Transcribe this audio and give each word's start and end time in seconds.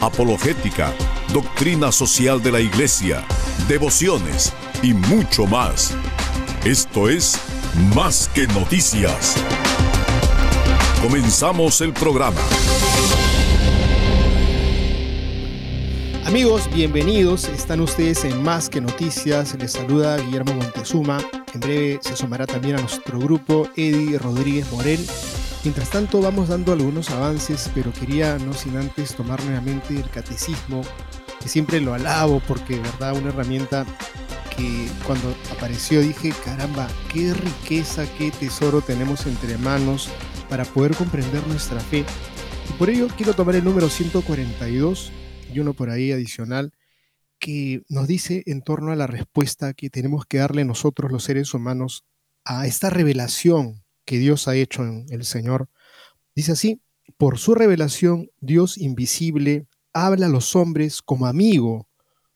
apologética, 0.00 0.92
doctrina 1.32 1.92
social 1.92 2.42
de 2.42 2.52
la 2.52 2.60
Iglesia, 2.60 3.24
devociones 3.68 4.52
y 4.82 4.94
mucho 4.94 5.46
más. 5.46 5.94
Esto 6.64 7.08
es 7.08 7.38
Más 7.94 8.28
que 8.34 8.46
Noticias. 8.46 9.36
Comenzamos 11.02 11.80
el 11.80 11.92
programa. 11.92 12.40
Amigos, 16.24 16.68
bienvenidos. 16.72 17.44
Están 17.44 17.80
ustedes 17.80 18.24
en 18.24 18.42
Más 18.42 18.70
que 18.70 18.80
Noticias. 18.80 19.54
Les 19.58 19.72
saluda 19.72 20.16
Guillermo 20.18 20.54
Montezuma. 20.54 21.18
En 21.52 21.60
breve 21.60 21.98
se 22.02 22.16
sumará 22.16 22.46
también 22.46 22.76
a 22.76 22.80
nuestro 22.80 23.18
grupo 23.18 23.68
Eddie 23.76 24.18
Rodríguez 24.18 24.70
Morel. 24.70 25.00
Mientras 25.62 25.90
tanto 25.90 26.22
vamos 26.22 26.48
dando 26.48 26.72
algunos 26.72 27.10
avances, 27.10 27.70
pero 27.74 27.92
quería 27.92 28.38
no 28.38 28.54
sin 28.54 28.78
antes 28.78 29.14
tomar 29.14 29.44
nuevamente 29.44 29.94
el 29.94 30.08
catecismo, 30.08 30.82
que 31.38 31.48
siempre 31.50 31.82
lo 31.82 31.92
alabo 31.92 32.40
porque 32.48 32.76
de 32.76 32.80
verdad 32.80 33.14
una 33.14 33.28
herramienta 33.28 33.84
que 34.56 34.88
cuando 35.06 35.34
apareció 35.54 36.00
dije, 36.00 36.32
caramba, 36.44 36.88
qué 37.12 37.34
riqueza, 37.34 38.06
qué 38.16 38.30
tesoro 38.30 38.80
tenemos 38.80 39.26
entre 39.26 39.58
manos 39.58 40.08
para 40.48 40.64
poder 40.64 40.96
comprender 40.96 41.46
nuestra 41.46 41.78
fe. 41.80 42.06
Y 42.68 42.72
por 42.78 42.88
ello 42.88 43.08
quiero 43.14 43.34
tomar 43.34 43.54
el 43.54 43.64
número 43.64 43.90
142 43.90 45.12
y 45.52 45.58
uno 45.60 45.74
por 45.74 45.90
ahí 45.90 46.10
adicional 46.10 46.72
que 47.38 47.82
nos 47.90 48.08
dice 48.08 48.42
en 48.46 48.62
torno 48.62 48.92
a 48.92 48.96
la 48.96 49.06
respuesta 49.06 49.74
que 49.74 49.90
tenemos 49.90 50.24
que 50.24 50.38
darle 50.38 50.64
nosotros 50.64 51.12
los 51.12 51.24
seres 51.24 51.52
humanos 51.52 52.04
a 52.44 52.66
esta 52.66 52.88
revelación 52.88 53.82
que 54.10 54.18
Dios 54.18 54.48
ha 54.48 54.56
hecho 54.56 54.82
en 54.82 55.06
el 55.10 55.24
Señor. 55.24 55.68
Dice 56.34 56.50
así, 56.50 56.80
por 57.16 57.38
su 57.38 57.54
revelación 57.54 58.28
Dios 58.40 58.76
invisible 58.76 59.68
habla 59.92 60.26
a 60.26 60.28
los 60.28 60.56
hombres 60.56 61.00
como 61.00 61.26
amigo, 61.26 61.86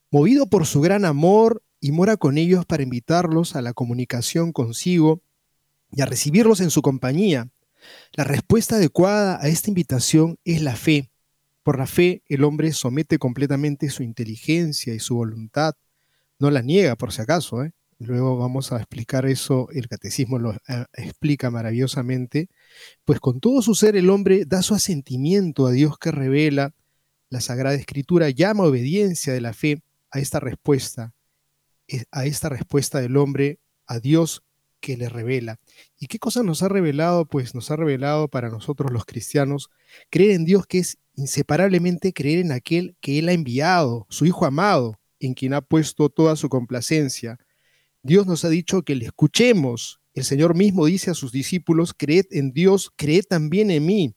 movido 0.08 0.46
por 0.46 0.66
su 0.66 0.80
gran 0.80 1.04
amor 1.04 1.64
y 1.80 1.90
mora 1.90 2.16
con 2.16 2.38
ellos 2.38 2.64
para 2.64 2.84
invitarlos 2.84 3.56
a 3.56 3.60
la 3.60 3.72
comunicación 3.72 4.52
consigo 4.52 5.20
y 5.90 6.02
a 6.02 6.06
recibirlos 6.06 6.60
en 6.60 6.70
su 6.70 6.80
compañía. 6.80 7.50
La 8.12 8.22
respuesta 8.22 8.76
adecuada 8.76 9.40
a 9.42 9.48
esta 9.48 9.68
invitación 9.68 10.38
es 10.44 10.62
la 10.62 10.76
fe. 10.76 11.10
Por 11.64 11.76
la 11.76 11.88
fe 11.88 12.22
el 12.28 12.44
hombre 12.44 12.72
somete 12.72 13.18
completamente 13.18 13.90
su 13.90 14.04
inteligencia 14.04 14.94
y 14.94 15.00
su 15.00 15.16
voluntad. 15.16 15.74
No 16.38 16.52
la 16.52 16.62
niega, 16.62 16.94
por 16.94 17.10
si 17.10 17.20
acaso. 17.20 17.64
¿eh? 17.64 17.72
Luego 17.98 18.36
vamos 18.36 18.72
a 18.72 18.76
explicar 18.76 19.26
eso, 19.26 19.68
el 19.72 19.88
catecismo 19.88 20.38
lo 20.38 20.52
eh, 20.52 20.84
explica 20.94 21.50
maravillosamente. 21.50 22.48
Pues 23.04 23.20
con 23.20 23.40
todo 23.40 23.62
su 23.62 23.74
ser 23.74 23.96
el 23.96 24.10
hombre 24.10 24.44
da 24.44 24.62
su 24.62 24.74
asentimiento 24.74 25.66
a 25.66 25.72
Dios 25.72 25.98
que 25.98 26.10
revela. 26.10 26.74
La 27.30 27.40
Sagrada 27.40 27.74
Escritura 27.74 28.30
llama 28.30 28.64
obediencia 28.64 29.32
de 29.32 29.40
la 29.40 29.52
fe 29.52 29.82
a 30.10 30.20
esta 30.20 30.40
respuesta 30.40 31.14
a 32.10 32.24
esta 32.24 32.48
respuesta 32.48 33.00
del 33.00 33.16
hombre 33.16 33.58
a 33.86 34.00
Dios 34.00 34.42
que 34.80 34.96
le 34.96 35.08
revela. 35.08 35.58
¿Y 35.98 36.06
qué 36.06 36.18
cosa 36.18 36.42
nos 36.42 36.62
ha 36.62 36.68
revelado? 36.68 37.26
Pues 37.26 37.54
nos 37.54 37.70
ha 37.70 37.76
revelado 37.76 38.28
para 38.28 38.50
nosotros 38.50 38.92
los 38.92 39.06
cristianos 39.06 39.70
creer 40.10 40.32
en 40.32 40.44
Dios 40.44 40.66
que 40.66 40.78
es 40.78 40.98
inseparablemente 41.14 42.12
creer 42.12 42.40
en 42.40 42.52
aquel 42.52 42.96
que 43.00 43.18
Él 43.18 43.28
ha 43.28 43.32
enviado, 43.32 44.06
su 44.10 44.26
Hijo 44.26 44.44
amado, 44.46 44.98
en 45.20 45.34
quien 45.34 45.54
ha 45.54 45.62
puesto 45.62 46.10
toda 46.10 46.36
su 46.36 46.48
complacencia. 46.48 47.38
Dios 48.04 48.26
nos 48.26 48.44
ha 48.44 48.50
dicho 48.50 48.82
que 48.82 48.94
le 48.94 49.06
escuchemos. 49.06 49.98
El 50.12 50.24
Señor 50.24 50.54
mismo 50.54 50.84
dice 50.84 51.10
a 51.10 51.14
sus 51.14 51.32
discípulos, 51.32 51.94
creed 51.96 52.26
en 52.32 52.52
Dios, 52.52 52.92
creed 52.94 53.24
también 53.26 53.70
en 53.70 53.86
mí. 53.86 54.14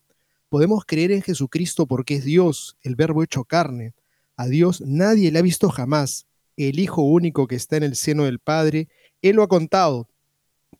Podemos 0.49 0.83
creer 0.85 1.13
en 1.13 1.21
Jesucristo 1.21 1.87
porque 1.87 2.15
es 2.15 2.25
Dios, 2.25 2.77
el 2.81 2.97
verbo 2.97 3.23
hecho 3.23 3.45
carne. 3.45 3.93
A 4.35 4.47
Dios 4.47 4.81
nadie 4.81 5.31
le 5.31 5.39
ha 5.39 5.41
visto 5.41 5.69
jamás 5.69 6.27
el 6.57 6.79
Hijo 6.79 7.01
único 7.01 7.47
que 7.47 7.55
está 7.55 7.77
en 7.77 7.83
el 7.83 7.95
seno 7.95 8.25
del 8.25 8.39
Padre, 8.39 8.89
Él 9.21 9.37
lo 9.37 9.43
ha 9.43 9.47
contado, 9.47 10.09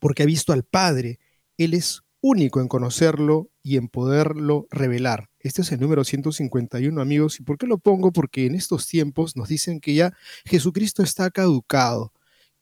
porque 0.00 0.24
ha 0.24 0.26
visto 0.26 0.52
al 0.52 0.64
Padre. 0.64 1.18
Él 1.56 1.72
es 1.72 2.02
único 2.20 2.60
en 2.60 2.68
conocerlo 2.68 3.48
y 3.62 3.78
en 3.78 3.88
poderlo 3.88 4.66
revelar. 4.70 5.30
Este 5.40 5.62
es 5.62 5.72
el 5.72 5.80
número 5.80 6.04
151, 6.04 7.00
amigos. 7.00 7.40
¿Y 7.40 7.42
por 7.42 7.56
qué 7.56 7.66
lo 7.66 7.78
pongo? 7.78 8.12
Porque 8.12 8.44
en 8.44 8.54
estos 8.54 8.86
tiempos 8.86 9.34
nos 9.34 9.48
dicen 9.48 9.80
que 9.80 9.94
ya 9.94 10.12
Jesucristo 10.44 11.02
está 11.02 11.30
caducado, 11.30 12.12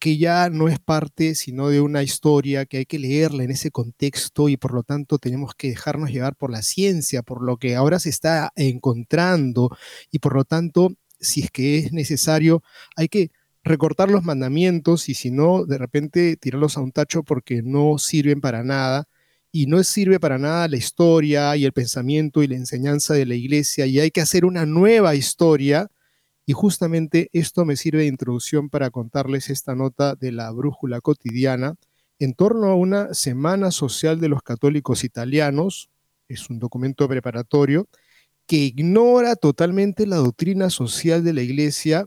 que 0.07 0.19
ya 0.19 0.51
no 0.51 0.69
es 0.69 0.79
parte 0.79 1.35
sino 1.35 1.69
de 1.69 1.81
una 1.81 2.05
historia, 2.05 2.65
que 2.65 2.77
hay 2.77 2.87
que 2.87 3.01
leerla 3.01 3.43
en 3.43 3.51
ese 3.51 3.73
contexto 3.73 4.49
y 4.49 4.57
por 4.57 4.73
lo 4.73 4.85
tanto 4.85 5.19
tenemos 5.19 5.57
que 5.57 5.71
dejarnos 5.71 6.13
llevar 6.13 6.37
por 6.37 6.53
la 6.53 6.63
ciencia, 6.63 7.25
por 7.25 7.43
lo 7.43 7.57
que 7.57 7.75
ahora 7.75 7.99
se 7.99 8.11
está 8.11 8.53
encontrando 8.55 9.69
y 10.13 10.21
por 10.21 10.37
lo 10.37 10.45
tanto 10.45 10.93
si 11.19 11.41
es 11.41 11.51
que 11.51 11.79
es 11.79 11.93
necesario, 11.93 12.63
hay 12.95 13.09
que 13.09 13.33
recortar 13.65 14.09
los 14.09 14.23
mandamientos 14.23 15.09
y 15.09 15.15
si 15.15 15.33
no, 15.33 15.65
de 15.65 15.77
repente 15.77 16.37
tirarlos 16.37 16.77
a 16.77 16.83
un 16.83 16.93
tacho 16.93 17.25
porque 17.25 17.63
no 17.65 17.99
sirven 17.99 18.41
para 18.41 18.63
nada. 18.63 19.09
Y 19.51 19.67
no 19.67 19.83
sirve 19.83 20.21
para 20.21 20.39
nada 20.39 20.69
la 20.69 20.77
historia 20.77 21.57
y 21.57 21.65
el 21.65 21.73
pensamiento 21.73 22.45
y 22.45 22.47
la 22.47 22.55
enseñanza 22.55 23.15
de 23.15 23.27
la 23.27 23.35
iglesia 23.35 23.87
y 23.87 23.99
hay 23.99 24.13
que 24.13 24.21
hacer 24.21 24.45
una 24.45 24.67
nueva 24.67 25.17
historia. 25.17 25.89
Y 26.47 26.53
justamente 26.53 27.29
esto 27.33 27.65
me 27.65 27.77
sirve 27.77 28.03
de 28.03 28.07
introducción 28.07 28.71
para 28.71 28.91
contarles 28.91 29.51
esta 29.51 29.75
nota 29.75 30.15
de 30.15 30.31
la 30.31 30.51
brújula 30.53 31.01
cotidiana 31.01 31.75
en 32.21 32.35
torno 32.35 32.69
a 32.69 32.77
una 32.77 33.13
semana 33.15 33.73
social 33.73 34.21
de 34.21 34.29
los 34.29 34.43
católicos 34.43 35.03
italianos. 35.03 35.91
Es 36.29 36.49
un 36.49 36.61
documento 36.61 37.09
preparatorio 37.09 37.89
que 38.47 38.57
ignora 38.59 39.35
totalmente 39.35 40.07
la 40.07 40.17
doctrina 40.17 40.71
social 40.71 41.25
de 41.25 41.33
la 41.33 41.43
iglesia 41.43 42.07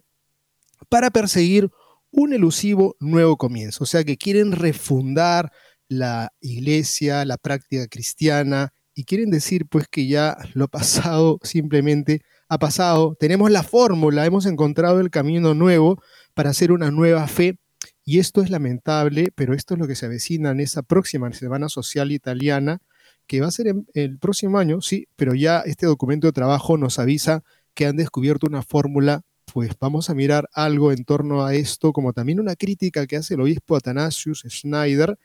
para 0.88 1.12
perseguir 1.12 1.70
un 2.12 2.34
elusivo 2.34 2.96
nuevo 3.00 3.38
comienzo. 3.38 3.84
O 3.84 3.88
sea, 3.88 4.06
que 4.06 4.18
quieren 4.18 4.54
refundar 4.54 5.52
la 5.90 6.32
iglesia, 6.40 7.26
la 7.26 7.38
práctica 7.38 7.88
cristiana, 7.88 8.74
y 9.00 9.06
quieren 9.06 9.30
decir 9.30 9.66
pues 9.66 9.88
que 9.88 10.08
ya 10.08 10.38
lo 10.56 10.68
pasado 10.68 11.40
simplemente 11.42 12.22
ha 12.50 12.60
pasado, 12.60 13.16
tenemos 13.18 13.50
la 13.50 13.64
fórmula, 13.64 14.26
hemos 14.26 14.46
encontrado 14.46 15.00
el 15.00 15.10
camino 15.10 15.54
nuevo 15.54 16.04
para 16.34 16.50
hacer 16.50 16.74
una 16.74 16.92
nueva 16.92 17.26
fe, 17.30 17.60
y 18.04 18.20
esto 18.20 18.42
es 18.42 18.50
lamentable, 18.50 19.32
pero 19.36 19.54
esto 19.54 19.74
es 19.74 19.80
lo 19.80 19.88
que 19.88 19.96
se 19.96 20.06
avecina 20.06 20.52
en 20.52 20.60
esa 20.60 20.82
próxima 20.82 21.32
Semana 21.32 21.70
Social 21.70 22.12
Italiana, 22.12 22.82
que 23.26 23.40
va 23.40 23.48
a 23.48 23.52
ser 23.52 23.74
el 23.94 24.20
próximo 24.20 24.60
año, 24.60 24.82
sí, 24.82 25.08
pero 25.16 25.34
ya 25.34 25.62
este 25.62 25.86
documento 25.86 26.28
de 26.28 26.34
trabajo 26.34 26.78
nos 26.78 27.00
avisa 27.00 27.42
que 27.76 27.86
han 27.86 27.96
descubierto 27.96 28.48
una 28.48 28.64
fórmula, 28.64 29.22
pues 29.54 29.72
vamos 29.80 30.10
a 30.10 30.14
mirar 30.14 30.50
algo 30.54 30.92
en 30.92 31.04
torno 31.06 31.46
a 31.46 31.54
esto, 31.54 31.94
como 31.94 32.14
también 32.14 32.40
una 32.40 32.56
crítica 32.56 33.08
que 33.08 33.18
hace 33.18 33.34
el 33.34 33.42
obispo 33.42 33.76
Athanasius 33.76 34.44
Schneider, 34.48 35.18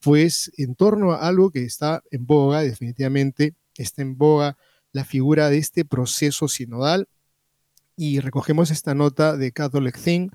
pues 0.00 0.50
en 0.56 0.74
torno 0.74 1.12
a 1.12 1.26
algo 1.26 1.50
que 1.50 1.64
está 1.64 2.02
en 2.10 2.26
boga, 2.26 2.62
definitivamente 2.62 3.54
está 3.76 4.02
en 4.02 4.16
boga 4.16 4.56
la 4.92 5.04
figura 5.04 5.50
de 5.50 5.58
este 5.58 5.84
proceso 5.84 6.48
sinodal. 6.48 7.08
Y 7.96 8.20
recogemos 8.20 8.70
esta 8.70 8.94
nota 8.94 9.36
de 9.36 9.52
Catholic 9.52 9.98
Thing, 9.98 10.30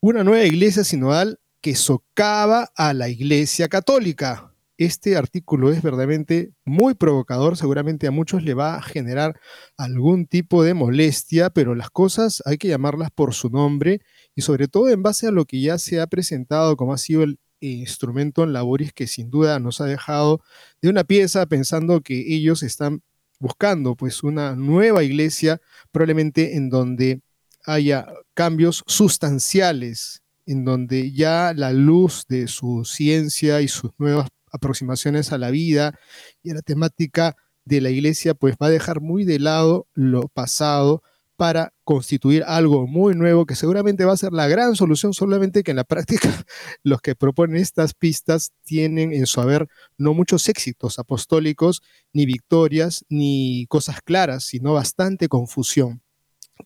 una 0.00 0.24
nueva 0.24 0.44
iglesia 0.44 0.84
sinodal 0.84 1.40
que 1.60 1.74
socava 1.74 2.70
a 2.76 2.92
la 2.94 3.08
iglesia 3.08 3.68
católica 3.68 4.47
este 4.78 5.16
artículo 5.16 5.72
es 5.72 5.82
verdaderamente 5.82 6.52
muy 6.64 6.94
provocador, 6.94 7.56
seguramente 7.56 8.06
a 8.06 8.12
muchos 8.12 8.44
le 8.44 8.54
va 8.54 8.76
a 8.76 8.82
generar 8.82 9.38
algún 9.76 10.26
tipo 10.26 10.62
de 10.62 10.72
molestia, 10.72 11.50
pero 11.50 11.74
las 11.74 11.90
cosas 11.90 12.42
hay 12.46 12.58
que 12.58 12.68
llamarlas 12.68 13.10
por 13.10 13.34
su 13.34 13.50
nombre 13.50 14.00
y 14.36 14.42
sobre 14.42 14.68
todo 14.68 14.88
en 14.88 15.02
base 15.02 15.26
a 15.26 15.32
lo 15.32 15.46
que 15.46 15.60
ya 15.60 15.78
se 15.78 16.00
ha 16.00 16.06
presentado 16.06 16.76
como 16.76 16.92
ha 16.92 16.98
sido 16.98 17.24
el 17.24 17.40
instrumento 17.60 18.44
en 18.44 18.52
laboris 18.52 18.92
que 18.92 19.08
sin 19.08 19.30
duda 19.30 19.58
nos 19.58 19.80
ha 19.80 19.86
dejado 19.86 20.40
de 20.80 20.88
una 20.88 21.02
pieza 21.02 21.44
pensando 21.46 22.00
que 22.00 22.32
ellos 22.32 22.62
están 22.62 23.02
buscando 23.40 23.96
pues 23.96 24.22
una 24.22 24.54
nueva 24.54 25.02
iglesia 25.02 25.60
probablemente 25.90 26.56
en 26.56 26.70
donde 26.70 27.20
haya 27.64 28.06
cambios 28.34 28.84
sustanciales 28.86 30.22
en 30.46 30.64
donde 30.64 31.12
ya 31.12 31.52
la 31.54 31.72
luz 31.72 32.24
de 32.28 32.46
su 32.46 32.84
ciencia 32.84 33.60
y 33.60 33.68
sus 33.68 33.90
nuevas 33.98 34.28
aproximaciones 34.58 35.32
a 35.32 35.38
la 35.38 35.50
vida 35.50 35.98
y 36.42 36.50
a 36.50 36.54
la 36.54 36.62
temática 36.62 37.34
de 37.64 37.80
la 37.80 37.90
iglesia, 37.90 38.34
pues 38.34 38.56
va 38.60 38.66
a 38.66 38.70
dejar 38.70 39.00
muy 39.00 39.24
de 39.24 39.38
lado 39.38 39.86
lo 39.94 40.28
pasado 40.28 41.02
para 41.38 41.72
constituir 41.84 42.42
algo 42.42 42.88
muy 42.88 43.14
nuevo 43.14 43.46
que 43.46 43.54
seguramente 43.54 44.04
va 44.04 44.12
a 44.12 44.16
ser 44.16 44.32
la 44.32 44.48
gran 44.48 44.74
solución, 44.74 45.14
solamente 45.14 45.62
que 45.62 45.70
en 45.70 45.76
la 45.76 45.84
práctica 45.84 46.28
los 46.82 47.00
que 47.00 47.14
proponen 47.14 47.62
estas 47.62 47.94
pistas 47.94 48.50
tienen 48.64 49.12
en 49.12 49.24
su 49.26 49.40
haber 49.40 49.68
no 49.96 50.14
muchos 50.14 50.48
éxitos 50.48 50.98
apostólicos, 50.98 51.80
ni 52.12 52.26
victorias, 52.26 53.04
ni 53.08 53.66
cosas 53.68 54.00
claras, 54.02 54.42
sino 54.42 54.72
bastante 54.72 55.28
confusión. 55.28 56.02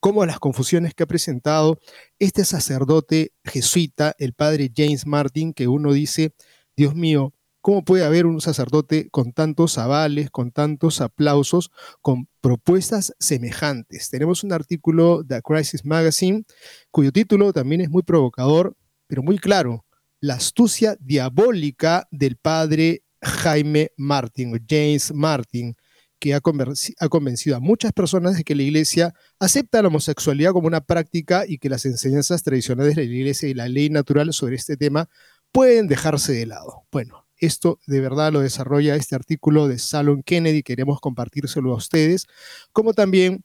Como 0.00 0.24
las 0.24 0.38
confusiones 0.38 0.94
que 0.94 1.02
ha 1.02 1.06
presentado 1.06 1.78
este 2.18 2.46
sacerdote 2.46 3.32
jesuita, 3.44 4.14
el 4.18 4.32
padre 4.32 4.72
James 4.74 5.06
Martin, 5.06 5.52
que 5.52 5.68
uno 5.68 5.92
dice, 5.92 6.32
Dios 6.78 6.94
mío, 6.94 7.34
¿cómo 7.62 7.84
puede 7.84 8.04
haber 8.04 8.26
un 8.26 8.42
sacerdote 8.42 9.08
con 9.10 9.32
tantos 9.32 9.78
avales, 9.78 10.30
con 10.30 10.50
tantos 10.50 11.00
aplausos, 11.00 11.70
con 12.02 12.28
propuestas 12.42 13.14
semejantes? 13.18 14.10
Tenemos 14.10 14.44
un 14.44 14.52
artículo 14.52 15.22
de 15.22 15.40
Crisis 15.40 15.84
Magazine, 15.86 16.44
cuyo 16.90 17.12
título 17.12 17.54
también 17.54 17.80
es 17.80 17.88
muy 17.88 18.02
provocador, 18.02 18.76
pero 19.06 19.22
muy 19.22 19.38
claro, 19.38 19.86
la 20.20 20.34
astucia 20.34 20.96
diabólica 21.00 22.06
del 22.10 22.36
padre 22.36 23.04
Jaime 23.22 23.92
Martin, 23.96 24.60
James 24.68 25.14
Martin 25.14 25.74
que 26.22 26.34
ha, 26.34 26.40
convencido 26.40 27.56
a 27.56 27.60
muchas 27.60 27.92
personas 27.92 28.36
de 28.36 28.44
que 28.44 28.54
la 28.54 28.62
Iglesia 28.62 29.12
acepta 29.40 29.82
la 29.82 29.88
homosexualidad 29.88 30.52
como 30.52 30.68
una 30.68 30.80
práctica 30.80 31.44
y 31.48 31.58
que 31.58 31.68
las 31.68 31.84
enseñanzas 31.84 32.44
tradicionales 32.44 32.94
de 32.94 33.04
la 33.04 33.12
Iglesia 33.12 33.48
y 33.48 33.54
la 33.54 33.68
ley 33.68 33.90
natural 33.90 34.32
sobre 34.32 34.54
este 34.54 34.76
tema 34.76 35.08
pueden 35.50 35.88
dejarse 35.88 36.32
de 36.32 36.46
lado. 36.46 36.84
Bueno, 36.92 37.21
esto 37.46 37.78
de 37.86 38.00
verdad 38.00 38.32
lo 38.32 38.40
desarrolla 38.40 38.94
este 38.94 39.14
artículo 39.14 39.68
de 39.68 39.78
Salon 39.78 40.22
Kennedy, 40.22 40.62
queremos 40.62 41.00
compartírselo 41.00 41.72
a 41.72 41.76
ustedes, 41.76 42.26
como 42.72 42.94
también 42.94 43.44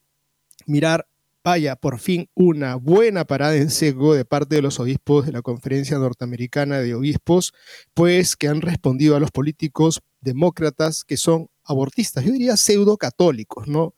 mirar 0.66 1.06
vaya, 1.44 1.76
por 1.76 1.98
fin 1.98 2.28
una 2.34 2.74
buena 2.74 3.24
parada 3.24 3.56
en 3.56 3.70
seco 3.70 4.12
de 4.14 4.26
parte 4.26 4.56
de 4.56 4.62
los 4.62 4.80
obispos 4.80 5.24
de 5.24 5.32
la 5.32 5.40
Conferencia 5.40 5.96
Norteamericana 5.96 6.80
de 6.80 6.94
Obispos, 6.94 7.54
pues 7.94 8.36
que 8.36 8.48
han 8.48 8.60
respondido 8.60 9.16
a 9.16 9.20
los 9.20 9.30
políticos 9.30 10.02
demócratas 10.20 11.04
que 11.04 11.16
son 11.16 11.48
abortistas, 11.64 12.24
yo 12.24 12.32
diría 12.32 12.56
pseudo 12.58 12.98
católicos, 12.98 13.66
¿no? 13.66 13.94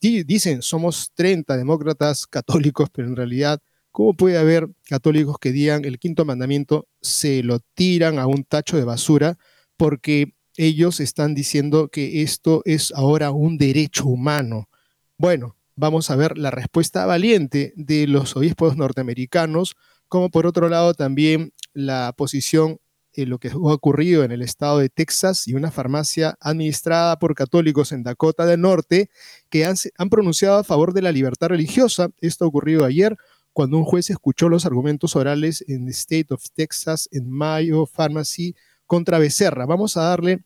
dicen, 0.00 0.62
somos 0.62 1.10
30 1.14 1.56
demócratas 1.56 2.26
católicos, 2.26 2.88
pero 2.92 3.08
en 3.08 3.16
realidad, 3.16 3.60
¿cómo 3.94 4.14
puede 4.14 4.38
haber 4.38 4.68
católicos 4.88 5.36
que 5.38 5.52
digan 5.52 5.84
el 5.84 6.00
quinto 6.00 6.24
mandamiento 6.24 6.88
se 7.00 7.44
lo 7.44 7.60
tiran 7.74 8.18
a 8.18 8.26
un 8.26 8.42
tacho 8.42 8.76
de 8.76 8.82
basura 8.82 9.38
porque 9.76 10.34
ellos 10.56 10.98
están 10.98 11.32
diciendo 11.32 11.88
que 11.90 12.22
esto 12.22 12.62
es 12.64 12.92
ahora 12.96 13.30
un 13.30 13.56
derecho 13.56 14.06
humano? 14.06 14.68
Bueno, 15.16 15.56
vamos 15.76 16.10
a 16.10 16.16
ver 16.16 16.38
la 16.38 16.50
respuesta 16.50 17.06
valiente 17.06 17.72
de 17.76 18.08
los 18.08 18.34
obispos 18.34 18.76
norteamericanos, 18.76 19.76
como 20.08 20.28
por 20.28 20.44
otro 20.44 20.68
lado 20.68 20.94
también 20.94 21.52
la 21.72 22.12
posición 22.16 22.80
eh, 23.12 23.26
lo 23.26 23.38
que 23.38 23.50
ha 23.50 23.56
ocurrido 23.56 24.24
en 24.24 24.32
el 24.32 24.42
estado 24.42 24.80
de 24.80 24.88
Texas 24.88 25.46
y 25.46 25.54
una 25.54 25.70
farmacia 25.70 26.36
administrada 26.40 27.16
por 27.20 27.36
católicos 27.36 27.92
en 27.92 28.02
Dakota 28.02 28.44
del 28.44 28.60
Norte 28.60 29.08
que 29.50 29.64
han, 29.64 29.76
han 29.98 30.10
pronunciado 30.10 30.58
a 30.58 30.64
favor 30.64 30.92
de 30.92 31.02
la 31.02 31.12
libertad 31.12 31.46
religiosa. 31.46 32.08
Esto 32.20 32.44
ha 32.44 32.48
ocurrido 32.48 32.84
ayer 32.84 33.16
cuando 33.54 33.78
un 33.78 33.84
juez 33.84 34.10
escuchó 34.10 34.48
los 34.50 34.66
argumentos 34.66 35.16
orales 35.16 35.64
en 35.68 35.86
the 35.86 35.92
State 35.92 36.26
of 36.30 36.44
Texas 36.52 37.08
en 37.12 37.30
Mayo 37.30 37.86
Pharmacy 37.86 38.54
contra 38.84 39.18
Becerra. 39.18 39.64
Vamos 39.64 39.96
a 39.96 40.02
darle 40.02 40.44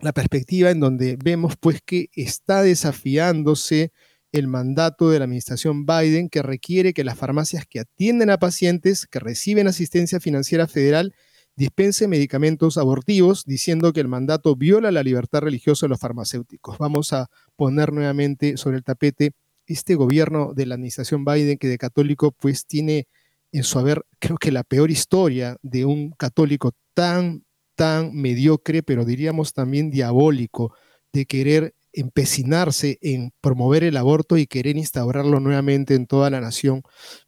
la 0.00 0.12
perspectiva 0.12 0.70
en 0.70 0.80
donde 0.80 1.16
vemos 1.22 1.56
pues 1.56 1.80
que 1.80 2.10
está 2.14 2.62
desafiándose 2.62 3.92
el 4.32 4.48
mandato 4.48 5.10
de 5.10 5.20
la 5.20 5.26
administración 5.26 5.86
Biden 5.86 6.28
que 6.28 6.42
requiere 6.42 6.92
que 6.92 7.04
las 7.04 7.16
farmacias 7.16 7.66
que 7.66 7.80
atienden 7.80 8.30
a 8.30 8.38
pacientes 8.38 9.06
que 9.06 9.20
reciben 9.20 9.68
asistencia 9.68 10.18
financiera 10.18 10.66
federal 10.66 11.14
dispense 11.54 12.08
medicamentos 12.08 12.78
abortivos 12.78 13.44
diciendo 13.44 13.92
que 13.92 14.00
el 14.00 14.08
mandato 14.08 14.56
viola 14.56 14.90
la 14.90 15.04
libertad 15.04 15.40
religiosa 15.40 15.86
de 15.86 15.90
los 15.90 16.00
farmacéuticos. 16.00 16.78
Vamos 16.78 17.12
a 17.12 17.28
poner 17.54 17.92
nuevamente 17.92 18.56
sobre 18.56 18.78
el 18.78 18.84
tapete 18.84 19.34
este 19.72 19.94
gobierno 19.94 20.52
de 20.54 20.66
la 20.66 20.74
administración 20.74 21.24
Biden 21.24 21.58
que 21.58 21.68
de 21.68 21.78
católico 21.78 22.32
pues 22.32 22.66
tiene 22.66 23.06
en 23.52 23.64
su 23.64 23.78
haber 23.78 24.04
creo 24.18 24.36
que 24.36 24.52
la 24.52 24.64
peor 24.64 24.90
historia 24.90 25.56
de 25.62 25.84
un 25.84 26.10
católico 26.12 26.72
tan 26.94 27.44
tan 27.74 28.14
mediocre, 28.14 28.82
pero 28.82 29.06
diríamos 29.06 29.54
también 29.54 29.90
diabólico, 29.90 30.74
de 31.14 31.24
querer 31.24 31.74
empecinarse 31.92 32.98
en 33.00 33.32
promover 33.40 33.84
el 33.84 33.96
aborto 33.96 34.36
y 34.36 34.46
querer 34.46 34.76
instaurarlo 34.76 35.40
nuevamente 35.40 35.94
en 35.94 36.06
toda 36.06 36.28
la 36.28 36.40
nación. 36.40 36.82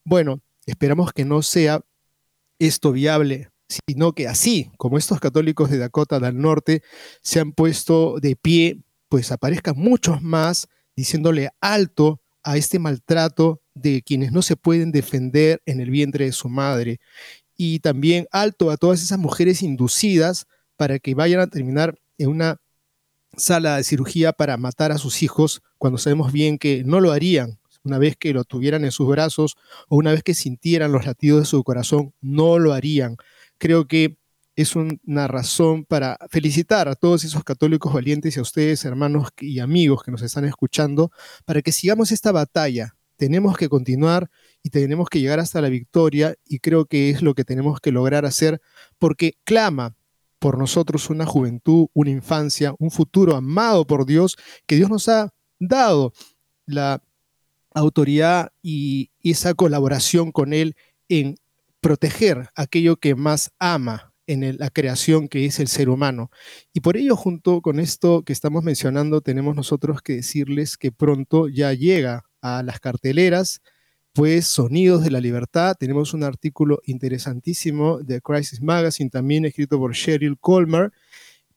Bueno, 0.04 0.42
esperamos 0.66 1.12
que 1.12 1.24
no 1.24 1.42
sea 1.42 1.80
esto 2.58 2.92
viable 2.92 3.52
sino 3.88 4.12
que 4.12 4.28
así 4.28 4.70
como 4.76 4.98
estos 4.98 5.20
católicos 5.20 5.70
de 5.70 5.78
Dakota 5.78 6.20
del 6.20 6.38
Norte 6.38 6.82
se 7.22 7.40
han 7.40 7.52
puesto 7.52 8.18
de 8.20 8.36
pie, 8.36 8.82
pues 9.08 9.32
aparezcan 9.32 9.74
muchos 9.76 10.22
más 10.22 10.68
diciéndole 10.96 11.50
alto 11.60 12.20
a 12.42 12.56
este 12.56 12.78
maltrato 12.78 13.62
de 13.74 14.02
quienes 14.02 14.32
no 14.32 14.42
se 14.42 14.56
pueden 14.56 14.92
defender 14.92 15.62
en 15.66 15.80
el 15.80 15.90
vientre 15.90 16.26
de 16.26 16.32
su 16.32 16.48
madre. 16.48 17.00
Y 17.56 17.80
también 17.80 18.26
alto 18.32 18.70
a 18.70 18.76
todas 18.76 19.02
esas 19.02 19.18
mujeres 19.18 19.62
inducidas 19.62 20.46
para 20.76 20.98
que 20.98 21.14
vayan 21.14 21.40
a 21.40 21.46
terminar 21.46 21.98
en 22.18 22.28
una 22.28 22.60
sala 23.36 23.76
de 23.76 23.84
cirugía 23.84 24.32
para 24.32 24.56
matar 24.56 24.92
a 24.92 24.98
sus 24.98 25.22
hijos 25.22 25.62
cuando 25.78 25.98
sabemos 25.98 26.32
bien 26.32 26.58
que 26.58 26.82
no 26.84 27.00
lo 27.00 27.12
harían. 27.12 27.58
Una 27.84 27.98
vez 27.98 28.16
que 28.16 28.32
lo 28.32 28.44
tuvieran 28.44 28.84
en 28.84 28.92
sus 28.92 29.08
brazos 29.08 29.56
o 29.88 29.96
una 29.96 30.12
vez 30.12 30.22
que 30.22 30.34
sintieran 30.34 30.92
los 30.92 31.04
latidos 31.04 31.40
de 31.40 31.46
su 31.46 31.62
corazón, 31.64 32.14
no 32.20 32.58
lo 32.58 32.72
harían. 32.72 33.16
Creo 33.58 33.88
que 33.88 34.18
es 34.54 34.76
una 34.76 35.28
razón 35.28 35.84
para 35.84 36.18
felicitar 36.28 36.88
a 36.88 36.94
todos 36.94 37.24
esos 37.24 37.42
católicos 37.44 37.92
valientes 37.92 38.36
y 38.36 38.38
a 38.38 38.42
ustedes, 38.42 38.84
hermanos 38.84 39.28
y 39.40 39.60
amigos 39.60 40.02
que 40.02 40.10
nos 40.10 40.22
están 40.22 40.44
escuchando, 40.44 41.10
para 41.44 41.62
que 41.62 41.72
sigamos 41.72 42.12
esta 42.12 42.32
batalla. 42.32 42.94
Tenemos 43.16 43.56
que 43.56 43.68
continuar 43.68 44.30
y 44.62 44.70
tenemos 44.70 45.08
que 45.08 45.20
llegar 45.20 45.40
hasta 45.40 45.60
la 45.60 45.68
victoria 45.68 46.34
y 46.44 46.58
creo 46.58 46.86
que 46.86 47.10
es 47.10 47.22
lo 47.22 47.34
que 47.34 47.44
tenemos 47.44 47.80
que 47.80 47.92
lograr 47.92 48.24
hacer 48.24 48.60
porque 48.98 49.38
clama 49.44 49.96
por 50.38 50.58
nosotros 50.58 51.08
una 51.08 51.24
juventud, 51.24 51.86
una 51.94 52.10
infancia, 52.10 52.74
un 52.78 52.90
futuro 52.90 53.36
amado 53.36 53.86
por 53.86 54.06
Dios, 54.06 54.36
que 54.66 54.76
Dios 54.76 54.90
nos 54.90 55.08
ha 55.08 55.32
dado 55.60 56.12
la 56.66 57.02
autoridad 57.74 58.52
y 58.60 59.10
esa 59.22 59.54
colaboración 59.54 60.32
con 60.32 60.52
Él 60.52 60.74
en 61.08 61.36
proteger 61.80 62.48
aquello 62.54 62.96
que 62.96 63.14
más 63.14 63.52
ama 63.58 64.11
en 64.26 64.56
la 64.58 64.70
creación 64.70 65.28
que 65.28 65.46
es 65.46 65.58
el 65.58 65.68
ser 65.68 65.88
humano. 65.88 66.30
Y 66.72 66.80
por 66.80 66.96
ello, 66.96 67.16
junto 67.16 67.60
con 67.60 67.80
esto 67.80 68.22
que 68.22 68.32
estamos 68.32 68.62
mencionando, 68.62 69.20
tenemos 69.20 69.56
nosotros 69.56 70.02
que 70.02 70.16
decirles 70.16 70.76
que 70.76 70.92
pronto 70.92 71.48
ya 71.48 71.72
llega 71.72 72.24
a 72.40 72.62
las 72.62 72.80
carteleras, 72.80 73.60
pues 74.12 74.46
Sonidos 74.46 75.02
de 75.04 75.10
la 75.10 75.20
Libertad. 75.20 75.76
Tenemos 75.78 76.14
un 76.14 76.24
artículo 76.24 76.80
interesantísimo 76.84 78.00
de 78.00 78.20
Crisis 78.20 78.60
Magazine, 78.62 79.10
también 79.10 79.44
escrito 79.44 79.78
por 79.78 79.94
Sheryl 79.94 80.38
Colmer, 80.38 80.92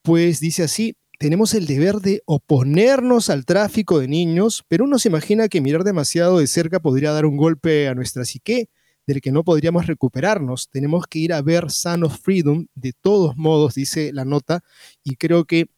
pues 0.01 0.39
dice 0.39 0.63
así, 0.63 0.95
tenemos 1.17 1.53
el 1.53 1.65
deber 1.65 1.95
de 1.95 2.21
oponernos 2.25 3.29
al 3.29 3.45
tráfico 3.45 3.99
de 3.99 4.07
niños, 4.07 4.63
pero 4.67 4.83
uno 4.83 4.99
se 4.99 5.09
imagina 5.09 5.47
que 5.47 5.61
mirar 5.61 5.83
demasiado 5.83 6.39
de 6.39 6.47
cerca 6.47 6.79
podría 6.79 7.11
dar 7.11 7.25
un 7.25 7.37
golpe 7.37 7.87
a 7.87 7.95
nuestra 7.95 8.25
psique 8.25 8.69
del 9.07 9.21
que 9.21 9.31
no 9.31 9.43
podríamos 9.43 9.87
recuperarnos. 9.87 10.69
Tenemos 10.69 11.05
que 11.07 11.19
ir 11.19 11.33
a 11.33 11.41
ver 11.41 11.71
Son 11.71 12.03
of 12.03 12.19
Freedom 12.19 12.67
de 12.75 12.93
todos 12.93 13.37
modos, 13.37 13.75
dice 13.75 14.11
la 14.13 14.25
nota, 14.25 14.63
y 15.03 15.15
creo 15.15 15.45
que 15.45 15.69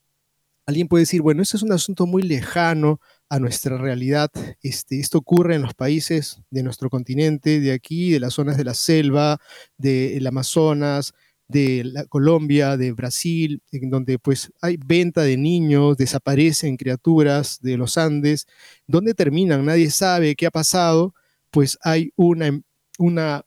alguien 0.65 0.87
puede 0.87 1.03
decir, 1.03 1.21
bueno, 1.21 1.41
eso 1.41 1.57
es 1.57 1.63
un 1.63 1.71
asunto 1.71 2.05
muy 2.05 2.23
lejano 2.23 2.99
a 3.29 3.39
nuestra 3.39 3.77
realidad. 3.77 4.29
Este, 4.61 4.99
esto 4.99 5.19
ocurre 5.19 5.55
en 5.55 5.61
los 5.61 5.73
países 5.73 6.41
de 6.49 6.63
nuestro 6.63 6.89
continente, 6.89 7.59
de 7.59 7.71
aquí, 7.71 8.11
de 8.11 8.19
las 8.19 8.33
zonas 8.33 8.57
de 8.57 8.65
la 8.65 8.73
selva, 8.73 9.39
del 9.77 10.27
Amazonas, 10.27 11.13
de 11.47 11.83
la 11.85 12.05
Colombia, 12.05 12.75
de 12.77 12.91
Brasil, 12.91 13.61
en 13.71 13.89
donde 13.89 14.19
pues 14.19 14.51
hay 14.61 14.77
venta 14.77 15.21
de 15.21 15.37
niños, 15.37 15.97
desaparecen 15.97 16.75
criaturas 16.77 17.59
de 17.61 17.77
los 17.77 17.97
Andes, 17.97 18.47
¿dónde 18.85 19.13
terminan? 19.13 19.65
Nadie 19.65 19.89
sabe 19.89 20.35
qué 20.35 20.47
ha 20.47 20.51
pasado, 20.51 21.13
pues 21.49 21.77
hay 21.81 22.11
una, 22.15 22.61
una 22.97 23.45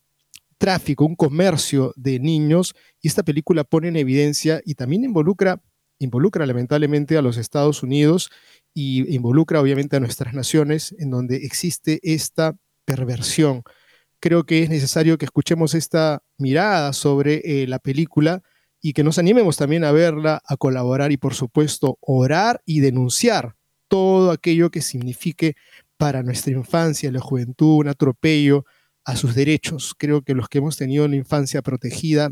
tráfico, 0.61 1.07
un 1.07 1.17
comercio 1.17 1.95
de 1.97 2.21
niños 2.21 2.75
y 3.01 3.09
esta 3.09 3.23
película 3.23 3.65
pone 3.65 3.89
en 3.89 3.97
evidencia 3.97 4.61
y 4.67 4.75
también 4.75 5.05
involucra, 5.05 5.63
involucra 5.99 6.45
lamentablemente 6.45 7.17
a 7.17 7.23
los 7.23 7.39
Estados 7.39 7.83
Unidos 7.83 8.31
y 8.75 9.13
involucra 9.15 9.61
obviamente 9.61 9.97
a 9.97 10.01
nuestras 10.01 10.35
naciones 10.35 10.95
en 10.99 11.11
donde 11.11 11.37
existe 11.37 11.99
esta 12.03 12.57
perversión. 12.85 13.63
Creo 14.21 14.45
que 14.45 14.63
es 14.63 14.69
necesario 14.69 15.17
que 15.17 15.25
escuchemos 15.25 15.75
esta 15.75 16.23
mirada 16.37 16.93
sobre 16.93 17.63
eh, 17.63 17.67
la 17.67 17.79
película 17.79 18.43
y 18.83 18.93
que 18.93 19.03
nos 19.03 19.19
animemos 19.19 19.57
también 19.57 19.85
a 19.85 19.93
verla, 19.93 20.43
a 20.47 20.59
colaborar 20.59 21.11
y 21.11 21.17
por 21.17 21.33
supuesto 21.33 21.97
orar 22.03 22.61
y 22.67 22.81
denunciar 22.81 23.57
todo 23.89 24.31
aquello 24.31 24.71
que 24.71 24.83
signifique 24.83 25.57
para 25.97 26.23
nuestra 26.23 26.53
infancia, 26.53 27.11
la 27.11 27.21
juventud, 27.21 27.79
un 27.79 27.89
atropello 27.89 28.67
a 29.05 29.17
sus 29.17 29.35
derechos. 29.35 29.95
Creo 29.97 30.23
que 30.23 30.35
los 30.35 30.49
que 30.49 30.59
hemos 30.59 30.77
tenido 30.77 31.05
una 31.05 31.17
infancia 31.17 31.63
protegida 31.63 32.31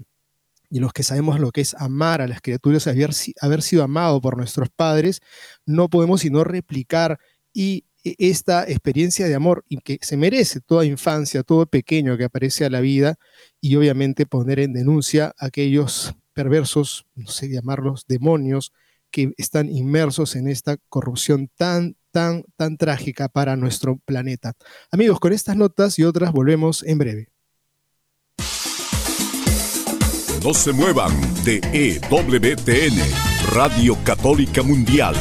y 0.70 0.80
los 0.80 0.92
que 0.92 1.02
sabemos 1.02 1.40
lo 1.40 1.50
que 1.50 1.62
es 1.62 1.74
amar 1.74 2.20
a 2.20 2.28
las 2.28 2.40
criaturas, 2.40 2.86
haber, 2.86 3.10
haber 3.40 3.62
sido 3.62 3.82
amado 3.82 4.20
por 4.20 4.36
nuestros 4.36 4.68
padres, 4.68 5.20
no 5.64 5.88
podemos 5.88 6.20
sino 6.20 6.44
replicar 6.44 7.18
y 7.52 7.84
e, 8.04 8.14
esta 8.18 8.64
experiencia 8.64 9.26
de 9.26 9.34
amor 9.34 9.64
que 9.82 9.98
se 10.02 10.16
merece 10.16 10.60
toda 10.60 10.84
infancia, 10.84 11.42
todo 11.42 11.66
pequeño 11.66 12.16
que 12.16 12.24
aparece 12.24 12.64
a 12.64 12.70
la 12.70 12.80
vida 12.80 13.16
y 13.60 13.76
obviamente 13.76 14.26
poner 14.26 14.60
en 14.60 14.72
denuncia 14.72 15.34
a 15.38 15.46
aquellos 15.46 16.14
perversos, 16.34 17.06
no 17.14 17.28
sé 17.28 17.48
llamarlos 17.48 18.04
demonios, 18.06 18.72
que 19.10 19.32
están 19.38 19.68
inmersos 19.68 20.36
en 20.36 20.48
esta 20.48 20.76
corrupción 20.88 21.50
tan, 21.56 21.96
tan, 22.10 22.44
tan 22.56 22.76
trágica 22.76 23.28
para 23.28 23.56
nuestro 23.56 23.98
planeta. 24.04 24.52
Amigos, 24.90 25.20
con 25.20 25.32
estas 25.32 25.56
notas 25.56 25.98
y 25.98 26.04
otras 26.04 26.32
volvemos 26.32 26.82
en 26.84 26.98
breve. 26.98 27.28
No 30.44 30.54
se 30.54 30.72
muevan 30.72 31.12
de 31.44 31.60
EWTN, 31.72 32.96
Radio 33.52 33.98
Católica 34.04 34.62
Mundial 34.62 35.14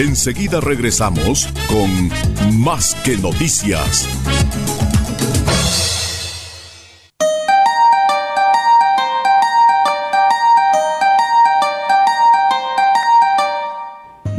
Enseguida 0.00 0.60
regresamos 0.62 1.46
con 1.68 2.58
Más 2.58 2.94
que 3.04 3.18
Noticias. 3.18 4.08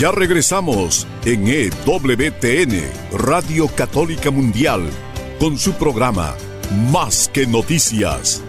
Ya 0.00 0.10
regresamos 0.10 1.06
en 1.26 1.46
EWTN, 1.46 3.18
Radio 3.18 3.68
Católica 3.68 4.30
Mundial, 4.30 4.88
con 5.38 5.58
su 5.58 5.74
programa 5.74 6.34
Más 6.90 7.28
que 7.28 7.46
Noticias. 7.46 8.42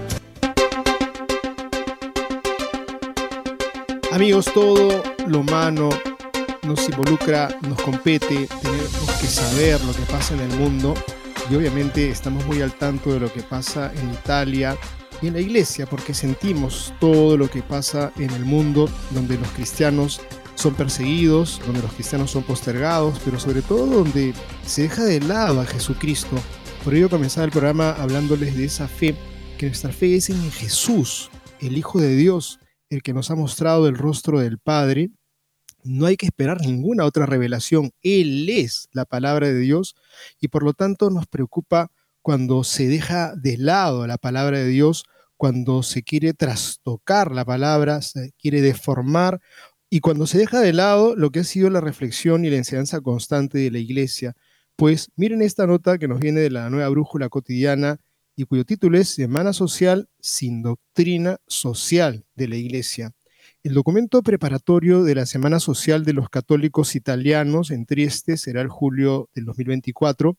Amigos, 4.14 4.46
todo 4.54 5.04
lo 5.28 5.40
humano 5.40 5.90
nos 6.64 6.88
involucra, 6.88 7.50
nos 7.68 7.82
compete, 7.82 8.48
tenemos 8.62 9.12
que 9.20 9.28
saber 9.28 9.84
lo 9.84 9.92
que 9.92 10.04
pasa 10.10 10.34
en 10.36 10.40
el 10.50 10.58
mundo 10.58 10.94
y 11.50 11.56
obviamente 11.56 12.10
estamos 12.10 12.46
muy 12.46 12.62
al 12.62 12.72
tanto 12.76 13.12
de 13.12 13.20
lo 13.20 13.34
que 13.34 13.44
pasa 13.44 13.92
en 13.94 14.10
Italia 14.12 14.78
y 15.22 15.28
en 15.28 15.34
la 15.34 15.42
iglesia 15.42 15.86
porque 15.86 16.14
sentimos 16.14 16.94
todo 17.02 17.36
lo 17.36 17.50
que 17.50 17.62
pasa 17.62 18.14
en 18.16 18.30
el 18.30 18.46
mundo 18.46 18.90
donde 19.10 19.38
los 19.38 19.50
cristianos 19.50 20.22
son 20.56 20.76
perseguidos, 20.76 21.62
donde 21.66 21.82
los 21.82 21.94
cristianos 21.94 22.32
son 22.32 22.44
postergados, 22.44 23.20
pero 23.24 23.40
sobre 23.40 23.62
todo 23.62 23.86
donde 23.86 24.34
se 24.66 24.84
deja 24.84 25.04
de 25.04 25.20
lado 25.20 25.62
a 25.62 25.66
Jesucristo. 25.66 26.38
Por 26.84 26.96
ello 26.96 27.10
comenzaba 27.10 27.46
el 27.46 27.52
programa 27.52 27.92
hablándoles 27.92 28.56
de 28.56 28.66
esa 28.66 28.88
fe, 28.88 29.16
que 29.58 29.68
nuestra 29.68 29.92
fe 29.92 30.16
es 30.16 30.30
en 30.30 30.52
Jesús, 30.52 31.30
el 31.60 31.78
Hijo 31.78 32.00
de 32.00 32.16
Dios, 32.16 32.60
el 32.90 33.02
que 33.02 33.14
nos 33.14 33.32
ha 33.32 33.36
mostrado 33.36 33.88
el 33.88 33.98
rostro 33.98 34.40
del 34.40 34.58
Padre. 34.58 35.12
No 35.84 36.06
hay 36.06 36.18
que 36.18 36.28
esperar 36.28 36.62
ninguna 36.62 37.06
otra 37.06 37.26
revelación. 37.26 37.92
Él 38.02 38.50
es 38.50 38.90
la 38.92 39.06
palabra 39.06 39.48
de 39.48 39.60
Dios 39.60 39.96
y 40.40 40.50
por 40.50 40.64
lo 40.64 40.74
tanto 40.74 41.10
nos 41.10 41.28
preocupa 41.28 41.92
cuando 42.22 42.64
se 42.64 42.88
deja 42.88 43.36
de 43.36 43.58
lado 43.58 44.06
la 44.06 44.18
palabra 44.18 44.60
de 44.60 44.68
Dios, 44.68 45.06
cuando 45.38 45.82
se 45.82 46.04
quiere 46.04 46.34
trastocar 46.34 47.32
la 47.32 47.46
palabra, 47.46 48.02
se 48.02 48.32
quiere 48.40 48.62
deformar 48.62 49.42
y 49.94 50.00
cuando 50.00 50.26
se 50.26 50.38
deja 50.38 50.62
de 50.62 50.72
lado 50.72 51.18
lo 51.18 51.32
que 51.32 51.42
ha 51.42 51.44
sido 51.44 51.70
la 51.70 51.82
reflexión 51.82 52.46
y 52.46 52.50
la 52.50 52.56
enseñanza 52.56 53.02
constante 53.02 53.58
de 53.58 53.72
la 53.72 53.78
iglesia, 53.78 54.38
pues 54.78 55.12
miren 55.18 55.42
esta 55.42 55.68
nota 55.68 55.98
que 55.98 56.08
nos 56.08 56.22
viene 56.22 56.40
de 56.40 56.50
la 56.50 56.70
nueva 56.70 56.88
brújula 56.88 57.28
cotidiana 57.28 58.00
y 58.38 58.46
cuyo 58.46 58.64
título 58.64 58.98
es 58.98 59.10
Semana 59.10 59.52
Social 59.52 60.08
sin 60.22 60.62
Doctrina 60.62 61.40
Social 61.46 62.24
de 62.36 62.48
la 62.48 62.56
Iglesia. 62.56 63.12
El 63.64 63.74
documento 63.74 64.24
preparatorio 64.24 65.04
de 65.04 65.14
la 65.14 65.26
Semana 65.26 65.60
Social 65.60 66.06
de 66.06 66.14
los 66.14 66.30
Católicos 66.30 66.96
Italianos 66.96 67.70
en 67.70 67.86
Trieste 67.86 68.38
será 68.38 68.62
el 68.62 68.70
julio 68.70 69.30
del 69.36 69.44
2024. 69.44 70.38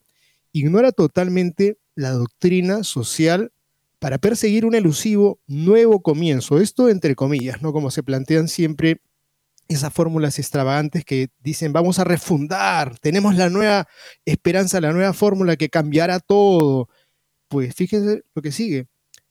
Ignora 0.53 0.93
totalmente 0.93 1.77
la 1.95 2.13
doctrina 2.13 2.85
social 2.85 3.53
para 3.99 4.17
perseguir 4.17 4.65
un 4.65 4.75
elusivo 4.75 5.41
nuevo 5.47 6.01
comienzo. 6.01 6.59
Esto 6.59 6.89
entre 6.89 7.15
comillas, 7.15 7.61
¿no? 7.61 7.75
Como 7.75 7.91
se 7.91 8.03
plantean 8.03 8.49
siempre 8.49 9.03
esas 9.73 9.93
fórmulas 9.93 10.39
extravagantes 10.39 11.05
que 11.05 11.29
dicen 11.41 11.73
vamos 11.73 11.99
a 11.99 12.05
refundar, 12.05 12.99
tenemos 12.99 13.37
la 13.37 13.51
nueva 13.51 13.89
esperanza, 14.25 14.81
la 14.81 14.93
nueva 14.93 15.13
fórmula 15.13 15.57
que 15.57 15.69
cambiará 15.69 16.21
todo. 16.21 16.89
Pues 17.49 17.75
fíjense 17.75 18.23
lo 18.35 18.43
que 18.43 18.53
sigue. 18.53 18.87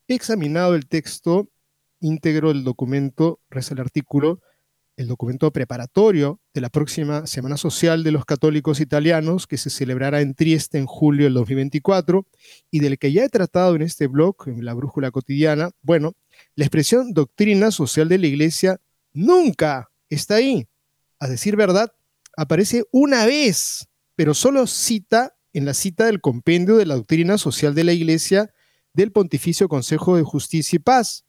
He 0.07 0.15
examinado 0.15 0.75
el 0.75 0.87
texto 0.87 1.49
íntegro 1.99 2.49
del 2.49 2.63
documento, 2.63 3.39
reza 3.49 3.73
el 3.73 3.79
artículo, 3.79 4.41
el 4.97 5.07
documento 5.07 5.51
preparatorio 5.51 6.39
de 6.53 6.61
la 6.61 6.69
próxima 6.69 7.25
Semana 7.25 7.57
Social 7.57 8.03
de 8.03 8.11
los 8.11 8.25
Católicos 8.25 8.79
Italianos, 8.79 9.47
que 9.47 9.57
se 9.57 9.69
celebrará 9.69 10.21
en 10.21 10.35
Trieste 10.35 10.77
en 10.77 10.85
julio 10.85 11.25
del 11.25 11.33
2024, 11.35 12.25
y 12.69 12.79
del 12.79 12.97
que 12.97 13.11
ya 13.11 13.23
he 13.23 13.29
tratado 13.29 13.75
en 13.75 13.81
este 13.81 14.07
blog, 14.07 14.35
en 14.47 14.65
la 14.65 14.73
Brújula 14.73 15.11
Cotidiana. 15.11 15.71
Bueno, 15.81 16.13
la 16.55 16.65
expresión 16.65 17.13
doctrina 17.13 17.71
social 17.71 18.09
de 18.09 18.17
la 18.17 18.27
Iglesia 18.27 18.81
nunca 19.13 19.90
está 20.15 20.35
ahí. 20.35 20.67
A 21.19 21.27
decir 21.27 21.55
verdad, 21.55 21.93
aparece 22.37 22.85
una 22.91 23.25
vez, 23.25 23.87
pero 24.15 24.33
solo 24.33 24.67
cita 24.67 25.35
en 25.53 25.65
la 25.65 25.73
cita 25.73 26.05
del 26.05 26.21
compendio 26.21 26.77
de 26.77 26.85
la 26.85 26.95
doctrina 26.95 27.37
social 27.37 27.75
de 27.75 27.83
la 27.83 27.93
Iglesia 27.93 28.53
del 28.93 29.11
Pontificio 29.11 29.67
Consejo 29.67 30.15
de 30.15 30.23
Justicia 30.23 30.77
y 30.77 30.79
Paz. 30.79 31.25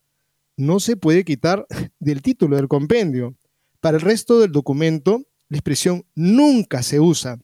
No 0.56 0.80
se 0.80 0.96
puede 0.96 1.24
quitar 1.24 1.66
del 1.98 2.22
título 2.22 2.56
del 2.56 2.68
compendio. 2.68 3.36
Para 3.80 3.96
el 3.96 4.02
resto 4.02 4.40
del 4.40 4.52
documento, 4.52 5.26
la 5.48 5.58
expresión 5.58 6.06
nunca 6.14 6.82
se 6.82 7.00
usa, 7.00 7.38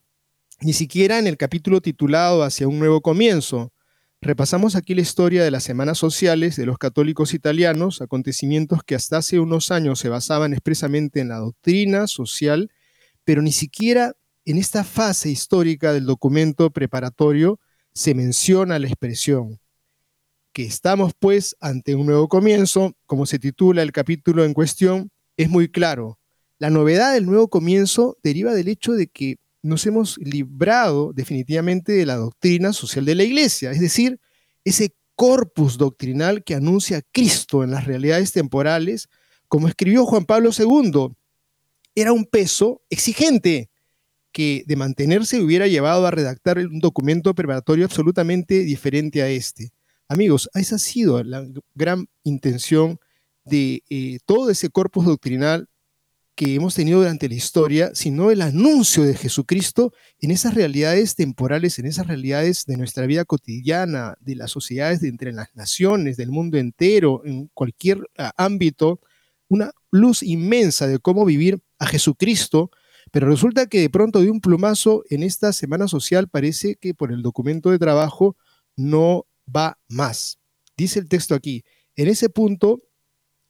ni 0.60 0.72
siquiera 0.72 1.18
en 1.18 1.26
el 1.26 1.36
capítulo 1.36 1.80
titulado 1.80 2.42
Hacia 2.42 2.68
un 2.68 2.78
nuevo 2.78 3.00
comienzo. 3.00 3.72
Repasamos 4.20 4.74
aquí 4.74 4.94
la 4.94 5.02
historia 5.02 5.44
de 5.44 5.50
las 5.50 5.62
semanas 5.62 5.98
sociales 5.98 6.56
de 6.56 6.66
los 6.66 6.78
católicos 6.78 7.34
italianos, 7.34 8.02
acontecimientos 8.02 8.82
que 8.82 8.96
hasta 8.96 9.18
hace 9.18 9.38
unos 9.38 9.70
años 9.70 10.00
se 10.00 10.08
basaban 10.08 10.52
expresamente 10.52 11.20
en 11.20 11.28
la 11.28 11.36
doctrina 11.36 12.06
social, 12.08 12.70
pero 13.24 13.42
ni 13.42 13.52
siquiera 13.52 14.16
en 14.44 14.58
esta 14.58 14.82
fase 14.82 15.30
histórica 15.30 15.92
del 15.92 16.06
documento 16.06 16.70
preparatorio 16.70 17.60
se 17.92 18.14
menciona 18.14 18.78
la 18.78 18.88
expresión 18.88 19.60
que 20.52 20.64
estamos 20.64 21.12
pues 21.16 21.56
ante 21.60 21.94
un 21.94 22.06
nuevo 22.06 22.26
comienzo, 22.26 22.96
como 23.06 23.26
se 23.26 23.38
titula 23.38 23.82
el 23.82 23.92
capítulo 23.92 24.44
en 24.44 24.54
cuestión, 24.54 25.10
es 25.36 25.48
muy 25.48 25.68
claro. 25.68 26.18
La 26.58 26.68
novedad 26.68 27.12
del 27.12 27.26
nuevo 27.26 27.48
comienzo 27.48 28.16
deriva 28.24 28.52
del 28.52 28.66
hecho 28.66 28.94
de 28.94 29.06
que 29.06 29.36
nos 29.62 29.86
hemos 29.86 30.18
librado 30.18 31.12
definitivamente 31.12 31.92
de 31.92 32.06
la 32.06 32.16
doctrina 32.16 32.72
social 32.72 33.04
de 33.04 33.14
la 33.14 33.24
Iglesia, 33.24 33.70
es 33.70 33.80
decir, 33.80 34.20
ese 34.64 34.94
corpus 35.14 35.78
doctrinal 35.78 36.44
que 36.44 36.54
anuncia 36.54 37.02
Cristo 37.12 37.64
en 37.64 37.72
las 37.72 37.86
realidades 37.86 38.32
temporales, 38.32 39.08
como 39.48 39.66
escribió 39.66 40.06
Juan 40.06 40.26
Pablo 40.26 40.50
II, 40.56 41.14
era 41.94 42.12
un 42.12 42.24
peso 42.24 42.82
exigente, 42.90 43.70
que 44.30 44.62
de 44.66 44.76
mantenerse 44.76 45.40
hubiera 45.40 45.66
llevado 45.66 46.06
a 46.06 46.10
redactar 46.10 46.58
un 46.58 46.78
documento 46.78 47.34
preparatorio 47.34 47.86
absolutamente 47.86 48.62
diferente 48.62 49.22
a 49.22 49.28
este. 49.28 49.72
Amigos, 50.06 50.48
esa 50.54 50.76
ha 50.76 50.78
sido 50.78 51.22
la 51.24 51.44
gran 51.74 52.06
intención 52.22 52.98
de 53.44 53.82
eh, 53.90 54.18
todo 54.26 54.50
ese 54.50 54.70
corpus 54.70 55.06
doctrinal 55.06 55.68
que 56.38 56.54
hemos 56.54 56.76
tenido 56.76 57.00
durante 57.00 57.28
la 57.28 57.34
historia, 57.34 57.90
sino 57.94 58.30
el 58.30 58.42
anuncio 58.42 59.02
de 59.02 59.16
Jesucristo 59.16 59.92
en 60.20 60.30
esas 60.30 60.54
realidades 60.54 61.16
temporales, 61.16 61.80
en 61.80 61.86
esas 61.86 62.06
realidades 62.06 62.64
de 62.64 62.76
nuestra 62.76 63.06
vida 63.06 63.24
cotidiana, 63.24 64.14
de 64.20 64.36
las 64.36 64.52
sociedades 64.52 65.00
de 65.00 65.08
entre 65.08 65.32
las 65.32 65.52
naciones, 65.56 66.16
del 66.16 66.30
mundo 66.30 66.56
entero, 66.56 67.22
en 67.24 67.50
cualquier 67.54 68.08
ámbito, 68.36 69.00
una 69.48 69.72
luz 69.90 70.22
inmensa 70.22 70.86
de 70.86 71.00
cómo 71.00 71.24
vivir 71.24 71.58
a 71.80 71.86
Jesucristo 71.86 72.70
pero 73.10 73.26
resulta 73.26 73.66
que 73.66 73.80
de 73.80 73.90
pronto 73.90 74.20
de 74.20 74.30
un 74.30 74.40
plumazo 74.40 75.02
en 75.10 75.24
esta 75.24 75.52
semana 75.52 75.88
social 75.88 76.28
parece 76.28 76.76
que 76.76 76.94
por 76.94 77.10
el 77.10 77.22
documento 77.22 77.70
de 77.70 77.78
trabajo 77.78 78.36
no 78.76 79.26
va 79.48 79.78
más. 79.88 80.38
Dice 80.76 81.00
el 81.00 81.08
texto 81.08 81.34
aquí, 81.34 81.64
en 81.96 82.06
ese 82.06 82.28
punto 82.28 82.78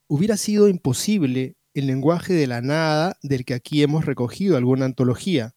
hubiera 0.07 0.39
sido 0.39 0.69
imposible 0.69 1.58
el 1.79 1.87
lenguaje 1.87 2.35
de 2.35 2.47
la 2.47 2.61
nada 2.61 3.17
del 3.23 3.45
que 3.45 3.55
aquí 3.55 3.83
hemos 3.83 4.05
recogido 4.05 4.57
alguna 4.57 4.85
antología. 4.85 5.55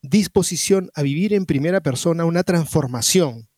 Disposición 0.00 0.90
a 0.94 1.02
vivir 1.02 1.32
en 1.34 1.46
primera 1.46 1.80
persona 1.82 2.24
una 2.24 2.42
transformación. 2.42 3.48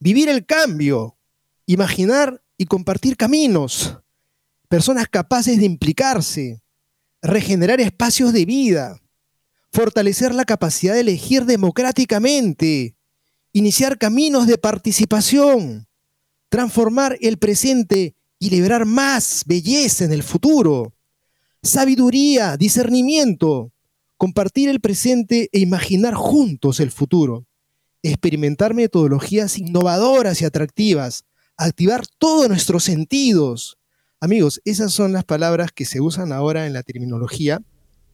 Vivir 0.00 0.28
el 0.28 0.46
cambio. 0.46 1.16
Imaginar 1.66 2.42
y 2.56 2.66
compartir 2.66 3.16
caminos. 3.16 3.98
Personas 4.68 5.08
capaces 5.08 5.58
de 5.58 5.64
implicarse, 5.64 6.62
regenerar 7.22 7.80
espacios 7.80 8.32
de 8.32 8.44
vida, 8.44 9.00
fortalecer 9.72 10.34
la 10.34 10.44
capacidad 10.44 10.94
de 10.94 11.00
elegir 11.00 11.46
democráticamente, 11.46 12.96
iniciar 13.52 13.96
caminos 13.96 14.46
de 14.46 14.58
participación, 14.58 15.88
transformar 16.50 17.16
el 17.20 17.38
presente 17.38 18.14
y 18.38 18.50
liberar 18.50 18.84
más 18.84 19.44
belleza 19.46 20.04
en 20.04 20.12
el 20.12 20.22
futuro, 20.22 20.94
sabiduría, 21.62 22.56
discernimiento, 22.56 23.72
compartir 24.16 24.68
el 24.68 24.80
presente 24.80 25.48
e 25.52 25.60
imaginar 25.60 26.14
juntos 26.14 26.80
el 26.80 26.90
futuro, 26.90 27.46
experimentar 28.02 28.74
metodologías 28.74 29.58
innovadoras 29.58 30.42
y 30.42 30.44
atractivas, 30.44 31.24
activar 31.56 32.06
todos 32.18 32.48
nuestros 32.48 32.84
sentidos, 32.84 33.78
Amigos, 34.20 34.60
esas 34.64 34.92
son 34.92 35.12
las 35.12 35.22
palabras 35.22 35.70
que 35.70 35.84
se 35.84 36.00
usan 36.00 36.32
ahora 36.32 36.66
en 36.66 36.72
la 36.72 36.82
terminología 36.82 37.62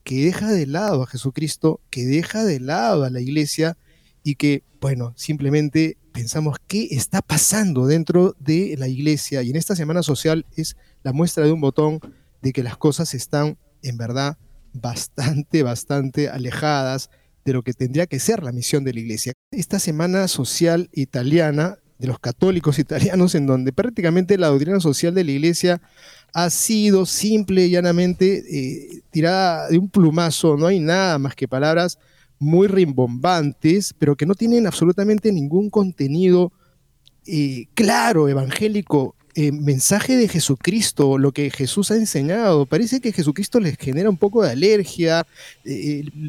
que 0.02 0.22
deja 0.22 0.52
de 0.52 0.66
lado 0.66 1.02
a 1.02 1.06
Jesucristo, 1.06 1.80
que 1.88 2.04
deja 2.04 2.44
de 2.44 2.60
lado 2.60 3.04
a 3.04 3.10
la 3.10 3.22
iglesia 3.22 3.78
y 4.22 4.34
que, 4.34 4.62
bueno, 4.82 5.14
simplemente 5.16 5.96
pensamos 6.12 6.58
qué 6.68 6.88
está 6.90 7.22
pasando 7.22 7.86
dentro 7.86 8.36
de 8.38 8.74
la 8.78 8.86
iglesia. 8.86 9.42
Y 9.42 9.48
en 9.48 9.56
esta 9.56 9.74
semana 9.74 10.02
social 10.02 10.44
es 10.56 10.76
la 11.02 11.14
muestra 11.14 11.46
de 11.46 11.52
un 11.52 11.62
botón 11.62 12.00
de 12.44 12.52
que 12.52 12.62
las 12.62 12.76
cosas 12.76 13.14
están 13.14 13.58
en 13.82 13.96
verdad 13.96 14.36
bastante, 14.74 15.62
bastante 15.62 16.28
alejadas 16.28 17.08
de 17.44 17.54
lo 17.54 17.62
que 17.62 17.72
tendría 17.72 18.06
que 18.06 18.20
ser 18.20 18.42
la 18.42 18.52
misión 18.52 18.84
de 18.84 18.92
la 18.92 19.00
iglesia. 19.00 19.32
Esta 19.50 19.78
semana 19.78 20.28
social 20.28 20.90
italiana 20.92 21.78
de 21.98 22.06
los 22.06 22.18
católicos 22.18 22.78
italianos, 22.86 23.34
en 23.34 23.46
donde 23.46 23.72
prácticamente 23.72 24.36
la 24.36 24.48
doctrina 24.48 24.78
social 24.78 25.14
de 25.14 25.24
la 25.24 25.30
iglesia 25.32 25.80
ha 26.34 26.50
sido 26.50 27.06
simple 27.06 27.64
y 27.64 27.70
llanamente 27.70 28.44
eh, 28.50 29.02
tirada 29.10 29.68
de 29.68 29.78
un 29.78 29.88
plumazo, 29.88 30.58
no 30.58 30.66
hay 30.66 30.80
nada 30.80 31.18
más 31.18 31.34
que 31.34 31.48
palabras 31.48 31.98
muy 32.38 32.66
rimbombantes, 32.66 33.94
pero 33.98 34.16
que 34.16 34.26
no 34.26 34.34
tienen 34.34 34.66
absolutamente 34.66 35.32
ningún 35.32 35.70
contenido 35.70 36.52
eh, 37.26 37.68
claro, 37.72 38.28
evangélico, 38.28 39.16
eh, 39.34 39.52
mensaje 39.52 40.16
de 40.16 40.28
Jesucristo, 40.28 41.18
lo 41.18 41.32
que 41.32 41.50
Jesús 41.50 41.90
ha 41.90 41.96
enseñado. 41.96 42.66
Parece 42.66 43.00
que 43.00 43.12
Jesucristo 43.12 43.60
les 43.60 43.76
genera 43.76 44.10
un 44.10 44.16
poco 44.16 44.42
de 44.42 44.50
alergia, 44.50 45.26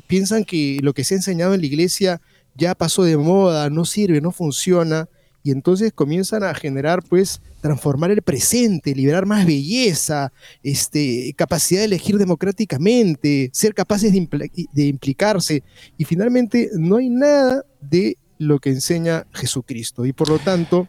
piensan 0.08 0.44
que 0.44 0.80
lo 0.82 0.94
que 0.94 1.04
se 1.04 1.14
ha 1.16 1.18
enseñado 1.18 1.54
en 1.54 1.62
la 1.62 1.68
iglesia 1.68 2.22
ya 2.56 2.74
pasó 2.76 3.04
de 3.04 3.18
moda, 3.18 3.70
no 3.70 3.86
sirve, 3.86 4.22
no 4.22 4.32
funciona 4.32 5.08
y 5.46 5.52
entonces 5.52 5.94
comienzan 5.94 6.44
a 6.44 6.56
generar, 6.56 7.04
pues, 7.04 7.40
transformar 7.62 8.10
el 8.10 8.24
presente, 8.24 8.96
liberar 8.96 9.28
más 9.28 9.46
belleza, 9.46 10.34
este, 10.64 11.36
capacidad 11.38 11.82
de 11.82 11.86
elegir 11.86 12.18
democráticamente, 12.18 13.52
ser 13.54 13.76
capaces 13.76 14.12
de, 14.12 14.68
de 14.74 14.86
implicarse. 14.88 15.62
Y 16.00 16.06
finalmente 16.06 16.72
no 16.74 16.98
hay 16.98 17.10
nada 17.10 17.64
de 17.80 18.18
lo 18.40 18.58
que 18.58 18.72
enseña 18.72 19.28
Jesucristo. 19.34 20.08
Y 20.08 20.14
por 20.14 20.30
lo 20.30 20.40
tanto, 20.40 20.88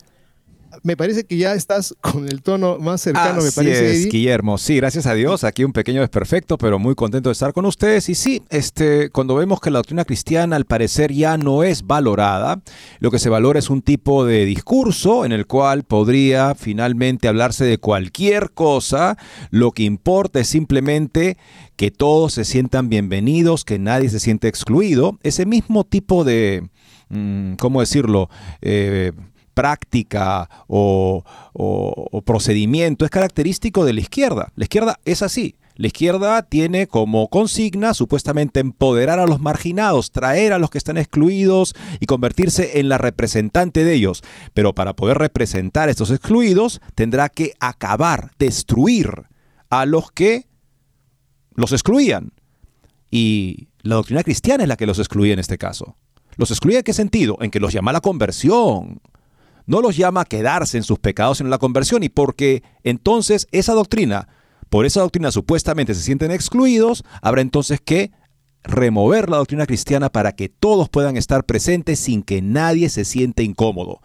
me 0.82 0.96
parece 0.96 1.24
que 1.24 1.36
ya 1.36 1.54
estás 1.54 1.94
con 2.00 2.28
el 2.28 2.42
tono 2.42 2.78
más 2.78 3.00
cercano, 3.00 3.42
me 3.42 3.50
parece. 3.50 3.92
Es, 3.92 4.08
Guillermo. 4.08 4.58
Sí, 4.58 4.76
gracias 4.76 5.06
a 5.06 5.14
Dios. 5.14 5.44
Aquí 5.44 5.64
un 5.64 5.72
pequeño 5.72 6.00
desperfecto, 6.00 6.58
pero 6.58 6.78
muy 6.78 6.94
contento 6.94 7.28
de 7.28 7.34
estar 7.34 7.52
con 7.52 7.66
ustedes. 7.66 8.08
Y 8.08 8.14
sí, 8.14 8.42
este, 8.50 9.10
cuando 9.10 9.34
vemos 9.34 9.60
que 9.60 9.70
la 9.70 9.78
doctrina 9.78 10.04
cristiana 10.04 10.56
al 10.56 10.64
parecer 10.64 11.12
ya 11.12 11.36
no 11.36 11.62
es 11.62 11.86
valorada, 11.86 12.60
lo 13.00 13.10
que 13.10 13.18
se 13.18 13.28
valora 13.28 13.58
es 13.58 13.70
un 13.70 13.82
tipo 13.82 14.24
de 14.24 14.44
discurso 14.44 15.24
en 15.24 15.32
el 15.32 15.46
cual 15.46 15.84
podría 15.84 16.54
finalmente 16.54 17.28
hablarse 17.28 17.64
de 17.64 17.78
cualquier 17.78 18.50
cosa. 18.52 19.16
Lo 19.50 19.72
que 19.72 19.84
importa 19.84 20.40
es 20.40 20.48
simplemente 20.48 21.36
que 21.76 21.90
todos 21.90 22.32
se 22.34 22.44
sientan 22.44 22.88
bienvenidos, 22.88 23.64
que 23.64 23.78
nadie 23.78 24.08
se 24.08 24.20
siente 24.20 24.48
excluido. 24.48 25.18
Ese 25.22 25.46
mismo 25.46 25.84
tipo 25.84 26.24
de, 26.24 26.68
mm, 27.10 27.54
¿cómo 27.54 27.80
decirlo? 27.80 28.30
Eh, 28.62 29.12
práctica 29.56 30.50
o, 30.68 31.24
procedimiento 32.26 33.06
es 33.06 33.10
característico 33.10 33.86
de 33.86 33.94
la 33.94 34.00
izquierda. 34.00 34.52
La 34.54 34.64
izquierda 34.64 35.00
es 35.06 35.22
así. 35.22 35.56
La 35.76 35.86
izquierda 35.86 36.42
tiene 36.42 36.86
como 36.86 37.28
consigna 37.28 37.94
supuestamente 37.94 38.60
empoderar 38.60 39.18
a 39.18 39.26
los 39.26 39.40
marginados, 39.40 40.10
traer 40.10 40.52
a 40.52 40.58
los 40.58 40.70
que 40.70 40.78
están 40.78 40.98
excluidos 40.98 41.74
y 42.00 42.06
convertirse 42.06 42.80
en 42.80 42.88
la 42.90 42.98
representante 42.98 43.82
de 43.82 43.94
ellos. 43.94 44.22
Pero 44.52 44.74
para 44.74 44.94
poder 44.94 45.18
representar 45.18 45.88
a 45.88 45.90
estos 45.90 46.10
excluidos 46.10 46.80
tendrá 46.94 47.30
que 47.30 47.54
acabar, 47.58 48.32
destruir 48.38 49.24
a 49.70 49.86
los 49.86 50.10
que 50.12 50.46
los 51.54 51.72
excluían. 51.72 52.32
Y 53.10 53.68
la 53.80 53.94
doctrina 53.94 54.22
cristiana 54.22 54.64
es 54.64 54.68
la 54.68 54.76
que 54.76 54.86
los 54.86 54.98
excluye 54.98 55.32
en 55.32 55.38
este 55.38 55.56
caso. 55.56 55.96
¿Los 56.36 56.50
excluye 56.50 56.78
en 56.78 56.84
qué 56.84 56.92
sentido? 56.92 57.38
En 57.40 57.50
que 57.50 57.60
los 57.60 57.72
llama 57.72 57.90
a 57.90 57.94
la 57.94 58.00
conversión, 58.02 59.00
no 59.66 59.80
los 59.80 59.96
llama 59.96 60.22
a 60.22 60.24
quedarse 60.24 60.76
en 60.76 60.82
sus 60.82 60.98
pecados 60.98 61.40
en 61.40 61.50
la 61.50 61.58
conversión 61.58 62.02
y 62.02 62.08
porque 62.08 62.62
entonces 62.84 63.46
esa 63.50 63.74
doctrina, 63.74 64.28
por 64.70 64.86
esa 64.86 65.00
doctrina 65.00 65.30
supuestamente 65.30 65.94
se 65.94 66.02
sienten 66.02 66.30
excluidos, 66.30 67.04
habrá 67.20 67.40
entonces 67.40 67.80
que 67.80 68.12
remover 68.62 69.30
la 69.30 69.36
doctrina 69.36 69.66
cristiana 69.66 70.10
para 70.10 70.32
que 70.32 70.48
todos 70.48 70.88
puedan 70.88 71.16
estar 71.16 71.44
presentes 71.44 72.00
sin 72.00 72.22
que 72.22 72.42
nadie 72.42 72.88
se 72.88 73.04
siente 73.04 73.42
incómodo. 73.42 74.00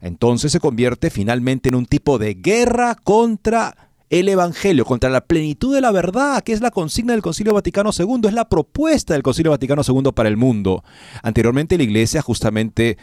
Entonces 0.00 0.50
se 0.50 0.60
convierte 0.60 1.10
finalmente 1.10 1.68
en 1.68 1.76
un 1.76 1.86
tipo 1.86 2.18
de 2.18 2.34
guerra 2.34 2.96
contra 2.96 3.76
el 4.10 4.28
Evangelio, 4.28 4.84
contra 4.84 5.08
la 5.08 5.22
plenitud 5.22 5.74
de 5.74 5.80
la 5.80 5.90
verdad, 5.90 6.42
que 6.42 6.52
es 6.52 6.60
la 6.60 6.70
consigna 6.70 7.14
del 7.14 7.22
Concilio 7.22 7.54
Vaticano 7.54 7.90
II, 7.96 8.20
es 8.24 8.34
la 8.34 8.48
propuesta 8.48 9.14
del 9.14 9.22
Concilio 9.22 9.52
Vaticano 9.52 9.80
II 9.86 10.12
para 10.14 10.28
el 10.28 10.36
mundo. 10.36 10.84
Anteriormente 11.22 11.78
la 11.78 11.84
Iglesia 11.84 12.20
justamente 12.20 12.98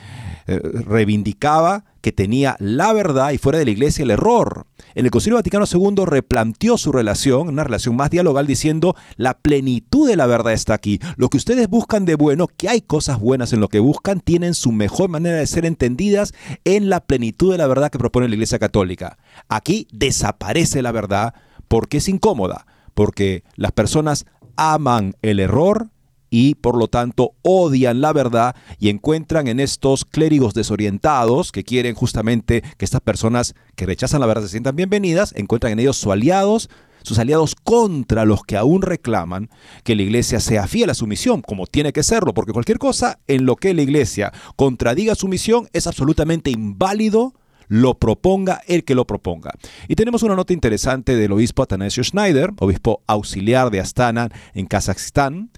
eh, 0.45 0.59
reivindicaba 0.85 1.85
que 2.01 2.11
tenía 2.11 2.55
la 2.59 2.93
verdad 2.93 3.31
y 3.31 3.37
fuera 3.37 3.59
de 3.59 3.65
la 3.65 3.71
iglesia 3.71 4.03
el 4.03 4.11
error. 4.11 4.65
En 4.95 5.05
el 5.05 5.11
Concilio 5.11 5.37
Vaticano 5.37 5.65
II 5.71 6.05
replanteó 6.05 6.77
su 6.77 6.91
relación, 6.91 7.49
una 7.49 7.63
relación 7.63 7.95
más 7.95 8.09
dialogal, 8.09 8.47
diciendo 8.47 8.95
la 9.17 9.35
plenitud 9.37 10.07
de 10.07 10.15
la 10.15 10.25
verdad 10.25 10.53
está 10.53 10.73
aquí. 10.73 10.99
Lo 11.17 11.29
que 11.29 11.37
ustedes 11.37 11.69
buscan 11.69 12.05
de 12.05 12.15
bueno, 12.15 12.47
que 12.47 12.69
hay 12.69 12.81
cosas 12.81 13.19
buenas 13.19 13.53
en 13.53 13.59
lo 13.59 13.67
que 13.67 13.79
buscan, 13.79 14.19
tienen 14.19 14.53
su 14.53 14.71
mejor 14.71 15.09
manera 15.09 15.37
de 15.37 15.47
ser 15.47 15.65
entendidas 15.65 16.33
en 16.65 16.89
la 16.89 17.01
plenitud 17.01 17.51
de 17.51 17.57
la 17.57 17.67
verdad 17.67 17.91
que 17.91 17.99
propone 17.99 18.27
la 18.27 18.35
Iglesia 18.35 18.59
Católica. 18.59 19.17
Aquí 19.47 19.87
desaparece 19.91 20.81
la 20.81 20.91
verdad 20.91 21.33
porque 21.67 21.97
es 21.97 22.09
incómoda, 22.09 22.65
porque 22.93 23.43
las 23.55 23.71
personas 23.71 24.25
aman 24.55 25.15
el 25.21 25.39
error 25.39 25.89
y 26.29 26.55
por 26.55 26.77
lo 26.77 26.87
tanto 26.87 27.33
odian 27.41 28.01
la 28.01 28.13
verdad 28.13 28.55
y 28.79 28.89
encuentran 28.89 29.47
en 29.47 29.59
estos 29.59 30.05
clérigos 30.05 30.53
desorientados 30.53 31.51
que 31.51 31.63
quieren 31.63 31.95
justamente 31.95 32.63
que 32.77 32.85
estas 32.85 33.01
personas 33.01 33.55
que 33.75 33.85
rechazan 33.85 34.21
la 34.21 34.27
verdad 34.27 34.43
se 34.43 34.49
sientan 34.49 34.75
bienvenidas, 34.75 35.33
encuentran 35.35 35.73
en 35.73 35.79
ellos 35.79 35.97
sus 35.97 36.11
aliados, 36.11 36.69
sus 37.03 37.19
aliados 37.19 37.55
contra 37.55 38.25
los 38.25 38.43
que 38.43 38.57
aún 38.57 38.81
reclaman 38.81 39.49
que 39.83 39.95
la 39.95 40.03
iglesia 40.03 40.39
sea 40.39 40.67
fiel 40.67 40.89
a 40.89 40.93
su 40.93 41.07
misión, 41.07 41.41
como 41.41 41.65
tiene 41.65 41.93
que 41.93 42.03
serlo, 42.03 42.33
porque 42.33 42.53
cualquier 42.53 42.77
cosa 42.77 43.19
en 43.27 43.45
lo 43.45 43.55
que 43.55 43.73
la 43.73 43.81
iglesia 43.81 44.33
contradiga 44.55 45.15
su 45.15 45.27
misión 45.27 45.69
es 45.73 45.87
absolutamente 45.87 46.51
inválido 46.51 47.33
lo 47.69 47.99
proponga 47.99 48.61
el 48.67 48.83
que 48.83 48.95
lo 48.95 49.05
proponga. 49.05 49.51
Y 49.87 49.95
tenemos 49.95 50.23
una 50.23 50.35
nota 50.35 50.53
interesante 50.53 51.15
del 51.15 51.31
obispo 51.31 51.63
Atanasio 51.63 52.03
Schneider, 52.03 52.51
obispo 52.59 53.03
auxiliar 53.07 53.69
de 53.69 53.79
Astana 53.79 54.29
en 54.53 54.65
Kazajstán, 54.65 55.51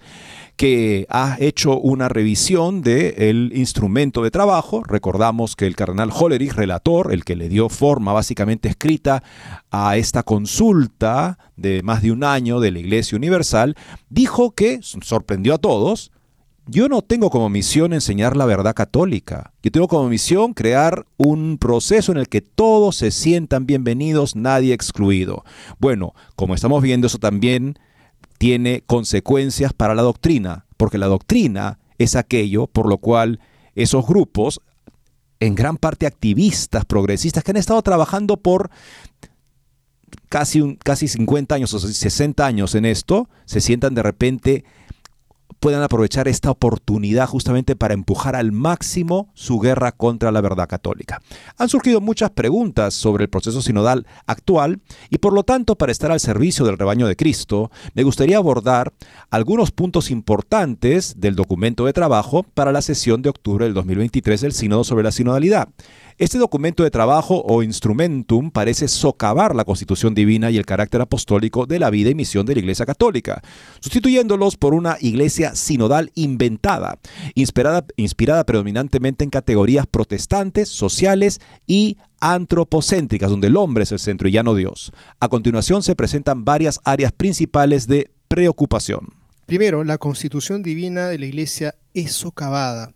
que 0.62 1.06
ha 1.08 1.38
hecho 1.40 1.76
una 1.76 2.08
revisión 2.08 2.82
del 2.82 3.50
instrumento 3.52 4.22
de 4.22 4.30
trabajo. 4.30 4.84
Recordamos 4.84 5.56
que 5.56 5.66
el 5.66 5.74
cardenal 5.74 6.12
Hollerich, 6.16 6.52
relator, 6.52 7.12
el 7.12 7.24
que 7.24 7.34
le 7.34 7.48
dio 7.48 7.68
forma 7.68 8.12
básicamente 8.12 8.68
escrita 8.68 9.24
a 9.72 9.96
esta 9.96 10.22
consulta 10.22 11.36
de 11.56 11.82
más 11.82 12.00
de 12.00 12.12
un 12.12 12.22
año 12.22 12.60
de 12.60 12.70
la 12.70 12.78
Iglesia 12.78 13.18
Universal, 13.18 13.74
dijo 14.08 14.52
que, 14.52 14.78
sorprendió 14.82 15.54
a 15.54 15.58
todos, 15.58 16.12
yo 16.68 16.88
no 16.88 17.02
tengo 17.02 17.28
como 17.28 17.48
misión 17.48 17.92
enseñar 17.92 18.36
la 18.36 18.44
verdad 18.44 18.74
católica. 18.74 19.52
Yo 19.64 19.72
tengo 19.72 19.88
como 19.88 20.08
misión 20.08 20.54
crear 20.54 21.06
un 21.16 21.58
proceso 21.58 22.12
en 22.12 22.18
el 22.18 22.28
que 22.28 22.40
todos 22.40 22.94
se 22.94 23.10
sientan 23.10 23.66
bienvenidos, 23.66 24.36
nadie 24.36 24.74
excluido. 24.74 25.44
Bueno, 25.80 26.14
como 26.36 26.54
estamos 26.54 26.84
viendo, 26.84 27.08
eso 27.08 27.18
también 27.18 27.80
tiene 28.42 28.82
consecuencias 28.84 29.72
para 29.72 29.94
la 29.94 30.02
doctrina, 30.02 30.66
porque 30.76 30.98
la 30.98 31.06
doctrina 31.06 31.78
es 31.98 32.16
aquello 32.16 32.66
por 32.66 32.88
lo 32.88 32.98
cual 32.98 33.38
esos 33.76 34.04
grupos, 34.04 34.60
en 35.38 35.54
gran 35.54 35.76
parte 35.76 36.06
activistas, 36.06 36.84
progresistas, 36.84 37.44
que 37.44 37.52
han 37.52 37.56
estado 37.56 37.80
trabajando 37.82 38.38
por 38.38 38.72
casi, 40.28 40.76
casi 40.82 41.06
50 41.06 41.54
años 41.54 41.72
o 41.72 41.78
60 41.78 42.44
años 42.44 42.74
en 42.74 42.84
esto, 42.84 43.28
se 43.44 43.60
sientan 43.60 43.94
de 43.94 44.02
repente 44.02 44.64
puedan 45.62 45.84
aprovechar 45.84 46.26
esta 46.26 46.50
oportunidad 46.50 47.28
justamente 47.28 47.76
para 47.76 47.94
empujar 47.94 48.34
al 48.34 48.50
máximo 48.50 49.30
su 49.32 49.60
guerra 49.60 49.92
contra 49.92 50.32
la 50.32 50.40
verdad 50.40 50.68
católica. 50.68 51.22
Han 51.56 51.68
surgido 51.68 52.00
muchas 52.00 52.30
preguntas 52.30 52.94
sobre 52.94 53.22
el 53.22 53.30
proceso 53.30 53.62
sinodal 53.62 54.04
actual 54.26 54.80
y 55.08 55.18
por 55.18 55.32
lo 55.32 55.44
tanto 55.44 55.76
para 55.76 55.92
estar 55.92 56.10
al 56.10 56.18
servicio 56.18 56.66
del 56.66 56.78
rebaño 56.78 57.06
de 57.06 57.14
Cristo, 57.14 57.70
me 57.94 58.02
gustaría 58.02 58.38
abordar 58.38 58.92
algunos 59.30 59.70
puntos 59.70 60.10
importantes 60.10 61.20
del 61.20 61.36
documento 61.36 61.86
de 61.86 61.92
trabajo 61.92 62.42
para 62.42 62.72
la 62.72 62.82
sesión 62.82 63.22
de 63.22 63.28
octubre 63.28 63.64
del 63.64 63.74
2023 63.74 64.40
del 64.40 64.52
Sínodo 64.54 64.82
sobre 64.82 65.04
la 65.04 65.12
sinodalidad. 65.12 65.68
Este 66.22 66.38
documento 66.38 66.84
de 66.84 66.92
trabajo 66.92 67.42
o 67.44 67.64
instrumentum 67.64 68.52
parece 68.52 68.86
socavar 68.86 69.56
la 69.56 69.64
constitución 69.64 70.14
divina 70.14 70.52
y 70.52 70.56
el 70.56 70.64
carácter 70.64 71.00
apostólico 71.00 71.66
de 71.66 71.80
la 71.80 71.90
vida 71.90 72.10
y 72.10 72.14
misión 72.14 72.46
de 72.46 72.54
la 72.54 72.60
Iglesia 72.60 72.86
Católica, 72.86 73.42
sustituyéndolos 73.80 74.56
por 74.56 74.72
una 74.72 74.96
iglesia 75.00 75.56
sinodal 75.56 76.12
inventada, 76.14 77.00
inspirada, 77.34 78.44
predominantemente 78.44 79.24
en 79.24 79.30
categorías 79.30 79.88
protestantes, 79.88 80.68
sociales 80.68 81.40
y 81.66 81.96
antropocéntricas, 82.20 83.28
donde 83.28 83.48
el 83.48 83.56
hombre 83.56 83.82
es 83.82 83.90
el 83.90 83.98
centro 83.98 84.28
y 84.28 84.30
ya 84.30 84.44
no 84.44 84.54
Dios. 84.54 84.92
A 85.18 85.28
continuación 85.28 85.82
se 85.82 85.96
presentan 85.96 86.44
varias 86.44 86.78
áreas 86.84 87.10
principales 87.10 87.88
de 87.88 88.12
preocupación. 88.28 89.08
Primero, 89.46 89.82
la 89.82 89.98
constitución 89.98 90.62
divina 90.62 91.08
de 91.08 91.18
la 91.18 91.26
Iglesia 91.26 91.74
es 91.94 92.12
socavada 92.12 92.92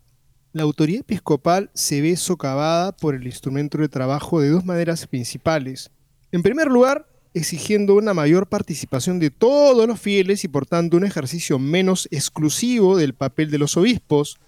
la 0.57 0.63
autoridad 0.63 1.01
episcopal 1.01 1.71
se 1.75 2.01
ve 2.01 2.17
socavada 2.17 2.97
por 2.97 3.15
el 3.15 3.27
instrumento 3.27 3.77
de 3.77 3.91
trabajo 3.91 4.41
de 4.41 4.49
dos 4.49 4.65
maneras 4.65 5.07
principales. 5.07 5.91
En 6.33 6.43
primer 6.43 6.69
lugar, 6.69 7.07
exigiendo 7.35 7.95
una 7.95 8.15
mayor 8.15 8.49
participación 8.49 9.19
de 9.19 9.29
todos 9.29 9.87
los 9.87 10.01
fieles 10.01 10.45
y 10.45 10.49
por 10.49 10.65
tanto 10.65 10.97
un 10.97 11.05
ejercicio 11.05 11.59
menos 11.59 12.09
exclusivo 12.11 12.97
del 12.97 13.13
papel 13.13 13.51
de 13.51 13.59
los 13.59 13.77
obispos 13.77 14.39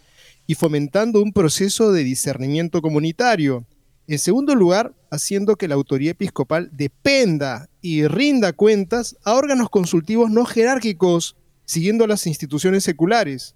y 0.46 0.54
fomentando 0.54 1.20
un 1.20 1.34
proceso 1.34 1.92
de 1.92 2.04
discernimiento 2.04 2.80
comunitario. 2.80 3.66
En 4.06 4.18
segundo 4.18 4.54
lugar, 4.54 4.94
haciendo 5.10 5.56
que 5.56 5.68
la 5.68 5.74
autoridad 5.74 6.12
episcopal 6.12 6.70
dependa 6.72 7.68
y 7.82 8.06
rinda 8.06 8.54
cuentas 8.54 9.14
a 9.24 9.34
órganos 9.34 9.68
consultivos 9.68 10.30
no 10.30 10.46
jerárquicos, 10.46 11.36
siguiendo 11.66 12.06
las 12.06 12.26
instituciones 12.26 12.82
seculares. 12.82 13.54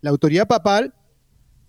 La 0.00 0.08
autoridad 0.08 0.48
papal 0.48 0.94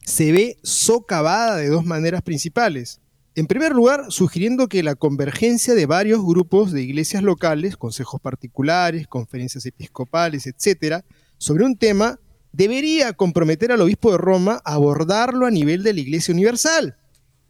se 0.03 0.31
ve 0.31 0.57
socavada 0.63 1.57
de 1.57 1.69
dos 1.69 1.85
maneras 1.85 2.21
principales. 2.21 3.01
En 3.33 3.47
primer 3.47 3.71
lugar, 3.71 4.05
sugiriendo 4.09 4.67
que 4.67 4.83
la 4.83 4.95
convergencia 4.95 5.73
de 5.73 5.85
varios 5.85 6.21
grupos 6.23 6.71
de 6.71 6.81
iglesias 6.81 7.23
locales, 7.23 7.77
consejos 7.77 8.19
particulares, 8.19 9.07
conferencias 9.07 9.65
episcopales, 9.65 10.47
etc., 10.47 11.03
sobre 11.37 11.63
un 11.63 11.77
tema, 11.77 12.19
debería 12.51 13.13
comprometer 13.13 13.71
al 13.71 13.81
obispo 13.81 14.11
de 14.11 14.17
Roma 14.17 14.61
a 14.65 14.73
abordarlo 14.73 15.45
a 15.45 15.51
nivel 15.51 15.83
de 15.83 15.93
la 15.93 16.01
Iglesia 16.01 16.33
Universal. 16.33 16.97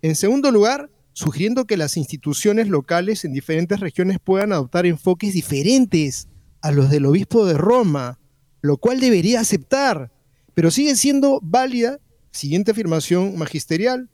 En 0.03 0.15
segundo 0.15 0.51
lugar, 0.51 0.91
sugiriendo 1.13 1.65
que 1.65 1.77
las 1.77 1.97
instituciones 1.97 2.67
locales 2.67 3.25
en 3.25 3.33
diferentes 3.33 3.79
regiones 3.79 4.19
puedan 4.23 4.53
adoptar 4.53 4.85
enfoques 4.85 5.33
diferentes 5.33 6.27
a 6.61 6.71
los 6.71 6.89
del 6.89 7.07
obispo 7.07 7.45
de 7.45 7.55
Roma, 7.55 8.19
lo 8.61 8.77
cual 8.77 8.99
debería 8.99 9.39
aceptar, 9.39 10.11
pero 10.53 10.69
sigue 10.69 10.95
siendo 10.95 11.39
válida 11.41 11.99
Siguiente 12.31 12.71
afirmación 12.71 13.37
magisterial. 13.37 14.09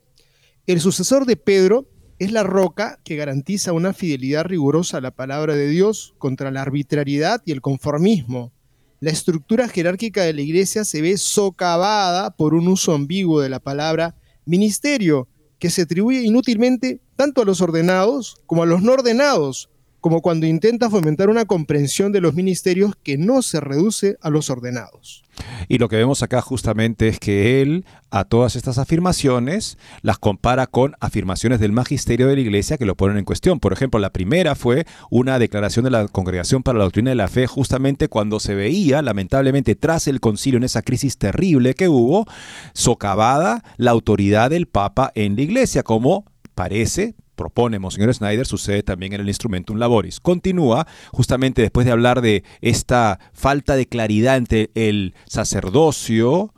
El 0.66 0.80
sucesor 0.80 1.24
de 1.24 1.36
Pedro 1.36 1.88
es 2.18 2.32
la 2.32 2.42
roca 2.42 2.98
que 3.04 3.14
garantiza 3.14 3.72
una 3.72 3.92
fidelidad 3.92 4.44
rigurosa 4.44 4.98
a 4.98 5.00
la 5.00 5.12
palabra 5.12 5.54
de 5.54 5.68
Dios 5.68 6.14
contra 6.18 6.50
la 6.50 6.62
arbitrariedad 6.62 7.40
y 7.44 7.52
el 7.52 7.60
conformismo. 7.60 8.52
La 8.98 9.10
estructura 9.10 9.68
jerárquica 9.68 10.22
de 10.22 10.32
la 10.32 10.40
iglesia 10.40 10.84
se 10.84 11.00
ve 11.00 11.16
socavada 11.16 12.36
por 12.36 12.54
un 12.54 12.66
uso 12.66 12.92
ambiguo 12.92 13.40
de 13.40 13.48
la 13.48 13.60
palabra 13.60 14.16
ministerio, 14.44 15.28
que 15.60 15.70
se 15.70 15.82
atribuye 15.82 16.22
inútilmente 16.22 17.00
tanto 17.14 17.42
a 17.42 17.44
los 17.44 17.60
ordenados 17.60 18.42
como 18.46 18.64
a 18.64 18.66
los 18.66 18.82
no 18.82 18.92
ordenados, 18.92 19.70
como 20.00 20.22
cuando 20.22 20.46
intenta 20.46 20.90
fomentar 20.90 21.28
una 21.28 21.44
comprensión 21.44 22.12
de 22.12 22.20
los 22.20 22.34
ministerios 22.34 22.94
que 23.02 23.18
no 23.18 23.42
se 23.42 23.60
reduce 23.60 24.16
a 24.20 24.30
los 24.30 24.50
ordenados. 24.50 25.24
Y 25.68 25.78
lo 25.78 25.88
que 25.88 25.96
vemos 25.96 26.22
acá 26.22 26.40
justamente 26.40 27.08
es 27.08 27.18
que 27.18 27.62
él 27.62 27.84
a 28.10 28.24
todas 28.24 28.56
estas 28.56 28.78
afirmaciones 28.78 29.78
las 30.02 30.18
compara 30.18 30.66
con 30.66 30.96
afirmaciones 31.00 31.60
del 31.60 31.72
magisterio 31.72 32.26
de 32.26 32.34
la 32.34 32.40
iglesia 32.40 32.78
que 32.78 32.86
lo 32.86 32.96
ponen 32.96 33.18
en 33.18 33.24
cuestión. 33.24 33.60
Por 33.60 33.72
ejemplo, 33.72 34.00
la 34.00 34.12
primera 34.12 34.54
fue 34.54 34.86
una 35.10 35.38
declaración 35.38 35.84
de 35.84 35.90
la 35.90 36.08
Congregación 36.08 36.62
para 36.62 36.78
la 36.78 36.84
Doctrina 36.84 37.10
de 37.10 37.16
la 37.16 37.28
Fe 37.28 37.46
justamente 37.46 38.08
cuando 38.08 38.40
se 38.40 38.54
veía, 38.54 39.02
lamentablemente, 39.02 39.74
tras 39.74 40.08
el 40.08 40.20
concilio 40.20 40.58
en 40.58 40.64
esa 40.64 40.82
crisis 40.82 41.18
terrible 41.18 41.74
que 41.74 41.88
hubo, 41.88 42.26
socavada 42.72 43.62
la 43.76 43.90
autoridad 43.90 44.50
del 44.50 44.66
Papa 44.66 45.12
en 45.14 45.36
la 45.36 45.42
iglesia, 45.42 45.82
como 45.82 46.24
parece, 46.54 47.14
propone 47.38 47.78
Monseñor 47.78 48.12
Snyder 48.12 48.44
sucede 48.44 48.82
también 48.82 49.14
en 49.14 49.22
el 49.22 49.28
Instrumentum 49.28 49.78
Laboris. 49.78 50.20
Continúa 50.20 50.86
justamente 51.12 51.62
después 51.62 51.86
de 51.86 51.92
hablar 51.92 52.20
de 52.20 52.44
esta 52.60 53.18
falta 53.32 53.76
de 53.76 53.86
claridad 53.86 54.36
entre 54.36 54.70
el 54.74 55.14
sacerdocio, 55.26 56.52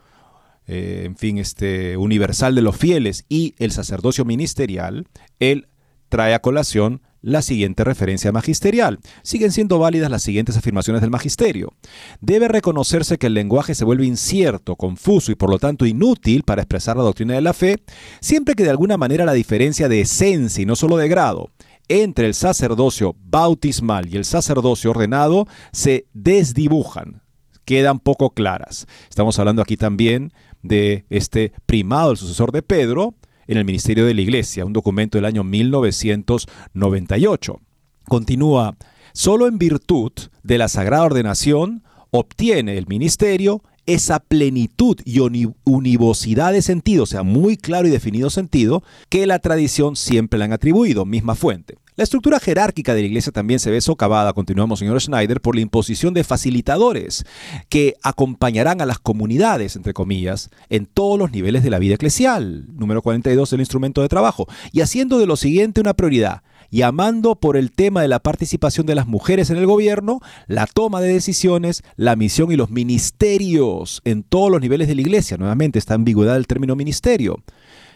eh, 0.66 1.03
en 1.05 1.16
fin, 1.16 1.38
este 1.38 1.97
universal 1.97 2.57
de 2.57 2.62
los 2.62 2.77
fieles 2.77 3.25
y 3.29 3.55
el 3.59 3.71
sacerdocio 3.71 4.25
ministerial, 4.25 5.07
él 5.38 5.69
trae 6.09 6.35
a 6.35 6.40
colación 6.40 7.03
la 7.22 7.42
siguiente 7.42 7.85
referencia 7.85 8.33
magisterial. 8.33 8.98
Siguen 9.22 9.52
siendo 9.52 9.78
válidas 9.78 10.11
las 10.11 10.22
siguientes 10.22 10.56
afirmaciones 10.56 11.02
del 11.02 11.11
magisterio. 11.11 11.74
Debe 12.20 12.48
reconocerse 12.48 13.18
que 13.18 13.26
el 13.26 13.35
lenguaje 13.35 13.74
se 13.74 13.85
vuelve 13.85 14.06
incierto, 14.06 14.76
confuso 14.76 15.33
y 15.33 15.35
por 15.35 15.50
lo 15.50 15.59
tanto 15.59 15.87
inútil 15.87 16.42
para 16.42 16.62
expresar 16.62 16.96
la 16.96 17.02
doctrina 17.02 17.35
de 17.35 17.40
la 17.40 17.52
fe, 17.52 17.83
siempre 18.20 18.54
que 18.54 18.64
de 18.64 18.70
alguna 18.70 18.96
manera 18.96 19.24
la 19.24 19.33
diferencia 19.33 19.88
de 19.88 20.02
esencia 20.02 20.62
y 20.62 20.66
no 20.66 20.76
solo 20.76 20.96
de 20.96 21.09
grado 21.09 21.50
entre 21.90 22.26
el 22.26 22.35
sacerdocio 22.35 23.16
bautismal 23.18 24.09
y 24.09 24.16
el 24.16 24.24
sacerdocio 24.24 24.92
ordenado 24.92 25.48
se 25.72 26.06
desdibujan, 26.12 27.22
quedan 27.64 27.98
poco 27.98 28.30
claras. 28.30 28.87
Estamos 29.09 29.40
hablando 29.40 29.61
aquí 29.61 29.76
también 29.76 30.33
de 30.62 31.04
este 31.11 31.52
primado, 31.66 32.12
el 32.12 32.16
sucesor 32.16 32.52
de 32.52 32.62
Pedro, 32.62 33.16
en 33.51 33.59
el 33.59 33.65
Ministerio 33.65 34.07
de 34.07 34.15
la 34.15 34.21
Iglesia, 34.21 34.65
un 34.65 34.73
documento 34.73 35.19
del 35.19 35.25
año 35.25 35.43
1998. 35.43 37.61
Continúa, 38.05 38.77
solo 39.13 39.49
en 39.49 39.59
virtud 39.59 40.13
de 40.45 40.57
la 40.57 40.69
sagrada 40.69 41.03
ordenación 41.03 41.83
obtiene 42.11 42.79
el 42.79 42.87
ministerio 42.87 43.65
esa 43.87 44.21
plenitud 44.21 45.01
y 45.05 45.19
univocidad 45.65 46.53
de 46.53 46.63
sentido, 46.63 47.03
o 47.03 47.07
sea, 47.07 47.25
muy 47.25 47.57
claro 47.57 47.89
y 47.89 47.91
definido 47.91 48.31
sentido, 48.31 48.85
que 49.09 49.27
la 49.27 49.41
tradición 49.41 49.97
siempre 49.97 50.39
le 50.39 50.45
han 50.45 50.53
atribuido, 50.53 51.05
misma 51.05 51.35
fuente. 51.35 51.77
La 52.01 52.05
estructura 52.05 52.41
jerárquica 52.41 52.95
de 52.95 53.03
la 53.03 53.09
iglesia 53.09 53.31
también 53.31 53.61
se 53.61 53.71
ve 53.71 53.79
socavada, 53.83 54.33
continuamos 54.33 54.79
señor 54.79 54.99
Schneider, 55.03 55.43
por 55.43 55.55
la 55.55 55.61
imposición 55.61 56.15
de 56.15 56.25
facilitadores 56.25 57.27
que 57.69 57.97
acompañarán 58.03 58.81
a 58.81 58.87
las 58.87 58.99
comunidades, 58.99 59.77
entre 59.77 59.93
comillas, 59.93 60.49
en 60.71 60.87
todos 60.87 61.19
los 61.19 61.31
niveles 61.31 61.63
de 61.63 61.69
la 61.69 61.79
vida 61.79 61.97
eclesial. 61.97 62.65
Número 62.73 63.03
42 63.03 63.51
del 63.51 63.61
instrumento 63.61 64.01
de 64.01 64.09
trabajo. 64.09 64.47
Y 64.73 64.81
haciendo 64.81 65.19
de 65.19 65.27
lo 65.27 65.37
siguiente 65.37 65.83
una 65.83 65.93
prioridad, 65.93 66.41
llamando 66.71 67.35
por 67.35 67.59
el 67.59 67.71
tema 67.71 68.01
de 68.01 68.09
la 68.09 68.21
participación 68.21 68.87
de 68.87 68.95
las 68.95 69.07
mujeres 69.07 69.51
en 69.51 69.59
el 69.59 69.67
gobierno, 69.67 70.21
la 70.47 70.67
toma 70.67 71.03
de 71.03 71.13
decisiones, 71.13 71.83
la 71.97 72.17
misión 72.17 72.51
y 72.51 72.57
los 72.57 72.71
ministerios 72.71 74.01
en 74.07 74.23
todos 74.23 74.51
los 74.51 74.63
niveles 74.63 74.89
de 74.89 74.95
la 74.95 75.03
iglesia. 75.03 75.37
Nuevamente, 75.37 75.79
esta 75.79 75.93
ambigüedad 75.93 76.33
del 76.33 76.47
término 76.47 76.77
ministerio. 76.77 77.43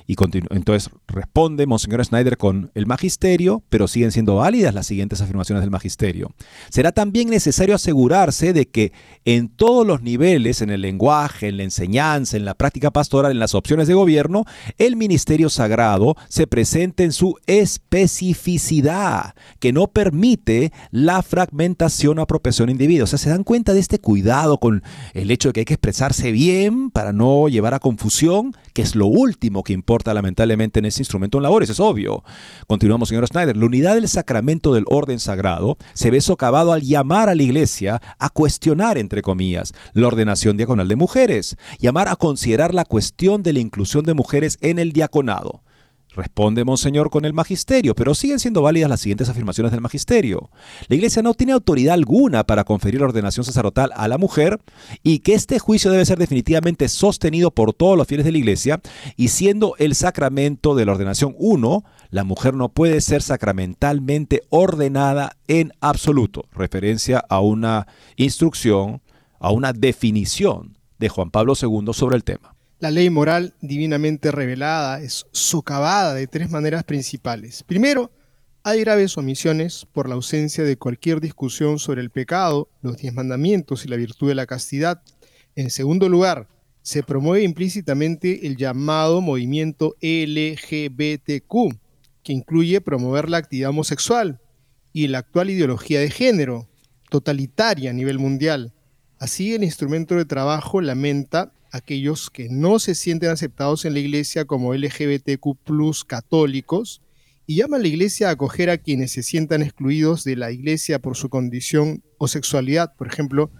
Y 0.06 0.16
entonces 0.50 0.90
responde 1.08 1.66
Monseñor 1.66 2.04
Snyder 2.04 2.36
con 2.36 2.70
el 2.74 2.86
magisterio, 2.86 3.62
pero 3.70 3.88
siguen 3.88 4.12
siendo 4.12 4.36
válidas 4.36 4.74
las 4.74 4.86
siguientes 4.86 5.22
afirmaciones 5.22 5.62
del 5.62 5.70
magisterio. 5.70 6.30
Será 6.68 6.92
también 6.92 7.30
necesario 7.30 7.74
asegurarse 7.74 8.52
de 8.52 8.68
que 8.68 8.92
en 9.24 9.48
todos 9.48 9.86
los 9.86 10.02
niveles, 10.02 10.60
en 10.60 10.68
el 10.68 10.82
lenguaje, 10.82 11.48
en 11.48 11.56
la 11.56 11.62
enseñanza, 11.62 12.36
en 12.36 12.44
la 12.44 12.54
práctica 12.54 12.90
pastoral, 12.90 13.32
en 13.32 13.38
las 13.38 13.54
opciones 13.54 13.88
de 13.88 13.94
gobierno, 13.94 14.44
el 14.76 14.96
ministerio 14.96 15.48
sagrado 15.48 16.16
se 16.28 16.46
presente 16.46 17.04
en 17.04 17.12
su 17.12 17.36
especificidad, 17.46 19.34
que 19.58 19.72
no 19.72 19.86
permite 19.86 20.70
la 20.90 21.22
fragmentación 21.22 22.18
o 22.18 22.22
apropiación 22.22 22.68
individuo. 22.68 23.04
O 23.04 23.06
sea, 23.06 23.18
se 23.18 23.30
dan 23.30 23.42
cuenta 23.42 23.72
de 23.72 23.80
este 23.80 23.98
cuidado 23.98 24.58
con 24.58 24.82
el 25.14 25.30
hecho 25.30 25.48
de 25.48 25.52
que 25.54 25.60
hay 25.60 25.64
que 25.64 25.74
expresarse 25.74 26.30
bien 26.30 26.90
para 26.90 27.14
no 27.14 27.48
llevar 27.48 27.72
a 27.72 27.78
confusión, 27.78 28.54
que 28.74 28.82
es 28.82 28.94
lo 28.94 29.06
último 29.06 29.62
que 29.62 29.72
importa 29.72 29.93
lamentablemente 30.02 30.78
en 30.78 30.86
ese 30.86 31.02
instrumento 31.02 31.38
en 31.38 31.42
labores, 31.42 31.70
es 31.70 31.80
obvio. 31.80 32.24
Continuamos, 32.66 33.08
señor 33.08 33.26
Snyder. 33.26 33.56
La 33.56 33.66
unidad 33.66 33.94
del 33.94 34.08
sacramento 34.08 34.74
del 34.74 34.84
orden 34.88 35.20
sagrado 35.20 35.76
se 35.92 36.10
ve 36.10 36.20
socavado 36.20 36.72
al 36.72 36.82
llamar 36.82 37.28
a 37.28 37.34
la 37.34 37.42
iglesia 37.42 38.00
a 38.18 38.30
cuestionar, 38.30 38.98
entre 38.98 39.22
comillas, 39.22 39.72
la 39.92 40.06
ordenación 40.06 40.56
diaconal 40.56 40.88
de 40.88 40.96
mujeres, 40.96 41.56
llamar 41.78 42.08
a 42.08 42.16
considerar 42.16 42.74
la 42.74 42.84
cuestión 42.84 43.42
de 43.42 43.52
la 43.52 43.60
inclusión 43.60 44.04
de 44.04 44.14
mujeres 44.14 44.58
en 44.60 44.78
el 44.78 44.92
diaconado. 44.92 45.63
Responde 46.14 46.64
Monseñor 46.64 47.10
con 47.10 47.24
el 47.24 47.32
magisterio, 47.32 47.94
pero 47.94 48.14
siguen 48.14 48.38
siendo 48.38 48.62
válidas 48.62 48.88
las 48.88 49.00
siguientes 49.00 49.28
afirmaciones 49.28 49.72
del 49.72 49.80
magisterio. 49.80 50.48
La 50.88 50.94
Iglesia 50.94 51.22
no 51.22 51.34
tiene 51.34 51.52
autoridad 51.52 51.94
alguna 51.94 52.44
para 52.44 52.62
conferir 52.62 53.00
la 53.00 53.06
ordenación 53.06 53.44
sacerdotal 53.44 53.90
a 53.96 54.06
la 54.06 54.16
mujer 54.16 54.60
y 55.02 55.18
que 55.18 55.34
este 55.34 55.58
juicio 55.58 55.90
debe 55.90 56.06
ser 56.06 56.18
definitivamente 56.18 56.88
sostenido 56.88 57.50
por 57.50 57.72
todos 57.72 57.98
los 57.98 58.06
fieles 58.06 58.24
de 58.24 58.30
la 58.30 58.38
Iglesia 58.38 58.80
y 59.16 59.28
siendo 59.28 59.74
el 59.78 59.96
sacramento 59.96 60.76
de 60.76 60.86
la 60.86 60.92
ordenación 60.92 61.34
uno, 61.36 61.84
la 62.10 62.22
mujer 62.22 62.54
no 62.54 62.68
puede 62.68 63.00
ser 63.00 63.20
sacramentalmente 63.20 64.42
ordenada 64.50 65.36
en 65.48 65.72
absoluto. 65.80 66.44
Referencia 66.52 67.24
a 67.28 67.40
una 67.40 67.88
instrucción, 68.14 69.02
a 69.40 69.50
una 69.50 69.72
definición 69.72 70.78
de 71.00 71.08
Juan 71.08 71.30
Pablo 71.30 71.54
II 71.60 71.92
sobre 71.92 72.16
el 72.16 72.22
tema. 72.22 72.53
La 72.84 72.90
ley 72.90 73.08
moral 73.08 73.54
divinamente 73.62 74.30
revelada 74.30 75.00
es 75.00 75.24
socavada 75.32 76.12
de 76.12 76.26
tres 76.26 76.50
maneras 76.50 76.84
principales. 76.84 77.62
Primero, 77.62 78.12
hay 78.62 78.80
graves 78.80 79.16
omisiones 79.16 79.86
por 79.90 80.06
la 80.06 80.16
ausencia 80.16 80.64
de 80.64 80.76
cualquier 80.76 81.22
discusión 81.22 81.78
sobre 81.78 82.02
el 82.02 82.10
pecado, 82.10 82.68
los 82.82 82.98
diez 82.98 83.14
mandamientos 83.14 83.86
y 83.86 83.88
la 83.88 83.96
virtud 83.96 84.28
de 84.28 84.34
la 84.34 84.44
castidad. 84.44 85.00
En 85.56 85.70
segundo 85.70 86.10
lugar, 86.10 86.46
se 86.82 87.02
promueve 87.02 87.42
implícitamente 87.42 88.46
el 88.46 88.58
llamado 88.58 89.22
movimiento 89.22 89.96
LGBTQ, 90.02 91.78
que 92.22 92.34
incluye 92.34 92.82
promover 92.82 93.30
la 93.30 93.38
actividad 93.38 93.70
homosexual 93.70 94.42
y 94.92 95.06
la 95.06 95.20
actual 95.20 95.48
ideología 95.48 96.00
de 96.00 96.10
género, 96.10 96.68
totalitaria 97.08 97.88
a 97.88 97.94
nivel 97.94 98.18
mundial. 98.18 98.74
Así, 99.18 99.54
el 99.54 99.64
instrumento 99.64 100.16
de 100.16 100.26
trabajo 100.26 100.82
lamenta 100.82 101.54
aquellos 101.74 102.30
que 102.30 102.48
no 102.48 102.78
se 102.78 102.94
sienten 102.94 103.30
aceptados 103.30 103.84
en 103.84 103.94
la 103.94 103.98
iglesia 103.98 104.44
como 104.44 104.74
LGBTQ 104.74 106.06
católicos 106.06 107.02
y 107.46 107.56
llama 107.56 107.78
a 107.78 107.80
la 107.80 107.88
iglesia 107.88 108.28
a 108.28 108.32
acoger 108.32 108.70
a 108.70 108.78
quienes 108.78 109.10
se 109.10 109.24
sientan 109.24 109.60
excluidos 109.60 110.22
de 110.22 110.36
la 110.36 110.52
iglesia 110.52 111.00
por 111.00 111.16
su 111.16 111.28
condición 111.28 112.04
o 112.16 112.28
sexualidad, 112.28 112.94
por 112.94 113.08
ejemplo, 113.08 113.50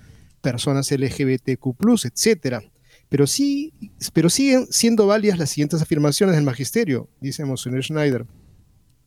personas 0.43 0.93
LGBTQ, 0.93 1.77
etc. 2.05 2.65
Pero, 3.09 3.27
sí, 3.27 3.75
pero 4.13 4.31
siguen 4.31 4.69
siendo 4.71 5.09
válidas 5.09 5.41
las 5.41 5.51
siguientes 5.51 5.83
afirmaciones 5.83 6.37
del 6.37 6.45
magisterio, 6.45 7.11
dice 7.21 7.45
Monseñor 7.45 7.83
Schneider. 7.83 8.27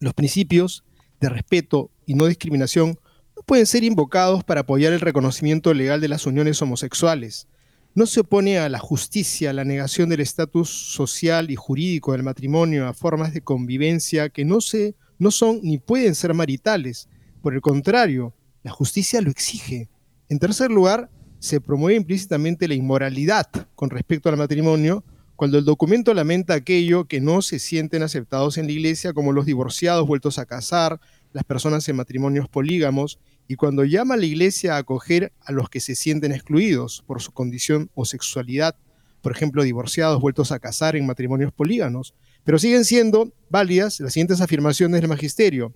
Los 0.01 0.15
principios 0.15 0.83
de 1.21 1.29
respeto 1.29 1.91
y 2.05 2.15
no 2.15 2.25
discriminación 2.25 2.99
no 3.37 3.41
pueden 3.43 3.65
ser 3.65 3.85
invocados 3.85 4.43
para 4.43 4.61
apoyar 4.61 4.91
el 4.91 4.99
reconocimiento 4.99 5.73
legal 5.73 6.01
de 6.01 6.09
las 6.09 6.25
uniones 6.25 6.61
homosexuales 6.61 7.47
no 7.95 8.05
se 8.05 8.19
opone 8.19 8.59
a 8.59 8.69
la 8.69 8.79
justicia, 8.79 9.49
a 9.49 9.53
la 9.53 9.63
negación 9.63 10.09
del 10.09 10.19
estatus 10.19 10.69
social 10.69 11.49
y 11.49 11.55
jurídico 11.55 12.11
del 12.11 12.23
matrimonio, 12.23 12.87
a 12.87 12.93
formas 12.93 13.33
de 13.33 13.41
convivencia 13.41 14.29
que 14.29 14.45
no, 14.45 14.61
se, 14.61 14.95
no 15.17 15.31
son 15.31 15.59
ni 15.63 15.77
pueden 15.77 16.13
ser 16.13 16.33
maritales. 16.33 17.09
Por 17.41 17.53
el 17.53 17.61
contrario, 17.61 18.33
la 18.63 18.71
justicia 18.71 19.21
lo 19.21 19.31
exige. 19.31 19.89
En 20.29 20.39
tercer 20.39 20.69
lugar, 20.69 21.09
se 21.39 21.61
promueve 21.61 21.97
implícitamente 21.97 22.67
la 22.67 22.73
inmoralidad 22.73 23.47
con 23.75 23.89
respecto 23.89 24.29
al 24.29 24.37
matrimonio, 24.37 25.03
cuando 25.35 25.59
el 25.59 25.65
documento 25.65 26.13
lamenta 26.13 26.55
aquello 26.55 27.05
que 27.05 27.21
no 27.21 27.43
se 27.43 27.59
sienten 27.59 28.01
aceptados 28.01 28.57
en 28.57 28.65
la 28.65 28.71
iglesia, 28.71 29.13
como 29.13 29.31
los 29.31 29.45
divorciados 29.45 30.07
vueltos 30.07 30.39
a 30.39 30.47
casar, 30.47 30.99
las 31.31 31.43
personas 31.43 31.87
en 31.87 31.95
matrimonios 31.95 32.49
polígamos 32.49 33.19
y 33.47 33.55
cuando 33.55 33.85
llama 33.85 34.15
a 34.15 34.17
la 34.17 34.25
iglesia 34.25 34.75
a 34.75 34.79
acoger 34.79 35.31
a 35.41 35.51
los 35.51 35.69
que 35.69 35.79
se 35.79 35.95
sienten 35.95 36.31
excluidos 36.31 37.03
por 37.07 37.21
su 37.21 37.31
condición 37.31 37.89
o 37.95 38.05
sexualidad, 38.05 38.75
por 39.21 39.31
ejemplo, 39.31 39.63
divorciados 39.63 40.21
vueltos 40.21 40.51
a 40.51 40.59
casar 40.59 40.95
en 40.95 41.05
matrimonios 41.05 41.53
políganos, 41.53 42.13
pero 42.43 42.59
siguen 42.59 42.85
siendo 42.85 43.33
válidas 43.49 43.99
las 43.99 44.13
siguientes 44.13 44.41
afirmaciones 44.41 45.01
del 45.01 45.09
magisterio. 45.09 45.73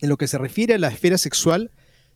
En 0.00 0.08
lo 0.08 0.16
que 0.16 0.28
se 0.28 0.38
refiere 0.38 0.74
a 0.74 0.78
la 0.78 0.88
esfera 0.88 1.18
sexual, 1.18 1.70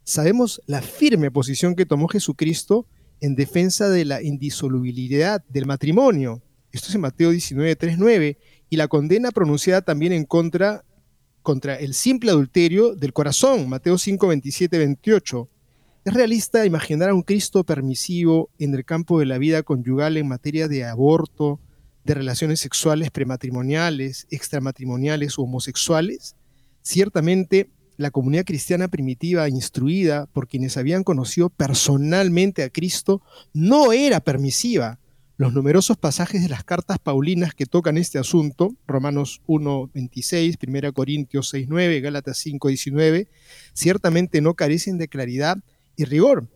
sabemos 0.04 0.60
la 0.66 0.82
firme 0.82 1.30
posición 1.30 1.74
que 1.74 1.86
tomó 1.86 2.08
Jesucristo 2.08 2.86
en 3.20 3.34
defensa 3.34 3.88
de 3.88 4.04
la 4.04 4.22
indisolubilidad 4.22 5.44
del 5.48 5.66
matrimonio. 5.66 6.42
Esto 6.72 6.88
es 6.88 6.94
en 6.94 7.00
Mateo 7.02 7.30
19, 7.30 7.76
3, 7.76 7.98
9, 7.98 8.38
y 8.70 8.76
la 8.76 8.88
condena 8.88 9.30
pronunciada 9.30 9.82
también 9.82 10.12
en 10.12 10.24
contra 10.24 10.84
contra 11.48 11.76
el 11.76 11.94
simple 11.94 12.30
adulterio 12.30 12.94
del 12.94 13.14
corazón, 13.14 13.70
Mateo 13.70 13.96
5, 13.96 14.28
27, 14.28 14.76
28. 14.76 15.48
Es 16.04 16.12
realista 16.12 16.66
imaginar 16.66 17.08
a 17.08 17.14
un 17.14 17.22
Cristo 17.22 17.64
permisivo 17.64 18.50
en 18.58 18.74
el 18.74 18.84
campo 18.84 19.18
de 19.18 19.24
la 19.24 19.38
vida 19.38 19.62
conyugal 19.62 20.18
en 20.18 20.28
materia 20.28 20.68
de 20.68 20.84
aborto, 20.84 21.58
de 22.04 22.12
relaciones 22.12 22.60
sexuales 22.60 23.10
prematrimoniales, 23.10 24.26
extramatrimoniales 24.30 25.38
o 25.38 25.44
homosexuales. 25.44 26.36
Ciertamente, 26.82 27.70
la 27.96 28.10
comunidad 28.10 28.44
cristiana 28.44 28.88
primitiva, 28.88 29.48
instruida 29.48 30.26
por 30.26 30.48
quienes 30.48 30.76
habían 30.76 31.02
conocido 31.02 31.48
personalmente 31.48 32.62
a 32.62 32.68
Cristo, 32.68 33.22
no 33.54 33.94
era 33.94 34.20
permisiva 34.20 34.98
los 35.38 35.54
numerosos 35.54 35.96
pasajes 35.96 36.42
de 36.42 36.48
las 36.48 36.64
cartas 36.64 36.98
paulinas 36.98 37.54
que 37.54 37.64
tocan 37.64 37.96
este 37.96 38.18
asunto, 38.18 38.74
Romanos 38.88 39.40
1, 39.46 39.90
26, 39.94 40.56
1 40.66 40.92
Corintios 40.92 41.48
6, 41.50 41.68
9, 41.70 42.00
Gálatas 42.00 42.38
5, 42.38 42.66
19, 42.66 43.28
ciertamente 43.72 44.40
no 44.40 44.54
carecen 44.54 44.98
de 44.98 45.06
claridad 45.06 45.58
y 45.96 46.06
rigor, 46.06 46.48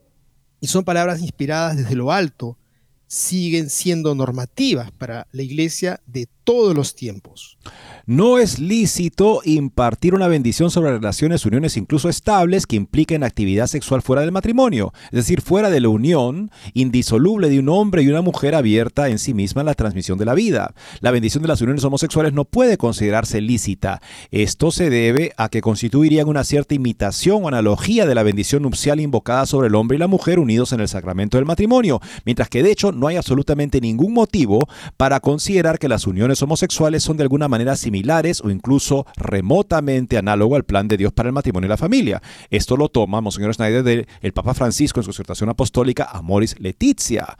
y 0.60 0.66
son 0.66 0.84
palabras 0.84 1.22
inspiradas 1.22 1.76
desde 1.76 1.94
lo 1.94 2.10
alto, 2.10 2.58
siguen 3.06 3.70
siendo 3.70 4.16
normativas 4.16 4.90
para 4.90 5.28
la 5.30 5.42
iglesia 5.42 6.00
de 6.06 6.26
todos 6.44 6.74
los 6.74 6.94
tiempos. 6.94 7.58
No 8.04 8.38
es 8.38 8.58
lícito 8.58 9.42
impartir 9.44 10.14
una 10.14 10.26
bendición 10.26 10.70
sobre 10.70 10.90
relaciones, 10.90 11.46
uniones 11.46 11.76
incluso 11.76 12.08
estables 12.08 12.66
que 12.66 12.74
impliquen 12.74 13.22
actividad 13.22 13.68
sexual 13.68 14.02
fuera 14.02 14.22
del 14.22 14.32
matrimonio, 14.32 14.92
es 15.06 15.12
decir, 15.12 15.40
fuera 15.40 15.70
de 15.70 15.80
la 15.80 15.88
unión 15.88 16.50
indisoluble 16.74 17.48
de 17.48 17.60
un 17.60 17.68
hombre 17.68 18.02
y 18.02 18.08
una 18.08 18.22
mujer 18.22 18.56
abierta 18.56 19.08
en 19.08 19.20
sí 19.20 19.34
misma 19.34 19.62
en 19.62 19.66
la 19.66 19.74
transmisión 19.74 20.18
de 20.18 20.24
la 20.24 20.34
vida. 20.34 20.74
La 21.00 21.12
bendición 21.12 21.42
de 21.42 21.48
las 21.48 21.60
uniones 21.60 21.84
homosexuales 21.84 22.32
no 22.32 22.44
puede 22.44 22.76
considerarse 22.76 23.40
lícita. 23.40 24.02
Esto 24.32 24.72
se 24.72 24.90
debe 24.90 25.32
a 25.36 25.48
que 25.48 25.60
constituirían 25.60 26.28
una 26.28 26.42
cierta 26.42 26.74
imitación 26.74 27.44
o 27.44 27.48
analogía 27.48 28.04
de 28.06 28.14
la 28.16 28.24
bendición 28.24 28.62
nupcial 28.62 28.98
invocada 28.98 29.46
sobre 29.46 29.68
el 29.68 29.74
hombre 29.76 29.96
y 29.96 30.00
la 30.00 30.08
mujer 30.08 30.40
unidos 30.40 30.72
en 30.72 30.80
el 30.80 30.88
sacramento 30.88 31.36
del 31.36 31.46
matrimonio, 31.46 32.00
mientras 32.24 32.48
que 32.48 32.62
de 32.62 32.72
hecho 32.72 32.90
no 32.90 33.06
hay 33.06 33.16
absolutamente 33.16 33.80
ningún 33.80 34.12
motivo 34.12 34.68
para 34.96 35.20
considerar 35.20 35.78
que 35.78 35.88
las 35.88 36.06
uniones 36.06 36.31
homosexuales 36.40 37.02
son 37.02 37.16
de 37.16 37.24
alguna 37.24 37.48
manera 37.48 37.74
similares 37.74 38.40
o 38.42 38.50
incluso 38.50 39.06
remotamente 39.16 40.16
análogo 40.16 40.56
al 40.56 40.64
plan 40.64 40.88
de 40.88 40.96
Dios 40.96 41.12
para 41.12 41.28
el 41.28 41.32
matrimonio 41.32 41.66
y 41.66 41.68
la 41.68 41.76
familia. 41.76 42.22
Esto 42.48 42.76
lo 42.76 42.88
toma 42.88 43.20
Monseñor 43.20 43.54
Schneider 43.54 43.82
del 43.82 44.32
Papa 44.32 44.54
Francisco 44.54 45.00
en 45.00 45.04
su 45.04 45.10
exhortación 45.10 45.50
apostólica 45.50 46.08
Amoris 46.10 46.58
Letizia. 46.60 47.36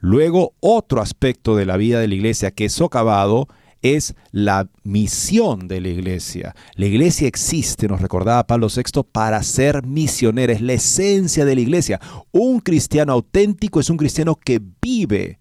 Luego, 0.00 0.54
otro 0.60 1.00
aspecto 1.00 1.56
de 1.56 1.64
la 1.64 1.76
vida 1.76 2.00
de 2.00 2.08
la 2.08 2.14
iglesia 2.14 2.50
que 2.50 2.66
es 2.66 2.72
socavado 2.72 3.48
es 3.84 4.14
la 4.32 4.68
misión 4.82 5.68
de 5.68 5.80
la 5.80 5.88
iglesia. 5.88 6.54
La 6.74 6.86
iglesia 6.86 7.28
existe, 7.28 7.86
nos 7.86 8.00
recordaba 8.00 8.46
Pablo 8.46 8.68
VI, 8.74 9.02
para 9.12 9.42
ser 9.42 9.86
misionera, 9.86 10.54
es 10.54 10.62
la 10.62 10.72
esencia 10.72 11.44
de 11.44 11.54
la 11.54 11.60
iglesia. 11.60 12.00
Un 12.32 12.60
cristiano 12.60 13.12
auténtico 13.12 13.80
es 13.80 13.90
un 13.90 13.98
cristiano 13.98 14.36
que 14.36 14.60
vive 14.80 15.38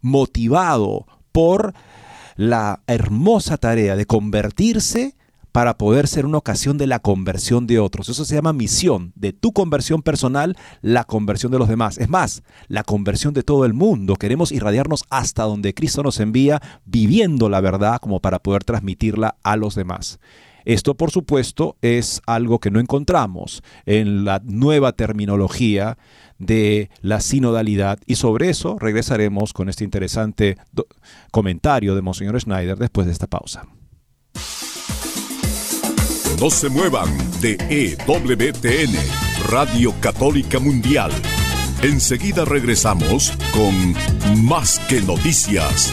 motivado 0.00 1.06
por 1.30 1.72
la 2.36 2.82
hermosa 2.86 3.56
tarea 3.56 3.96
de 3.96 4.06
convertirse 4.06 5.16
para 5.54 5.78
poder 5.78 6.08
ser 6.08 6.26
una 6.26 6.38
ocasión 6.38 6.78
de 6.78 6.88
la 6.88 6.98
conversión 6.98 7.68
de 7.68 7.78
otros. 7.78 8.08
Eso 8.08 8.24
se 8.24 8.34
llama 8.34 8.52
misión, 8.52 9.12
de 9.14 9.32
tu 9.32 9.52
conversión 9.52 10.02
personal, 10.02 10.56
la 10.82 11.04
conversión 11.04 11.52
de 11.52 11.60
los 11.60 11.68
demás. 11.68 11.96
Es 11.98 12.08
más, 12.08 12.42
la 12.66 12.82
conversión 12.82 13.34
de 13.34 13.44
todo 13.44 13.64
el 13.64 13.72
mundo. 13.72 14.16
Queremos 14.16 14.50
irradiarnos 14.50 15.04
hasta 15.10 15.44
donde 15.44 15.72
Cristo 15.72 16.02
nos 16.02 16.18
envía, 16.18 16.60
viviendo 16.84 17.48
la 17.48 17.60
verdad 17.60 18.00
como 18.00 18.18
para 18.18 18.40
poder 18.40 18.64
transmitirla 18.64 19.36
a 19.44 19.54
los 19.56 19.76
demás. 19.76 20.18
Esto, 20.64 20.96
por 20.96 21.12
supuesto, 21.12 21.76
es 21.82 22.20
algo 22.26 22.58
que 22.58 22.72
no 22.72 22.80
encontramos 22.80 23.62
en 23.86 24.24
la 24.24 24.40
nueva 24.44 24.90
terminología 24.92 25.98
de 26.44 26.90
la 27.00 27.20
sinodalidad 27.20 27.98
y 28.06 28.16
sobre 28.16 28.50
eso 28.50 28.78
regresaremos 28.78 29.52
con 29.52 29.68
este 29.68 29.84
interesante 29.84 30.56
comentario 31.30 31.94
de 31.94 32.02
Monseñor 32.02 32.40
Schneider 32.40 32.78
después 32.78 33.06
de 33.06 33.12
esta 33.12 33.26
pausa. 33.26 33.66
No 36.40 36.50
se 36.50 36.68
muevan 36.68 37.08
de 37.40 37.56
EWTN, 37.70 38.94
Radio 39.50 39.94
Católica 40.00 40.58
Mundial. 40.58 41.12
Enseguida 41.82 42.44
regresamos 42.44 43.32
con 43.52 44.44
Más 44.44 44.80
que 44.88 45.00
Noticias. 45.00 45.92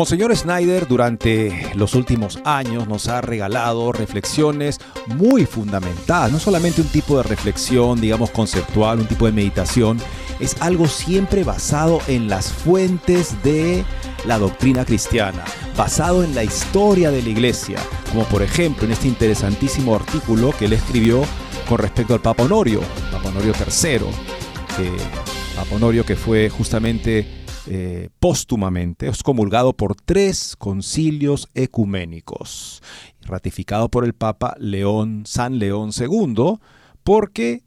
Monseñor 0.00 0.34
Snyder 0.34 0.88
durante 0.88 1.72
los 1.74 1.94
últimos 1.94 2.38
años 2.46 2.88
nos 2.88 3.06
ha 3.08 3.20
regalado 3.20 3.92
reflexiones 3.92 4.80
muy 5.08 5.44
fundamentadas, 5.44 6.32
no 6.32 6.38
solamente 6.38 6.80
un 6.80 6.88
tipo 6.88 7.18
de 7.18 7.22
reflexión, 7.22 8.00
digamos, 8.00 8.30
conceptual, 8.30 9.00
un 9.00 9.06
tipo 9.06 9.26
de 9.26 9.32
meditación, 9.32 9.98
es 10.40 10.56
algo 10.62 10.88
siempre 10.88 11.44
basado 11.44 12.00
en 12.08 12.30
las 12.30 12.50
fuentes 12.50 13.42
de 13.42 13.84
la 14.24 14.38
doctrina 14.38 14.86
cristiana, 14.86 15.44
basado 15.76 16.24
en 16.24 16.34
la 16.34 16.44
historia 16.44 17.10
de 17.10 17.20
la 17.20 17.28
iglesia, 17.28 17.76
como 18.10 18.24
por 18.24 18.40
ejemplo 18.40 18.86
en 18.86 18.92
este 18.92 19.06
interesantísimo 19.06 19.94
artículo 19.94 20.54
que 20.58 20.64
él 20.64 20.72
escribió 20.72 21.20
con 21.68 21.76
respecto 21.76 22.14
al 22.14 22.22
Papa 22.22 22.44
Honorio, 22.44 22.80
Papa 23.12 23.28
Honorio 23.28 23.52
III, 23.52 23.98
que, 24.78 24.90
Papa 25.56 25.74
Honorio 25.74 26.06
que 26.06 26.16
fue 26.16 26.48
justamente 26.48 27.39
eh, 27.66 28.08
póstumamente, 28.18 29.08
es 29.08 29.22
comulgado 29.22 29.72
por 29.72 29.94
tres 29.94 30.56
concilios 30.56 31.48
ecuménicos, 31.54 32.82
ratificado 33.22 33.88
por 33.88 34.04
el 34.04 34.14
Papa 34.14 34.56
León, 34.58 35.24
San 35.26 35.58
León 35.58 35.90
II, 35.96 36.58
porque 37.02 37.62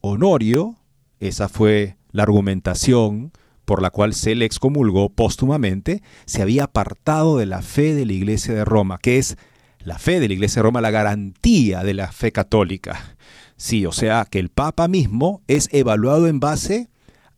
Honorio, 0.00 0.76
esa 1.20 1.48
fue 1.48 1.96
la 2.12 2.22
argumentación 2.22 3.32
por 3.64 3.82
la 3.82 3.90
cual 3.90 4.14
se 4.14 4.34
le 4.34 4.46
excomulgó 4.46 5.10
póstumamente, 5.10 6.02
se 6.24 6.40
había 6.40 6.64
apartado 6.64 7.36
de 7.36 7.46
la 7.46 7.60
fe 7.60 7.94
de 7.94 8.06
la 8.06 8.14
Iglesia 8.14 8.54
de 8.54 8.64
Roma, 8.64 8.98
que 8.98 9.18
es 9.18 9.36
la 9.80 9.98
fe 9.98 10.20
de 10.20 10.28
la 10.28 10.34
Iglesia 10.34 10.60
de 10.60 10.64
Roma, 10.64 10.80
la 10.80 10.90
garantía 10.90 11.82
de 11.82 11.94
la 11.94 12.10
fe 12.10 12.32
católica. 12.32 13.16
Sí, 13.56 13.84
o 13.84 13.92
sea 13.92 14.26
que 14.30 14.38
el 14.38 14.48
Papa 14.48 14.88
mismo 14.88 15.42
es 15.48 15.68
evaluado 15.72 16.28
en 16.28 16.40
base 16.40 16.88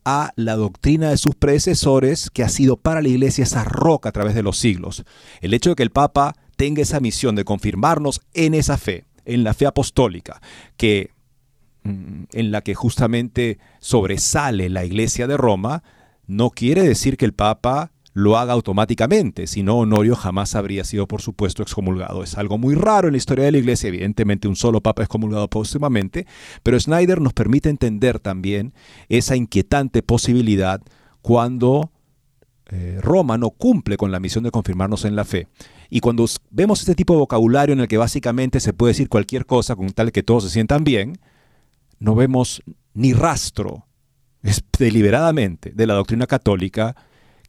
a 0.05 0.33
la 0.37 0.57
doctrina 0.57 1.11
de 1.11 1.17
sus 1.17 1.35
predecesores, 1.35 2.31
que 2.31 2.43
ha 2.43 2.49
sido 2.49 2.77
para 2.77 3.03
la 3.03 3.09
iglesia 3.09 3.45
esa 3.45 3.65
roca 3.65 4.09
a 4.09 4.13
través 4.13 4.35
de 4.35 4.43
los 4.43 4.57
siglos. 4.57 5.05
El 5.41 5.55
hecho 5.55 5.71
de 5.71 5.77
que 5.77 5.83
el 5.83 5.91
Papa 5.91 6.35
tenga 6.57 6.83
esa 6.83 7.01
misión 7.01 7.37
de 7.37 7.45
confirmarnos 7.45 8.21
en 8.35 8.55
esa 8.55 8.79
fe, 8.79 9.05
en 9.25 9.45
la 9.45 9.55
fe 9.55 9.67
apostólica, 9.67 10.41
que 10.77 11.11
mm, 11.85 12.25
en 12.33 12.51
la 12.51 12.61
que 12.63 12.75
justamente 12.75 13.59
sobresale 13.79 14.69
la 14.69 14.85
iglesia 14.85 15.27
de 15.27 15.37
Roma, 15.37 15.83
no 16.27 16.51
quiere 16.51 16.83
decir 16.83 17.17
que 17.17 17.25
el 17.25 17.33
Papa 17.33 17.93
lo 18.13 18.37
haga 18.37 18.53
automáticamente, 18.53 19.47
si 19.47 19.63
no 19.63 19.79
Honorio 19.79 20.17
jamás 20.17 20.55
habría 20.55 20.85
sido, 20.85 21.07
por 21.07 21.23
supuesto, 21.23 21.63
excomulgado. 21.63 22.25
Es 22.25 22.37
algo 22.37 22.59
muy 22.59 22.75
raro 22.75 23.09
en 23.09 23.13
la 23.13 23.19
historia 23.19 23.45
de 23.45 23.53
la 23.53 23.59
Iglesia, 23.59 23.89
evidentemente 23.89 24.49
un 24.49 24.57
solo 24.57 24.81
papa 24.81 25.03
excomulgado 25.03 25.49
póstumamente, 25.49 26.27
pero 26.63 26.79
Snyder 26.79 27.21
nos 27.21 27.33
permite 27.33 27.69
entender 27.69 28.19
también 28.19 28.73
esa 29.09 29.37
inquietante 29.37 30.03
posibilidad 30.03 30.81
cuando 31.23 31.93
eh, 32.71 32.99
Roma 33.01 33.39
no 33.39 33.51
cumple 33.51 33.97
con 33.97 34.11
la 34.11 34.21
misión 34.21 34.43
de 34.43 34.51
confirmarnos 34.51 35.05
en 35.05 35.15
la 35.15 35.25
fe. 35.25 35.47
Y 35.89 36.01
cuando 36.01 36.27
vemos 36.51 36.81
este 36.81 36.95
tipo 36.95 37.15
de 37.15 37.21
vocabulario 37.21 37.73
en 37.73 37.81
el 37.81 37.89
que 37.89 37.99
básicamente 37.99 38.61
se 38.61 38.73
puede 38.73 38.91
decir 38.91 39.09
cualquier 39.09 39.47
cosa 39.47 39.77
con 39.77 39.91
tal 39.91 40.13
que 40.13 40.23
todos 40.23 40.45
se 40.45 40.51
sientan 40.51 40.83
bien, 40.83 41.19
no 41.99 42.15
vemos 42.15 42.63
ni 42.95 43.13
rastro, 43.13 43.87
deliberadamente, 44.79 45.71
de 45.71 45.87
la 45.87 45.95
doctrina 45.95 46.27
católica 46.27 46.97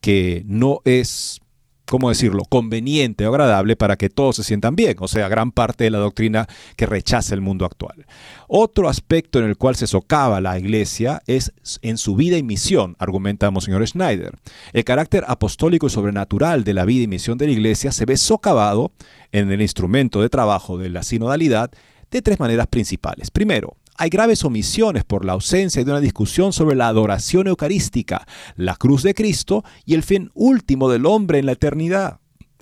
que 0.02 0.44
no 0.46 0.82
es, 0.84 1.40
¿cómo 1.86 2.10
decirlo?, 2.10 2.44
conveniente 2.50 3.26
o 3.26 3.30
agradable 3.30 3.76
para 3.76 3.96
que 3.96 4.10
todos 4.10 4.36
se 4.36 4.44
sientan 4.44 4.76
bien, 4.76 4.96
o 5.00 5.08
sea, 5.08 5.28
gran 5.30 5.52
parte 5.52 5.84
de 5.84 5.92
la 5.92 6.00
doctrina 6.00 6.48
que 6.76 6.86
rechaza 6.86 7.34
el 7.36 7.42
mundo 7.42 7.66
actual. 7.66 8.06
Otro 8.48 8.90
aspecto 8.90 9.40
en 9.40 9.46
el 9.46 9.58
cual 9.58 9.76
se 9.76 9.88
socava 9.88 10.42
la 10.42 10.58
iglesia 10.58 11.22
es 11.28 11.54
en 11.82 11.98
su 11.98 12.16
vida 12.16 12.38
y 12.38 12.44
misión, 12.44 12.96
argumenta 13.00 13.52
Monseñor 13.52 13.88
Schneider. 13.88 14.34
El 14.74 14.84
carácter 14.84 15.24
apostólico 15.28 15.88
y 15.88 15.92
sobrenatural 15.92 16.64
de 16.64 16.74
la 16.74 16.86
vida 16.86 17.04
y 17.04 17.08
misión 17.08 17.38
de 17.38 17.46
la 17.46 17.54
iglesia 17.54 17.92
se 17.92 18.06
ve 18.06 18.18
socavado 18.18 18.92
en 19.32 19.52
el 19.52 19.62
instrumento 19.62 20.22
de 20.22 20.30
trabajo 20.30 20.78
de 20.78 20.90
la 20.90 21.04
sinodalidad 21.04 21.72
de 22.10 22.22
tres 22.22 22.40
maneras 22.40 22.68
principales. 22.68 23.32
Primero, 23.32 23.78
hay 24.02 24.10
graves 24.10 24.44
omisiones 24.44 25.04
por 25.04 25.26
la 25.26 25.34
ausencia 25.34 25.84
de 25.84 25.92
una 25.92 26.00
discusión 26.00 26.54
sobre 26.54 26.76
la 26.76 26.88
adoración 26.88 27.46
eucarística, 27.46 28.26
la 28.56 28.76
cruz 28.76 29.04
de 29.04 29.14
Cristo 29.14 29.64
y 29.86 29.94
el 29.94 30.02
fin 30.02 30.32
último 30.34 30.90
del 30.90 31.06
hombre 31.06 31.38
en 31.38 31.46
la 31.46 31.52
eternidad. 31.52 32.21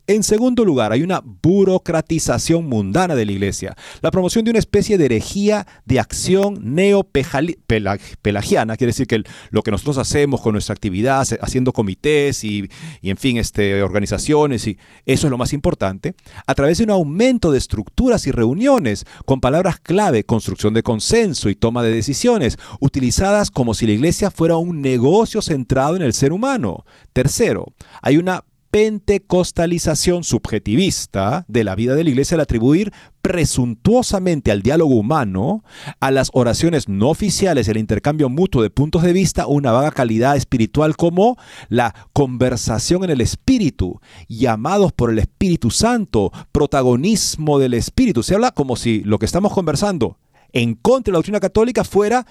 En 0.10 0.24
segundo 0.24 0.66
lugar, 0.66 0.91
hay 0.91 1.03
una 1.03 1.22
burocratización 1.24 2.68
mundana 2.68 3.14
de 3.14 3.28
la 3.28 3.32
iglesia, 3.32 3.76
la 4.01 4.10
promoción 4.10 4.43
de 4.43 4.49
una 4.49 4.57
especie 4.57 4.97
de 4.97 5.05
herejía 5.05 5.68
de 5.86 5.99
acción 5.99 6.57
neopelagiana, 6.64 8.76
quiere 8.76 8.89
decir 8.89 9.05
que 9.05 9.22
lo 9.51 9.62
que 9.62 9.70
nosotros 9.70 9.99
hacemos 9.99 10.41
con 10.41 10.53
nuestra 10.53 10.74
actividad, 10.74 11.28
haciendo 11.41 11.74
comités 11.74 12.43
y, 12.43 12.68
en 13.03 13.18
fin, 13.18 13.38
este, 13.38 13.84
organizaciones, 13.84 14.66
y 14.66 14.80
eso 15.05 15.28
es 15.28 15.32
lo 15.32 15.38
más 15.38 15.53
importante, 15.53 16.16
a 16.47 16.55
través 16.55 16.80
de 16.80 16.86
un 16.86 16.89
aumento 16.89 17.51
de 17.51 17.60
estructuras 17.60 18.26
y 18.26 18.32
reuniones 18.32 19.05
con 19.26 19.39
palabras 19.39 19.80
clave, 19.80 20.24
construcción 20.24 20.74
de 20.74 20.82
consenso 20.82 21.51
y 21.51 21.55
toma 21.55 21.84
de 21.84 21.91
decisiones, 21.91 22.57
utilizadas 22.80 23.51
como 23.51 23.76
si 23.76 23.86
la 23.86 23.93
iglesia 23.93 24.32
fuera 24.32 24.57
un 24.57 24.82
negocio 24.82 25.43
centrado 25.43 25.95
en 25.95 26.01
el 26.01 26.14
ser 26.14 26.34
humano. 26.34 26.84
Tercero, 27.14 27.74
hay 28.01 28.18
una 28.18 28.43
pentecostalización 28.72 30.24
subjetivista 30.24 31.45
de 31.47 31.63
la 31.63 31.76
vida 31.76 31.95
de 31.95 32.03
la 32.03 32.09
iglesia 32.09 32.36
al 32.36 32.41
atribuir 32.41 32.91
presuntuosamente 33.22 34.51
al 34.51 34.61
diálogo 34.61 34.95
humano, 34.95 35.63
a 35.99 36.11
las 36.11 36.30
oraciones 36.34 36.88
no 36.88 37.09
oficiales 37.09 37.67
el 37.67 37.78
intercambio 37.78 38.30
mutuo 38.30 38.61
de 38.61 38.70
puntos 38.70 39.03
de 39.03 39.13
vista 39.13 39.47
una 39.47 39.72
vaga 39.72 39.91
calidad 39.91 40.36
espiritual 40.36 40.95
como 40.95 41.38
la 41.67 41.93
conversación 42.13 43.03
en 43.03 43.09
el 43.09 43.22
Espíritu, 43.22 43.99
llamados 44.28 44.93
por 44.93 45.09
el 45.09 45.20
Espíritu 45.20 45.72
Santo, 45.72 46.32
protagonismo 46.51 47.59
del 47.59 47.74
Espíritu. 47.74 48.24
Se 48.24 48.36
habla 48.36 48.51
como 48.51 48.76
si 48.76 49.03
lo 49.03 49.20
que 49.20 49.26
estamos 49.26 49.53
conversando 49.53 50.17
en 50.53 50.76
contra 50.76 51.11
de 51.11 51.13
la 51.13 51.17
doctrina 51.17 51.39
católica 51.39 51.84
fuera 51.84 52.26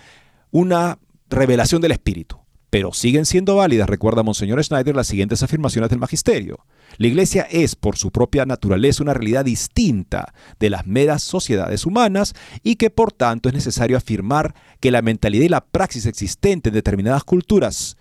una 0.50 0.98
revelación 1.28 1.82
del 1.82 1.92
Espíritu 1.92 2.38
pero 2.70 2.92
siguen 2.92 3.24
siendo 3.24 3.56
válidas, 3.56 3.88
recuerda 3.88 4.22
Monseñor 4.22 4.62
Schneider, 4.62 4.94
las 4.94 5.06
siguientes 5.06 5.42
afirmaciones 5.42 5.90
del 5.90 5.98
Magisterio. 5.98 6.66
La 6.98 7.06
Iglesia 7.06 7.46
es, 7.50 7.76
por 7.76 7.96
su 7.96 8.10
propia 8.10 8.44
naturaleza, 8.44 9.02
una 9.02 9.14
realidad 9.14 9.44
distinta 9.44 10.34
de 10.58 10.70
las 10.70 10.86
meras 10.86 11.22
sociedades 11.22 11.86
humanas 11.86 12.34
y 12.62 12.76
que, 12.76 12.90
por 12.90 13.12
tanto, 13.12 13.48
es 13.48 13.54
necesario 13.54 13.96
afirmar 13.96 14.54
que 14.80 14.90
la 14.90 15.02
mentalidad 15.02 15.44
y 15.44 15.48
la 15.48 15.64
praxis 15.64 16.06
existente 16.06 16.68
en 16.68 16.74
determinadas 16.74 17.24
culturas, 17.24 17.96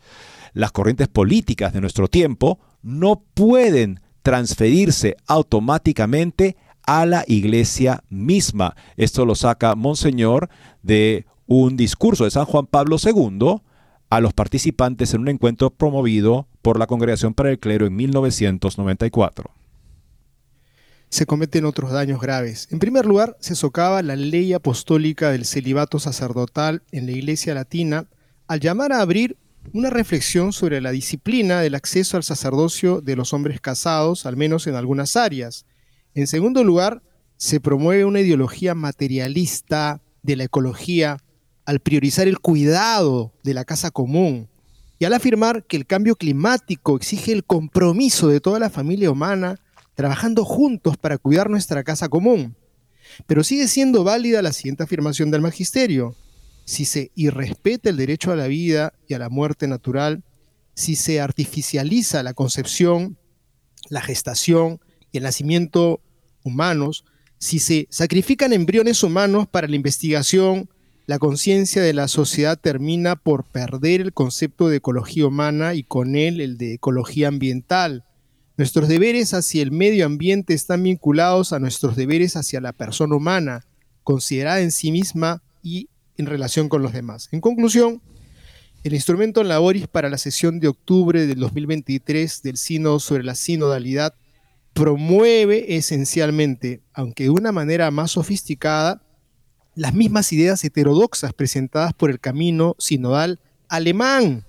las 0.54 0.72
corrientes 0.72 1.08
políticas 1.08 1.74
de 1.74 1.82
nuestro 1.82 2.08
tiempo, 2.08 2.60
no 2.82 3.24
pueden 3.34 4.02
transferirse 4.22 5.16
automáticamente 5.28 6.58
a 6.86 7.06
la 7.06 7.24
Iglesia 7.28 8.04
misma. 8.10 8.76
Esto 8.96 9.26
lo 9.26 9.36
saca 9.36 9.76
Monseñor 9.76 10.50
de 10.84 11.26
un 11.46 11.78
discurso 11.78 12.26
de 12.26 12.32
San 12.32 12.46
Juan 12.46 12.66
Pablo 12.66 12.98
II, 13.02 13.62
a 14.10 14.22
los 14.22 14.34
participantes 14.34 15.14
en 15.14 15.22
un 15.22 15.28
encuentro 15.28 15.70
promovido 15.70 16.48
por 16.62 16.80
la 16.80 16.88
Congregación 16.88 17.34
para 17.34 17.52
el 17.52 17.60
Clero 17.60 17.86
en 17.86 17.96
1994. 17.96 19.52
Se 21.10 21.26
cometen 21.26 21.66
otros 21.66 21.92
daños 21.92 22.20
graves. 22.20 22.68
En 22.72 22.80
primer 22.80 23.06
lugar, 23.06 23.38
se 23.40 23.56
socava 23.56 24.02
la 24.04 24.16
ley 24.16 24.54
apostólica 24.54 25.32
del 25.32 25.46
celibato 25.46 26.00
sacerdotal 26.00 26.84
en 26.92 27.06
la 27.06 27.14
Iglesia 27.14 27.54
Latina 27.54 28.08
al 28.48 28.60
llamar 28.60 28.92
a 28.92 29.02
abrir 29.02 29.38
una 29.74 29.90
reflexión 29.90 30.54
sobre 30.54 30.82
la 30.82 30.92
disciplina 30.92 31.62
del 31.62 31.76
acceso 31.76 32.18
al 32.18 32.24
sacerdocio 32.24 33.02
de 33.02 33.16
los 33.16 33.34
hombres 33.34 33.62
casados, 33.62 34.26
al 34.26 34.38
menos 34.38 34.68
en 34.68 34.76
algunas 34.76 35.16
áreas. 35.16 35.66
En 36.14 36.28
segundo 36.28 36.64
lugar, 36.64 37.04
se 37.38 37.60
promueve 37.60 38.06
una 38.06 38.22
ideología 38.22 38.74
materialista 38.76 40.02
de 40.24 40.36
la 40.36 40.46
ecología 40.46 41.18
al 41.68 41.82
priorizar 41.82 42.30
el 42.30 42.40
cuidado 42.40 43.34
de 43.44 43.54
la 43.54 43.66
casa 43.66 43.92
común 43.92 44.48
y 45.00 45.06
al 45.06 45.14
afirmar 45.14 45.66
que 45.66 45.76
el 45.76 45.86
cambio 45.86 46.16
climático 46.16 46.96
exige 46.96 47.34
el 47.34 47.44
compromiso 47.44 48.30
de 48.30 48.40
toda 48.40 48.58
la 48.58 48.70
familia 48.70 49.12
humana 49.12 49.60
trabajando 49.94 50.46
juntos 50.46 50.96
para 50.96 51.18
cuidar 51.18 51.50
nuestra 51.50 51.84
casa 51.84 52.08
común. 52.08 52.56
Pero 53.26 53.44
sigue 53.44 53.68
siendo 53.68 54.06
válida 54.06 54.42
la 54.42 54.54
siguiente 54.54 54.84
afirmación 54.84 55.30
del 55.30 55.42
magisterio. 55.42 56.16
Si 56.64 56.86
se 56.86 57.12
irrespeta 57.16 57.90
el 57.90 57.98
derecho 57.98 58.32
a 58.32 58.38
la 58.38 58.48
vida 58.48 58.94
y 59.06 59.16
a 59.16 59.20
la 59.20 59.28
muerte 59.28 59.68
natural, 59.68 60.24
si 60.74 60.96
se 60.96 61.20
artificializa 61.20 62.24
la 62.24 62.34
concepción, 62.34 63.18
la 63.90 64.00
gestación 64.00 64.80
y 65.12 65.18
el 65.18 65.24
nacimiento 65.24 66.00
humanos, 66.44 67.04
si 67.40 67.60
se 67.60 67.88
sacrifican 67.90 68.54
embriones 68.54 69.04
humanos 69.04 69.50
para 69.50 69.68
la 69.68 69.76
investigación, 69.76 70.70
la 71.08 71.20
conciencia 71.20 71.82
de 71.82 71.94
la 71.94 72.10
sociedad 72.10 72.60
termina 72.60 73.16
por 73.16 73.46
perder 73.46 74.02
el 74.02 74.14
concepto 74.14 74.68
de 74.68 74.78
ecología 74.78 75.26
humana 75.26 75.74
y 75.74 75.84
con 75.84 76.18
él 76.18 76.42
el 76.42 76.58
de 76.58 76.74
ecología 76.74 77.30
ambiental. 77.30 78.04
Nuestros 78.58 78.90
deberes 78.90 79.34
hacia 79.34 79.64
el 79.64 79.72
medio 79.72 80.06
ambiente 80.06 80.54
están 80.54 80.84
vinculados 80.84 81.54
a 81.54 81.60
nuestros 81.60 81.96
deberes 81.96 82.36
hacia 82.36 82.60
la 82.60 82.74
persona 82.74 83.16
humana, 83.16 83.66
considerada 84.04 84.60
en 84.60 84.74
sí 84.74 84.92
misma 84.92 85.42
y 85.64 85.88
en 86.18 86.26
relación 86.26 86.68
con 86.68 86.82
los 86.82 86.92
demás. 86.92 87.30
En 87.32 87.40
conclusión, 87.40 88.02
el 88.84 88.94
instrumento 88.94 89.44
Laboris 89.46 89.88
para 89.88 90.10
la 90.10 90.18
sesión 90.18 90.60
de 90.60 90.68
octubre 90.68 91.26
del 91.26 91.40
2023 91.40 92.42
del 92.42 92.58
Sínodo 92.58 93.00
sobre 93.00 93.24
la 93.24 93.36
sinodalidad 93.36 94.14
promueve 94.74 95.78
esencialmente, 95.78 96.82
aunque 96.94 97.24
de 97.24 97.30
una 97.30 97.54
manera 97.54 97.92
más 97.92 98.12
sofisticada, 98.12 99.07
las 99.78 99.94
mismas 99.94 100.34
ideas 100.34 100.64
heterodoxas 100.64 101.34
presentadas 101.34 101.94
por 101.94 102.10
el 102.10 102.20
camino 102.20 102.76
sinodal 102.80 103.40
alemán. 103.70 104.44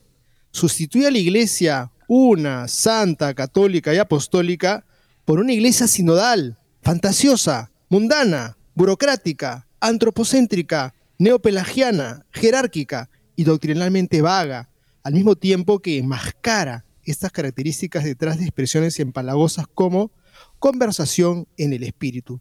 Sustituye 0.52 1.06
a 1.06 1.10
la 1.10 1.18
iglesia 1.18 1.92
una, 2.08 2.66
santa, 2.66 3.34
católica 3.34 3.92
y 3.92 3.98
apostólica 3.98 4.86
por 5.26 5.38
una 5.38 5.52
iglesia 5.52 5.86
sinodal, 5.86 6.58
fantasiosa, 6.80 7.70
mundana, 7.90 8.56
burocrática, 8.74 9.66
antropocéntrica, 9.80 10.94
neopelagiana, 11.18 12.24
jerárquica 12.30 13.10
y 13.36 13.44
doctrinalmente 13.44 14.22
vaga, 14.22 14.70
al 15.02 15.12
mismo 15.12 15.36
tiempo 15.36 15.80
que 15.80 15.98
enmascara 15.98 16.86
estas 17.04 17.32
características 17.32 18.04
detrás 18.04 18.38
de 18.38 18.44
expresiones 18.44 18.98
empalagosas 18.98 19.66
como 19.74 20.10
conversación 20.58 21.46
en 21.58 21.74
el 21.74 21.82
espíritu. 21.82 22.40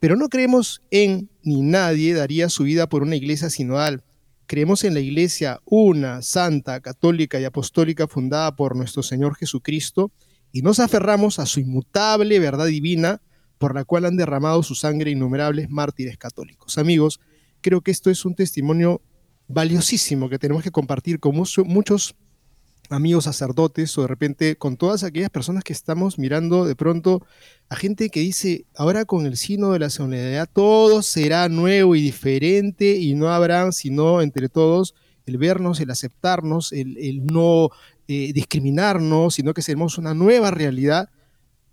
Pero 0.00 0.16
no 0.16 0.28
creemos 0.28 0.82
en 0.90 1.30
ni 1.42 1.62
nadie 1.62 2.14
daría 2.14 2.48
su 2.48 2.64
vida 2.64 2.88
por 2.88 3.02
una 3.02 3.16
iglesia 3.16 3.50
sinodal. 3.50 4.04
Creemos 4.46 4.84
en 4.84 4.94
la 4.94 5.00
iglesia 5.00 5.60
una, 5.64 6.22
santa, 6.22 6.80
católica 6.80 7.40
y 7.40 7.44
apostólica 7.44 8.06
fundada 8.06 8.54
por 8.56 8.76
nuestro 8.76 9.02
Señor 9.02 9.36
Jesucristo 9.36 10.12
y 10.52 10.62
nos 10.62 10.78
aferramos 10.78 11.38
a 11.38 11.46
su 11.46 11.60
inmutable 11.60 12.38
verdad 12.38 12.66
divina 12.66 13.22
por 13.58 13.74
la 13.74 13.84
cual 13.84 14.04
han 14.04 14.16
derramado 14.16 14.62
su 14.62 14.74
sangre 14.74 15.10
innumerables 15.10 15.70
mártires 15.70 16.18
católicos. 16.18 16.78
Amigos, 16.78 17.20
creo 17.60 17.80
que 17.80 17.90
esto 17.90 18.10
es 18.10 18.24
un 18.24 18.34
testimonio 18.34 19.00
valiosísimo 19.48 20.28
que 20.28 20.38
tenemos 20.38 20.62
que 20.62 20.70
compartir 20.70 21.20
con 21.20 21.34
muchos 21.34 22.16
amigos 22.90 23.24
sacerdotes 23.24 23.96
o 23.98 24.02
de 24.02 24.08
repente 24.08 24.56
con 24.56 24.76
todas 24.76 25.04
aquellas 25.04 25.30
personas 25.30 25.64
que 25.64 25.72
estamos 25.72 26.18
mirando 26.18 26.64
de 26.64 26.76
pronto 26.76 27.24
a 27.68 27.76
gente 27.76 28.10
que 28.10 28.20
dice, 28.20 28.64
ahora 28.76 29.04
con 29.04 29.26
el 29.26 29.36
signo 29.36 29.72
de 29.72 29.80
la 29.80 29.90
solidaridad 29.90 30.48
todo 30.52 31.02
será 31.02 31.48
nuevo 31.48 31.96
y 31.96 32.02
diferente 32.02 32.96
y 32.96 33.14
no 33.14 33.28
habrá 33.28 33.70
sino 33.72 34.22
entre 34.22 34.48
todos 34.48 34.94
el 35.26 35.38
vernos, 35.38 35.80
el 35.80 35.90
aceptarnos, 35.90 36.72
el, 36.72 37.26
no 37.26 37.70
eh, 38.06 38.32
discriminarnos, 38.32 39.34
sino 39.34 39.52
que 39.54 39.62
seremos 39.62 39.98
una 39.98 40.14
nueva 40.14 40.52
realidad 40.52 41.10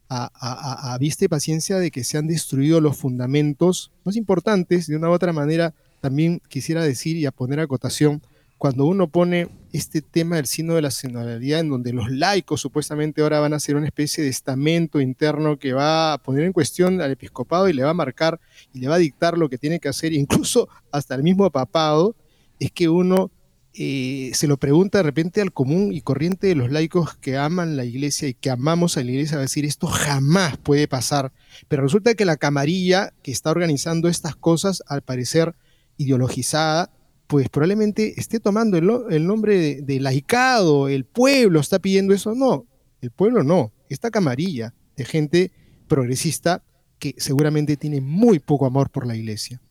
a, 0.10 0.94
a, 0.94 0.98
vista 1.00 1.26
y 1.26 1.28
paciencia 1.28 1.78
de 1.80 1.90
que 1.90 2.04
se 2.04 2.18
han 2.18 2.28
destruido 2.28 2.80
los 2.82 2.98
fundamentos 2.98 3.92
más 4.04 4.16
importantes. 4.16 4.86
De 4.86 4.96
una 4.96 5.10
u 5.10 5.14
otra 5.14 5.34
manera, 5.34 5.74
también 6.02 6.42
quisiera 6.50 6.84
decir 6.84 7.18
y 7.18 7.26
a 7.26 7.32
poner 7.32 7.60
acotación, 7.60 8.22
cuando 8.64 8.86
uno 8.86 9.10
pone 9.10 9.50
este 9.74 10.02
tema 10.02 10.38
del 10.38 10.46
signo 10.46 10.76
de 10.76 10.82
la 10.82 10.90
sinodalidad, 10.90 11.60
en 11.60 11.68
donde 11.68 11.92
los 11.92 12.10
laicos 12.10 12.62
supuestamente 12.62 13.22
ahora 13.22 13.42
van 13.42 13.52
a 13.52 13.60
ser 13.60 13.76
una 13.76 13.88
especie 13.88 14.24
de 14.24 14.30
estamento 14.30 15.02
interno 15.02 15.60
que 15.60 15.74
va 15.74 16.14
a 16.14 16.18
poner 16.18 16.46
en 16.46 16.54
cuestión 16.54 17.02
al 17.02 17.12
episcopado 17.12 17.68
y 17.68 17.74
le 17.74 17.84
va 17.84 17.90
a 17.90 17.94
marcar 17.94 18.40
y 18.74 18.80
le 18.80 18.88
va 18.88 18.96
a 18.96 19.00
dictar 19.00 19.38
lo 19.38 19.50
que 19.50 19.58
tiene 19.58 19.82
que 19.82 19.90
hacer, 19.90 20.14
incluso 20.14 20.70
hasta 20.94 21.14
el 21.14 21.24
mismo 21.24 21.52
papado, 21.52 22.16
es 22.58 22.72
que 22.72 22.88
uno 22.88 23.32
eh, 23.74 24.32
se 24.34 24.48
lo 24.48 24.56
pregunta 24.56 25.00
de 25.00 25.04
repente 25.04 25.42
al 25.42 25.52
común 25.52 25.92
y 25.92 26.00
corriente 26.00 26.48
de 26.48 26.56
los 26.56 26.72
laicos 26.72 27.18
que 27.18 27.36
aman 27.36 27.76
la 27.76 27.84
iglesia 27.84 28.30
y 28.30 28.34
que 28.34 28.50
amamos 28.50 28.96
a 28.96 29.04
la 29.04 29.12
iglesia, 29.12 29.36
va 29.36 29.42
a 29.42 29.42
decir, 29.42 29.66
esto 29.66 29.88
jamás 29.88 30.56
puede 30.56 30.88
pasar. 30.88 31.34
Pero 31.68 31.84
resulta 31.84 32.14
que 32.14 32.24
la 32.24 32.38
camarilla 32.38 33.12
que 33.24 33.34
está 33.34 33.52
organizando 33.52 34.08
estas 34.08 34.38
cosas, 34.38 34.84
al 34.88 35.02
parecer 35.02 35.54
ideologizada, 35.98 36.92
pues 37.28 37.50
probablemente 37.50 38.20
esté 38.20 38.40
tomando 38.40 38.78
el, 38.78 39.28
nombre 39.28 39.82
de, 39.82 40.00
laicado, 40.00 40.88
el 40.88 41.06
pueblo 41.06 41.60
está 41.60 41.80
pidiendo 41.80 42.14
eso. 42.14 42.36
No, 42.36 42.66
el 43.02 43.12
pueblo 43.12 43.44
no, 43.44 43.72
esta 43.90 44.12
camarilla 44.12 44.74
de 44.96 45.06
gente 45.06 45.52
progresista 45.88 46.64
que 47.00 47.16
seguramente 47.18 47.76
tiene 47.76 48.02
muy 48.02 48.40
poco 48.40 48.66
amor 48.66 48.90
por 48.90 49.06
la 49.06 49.16
iglesia. 49.16 49.62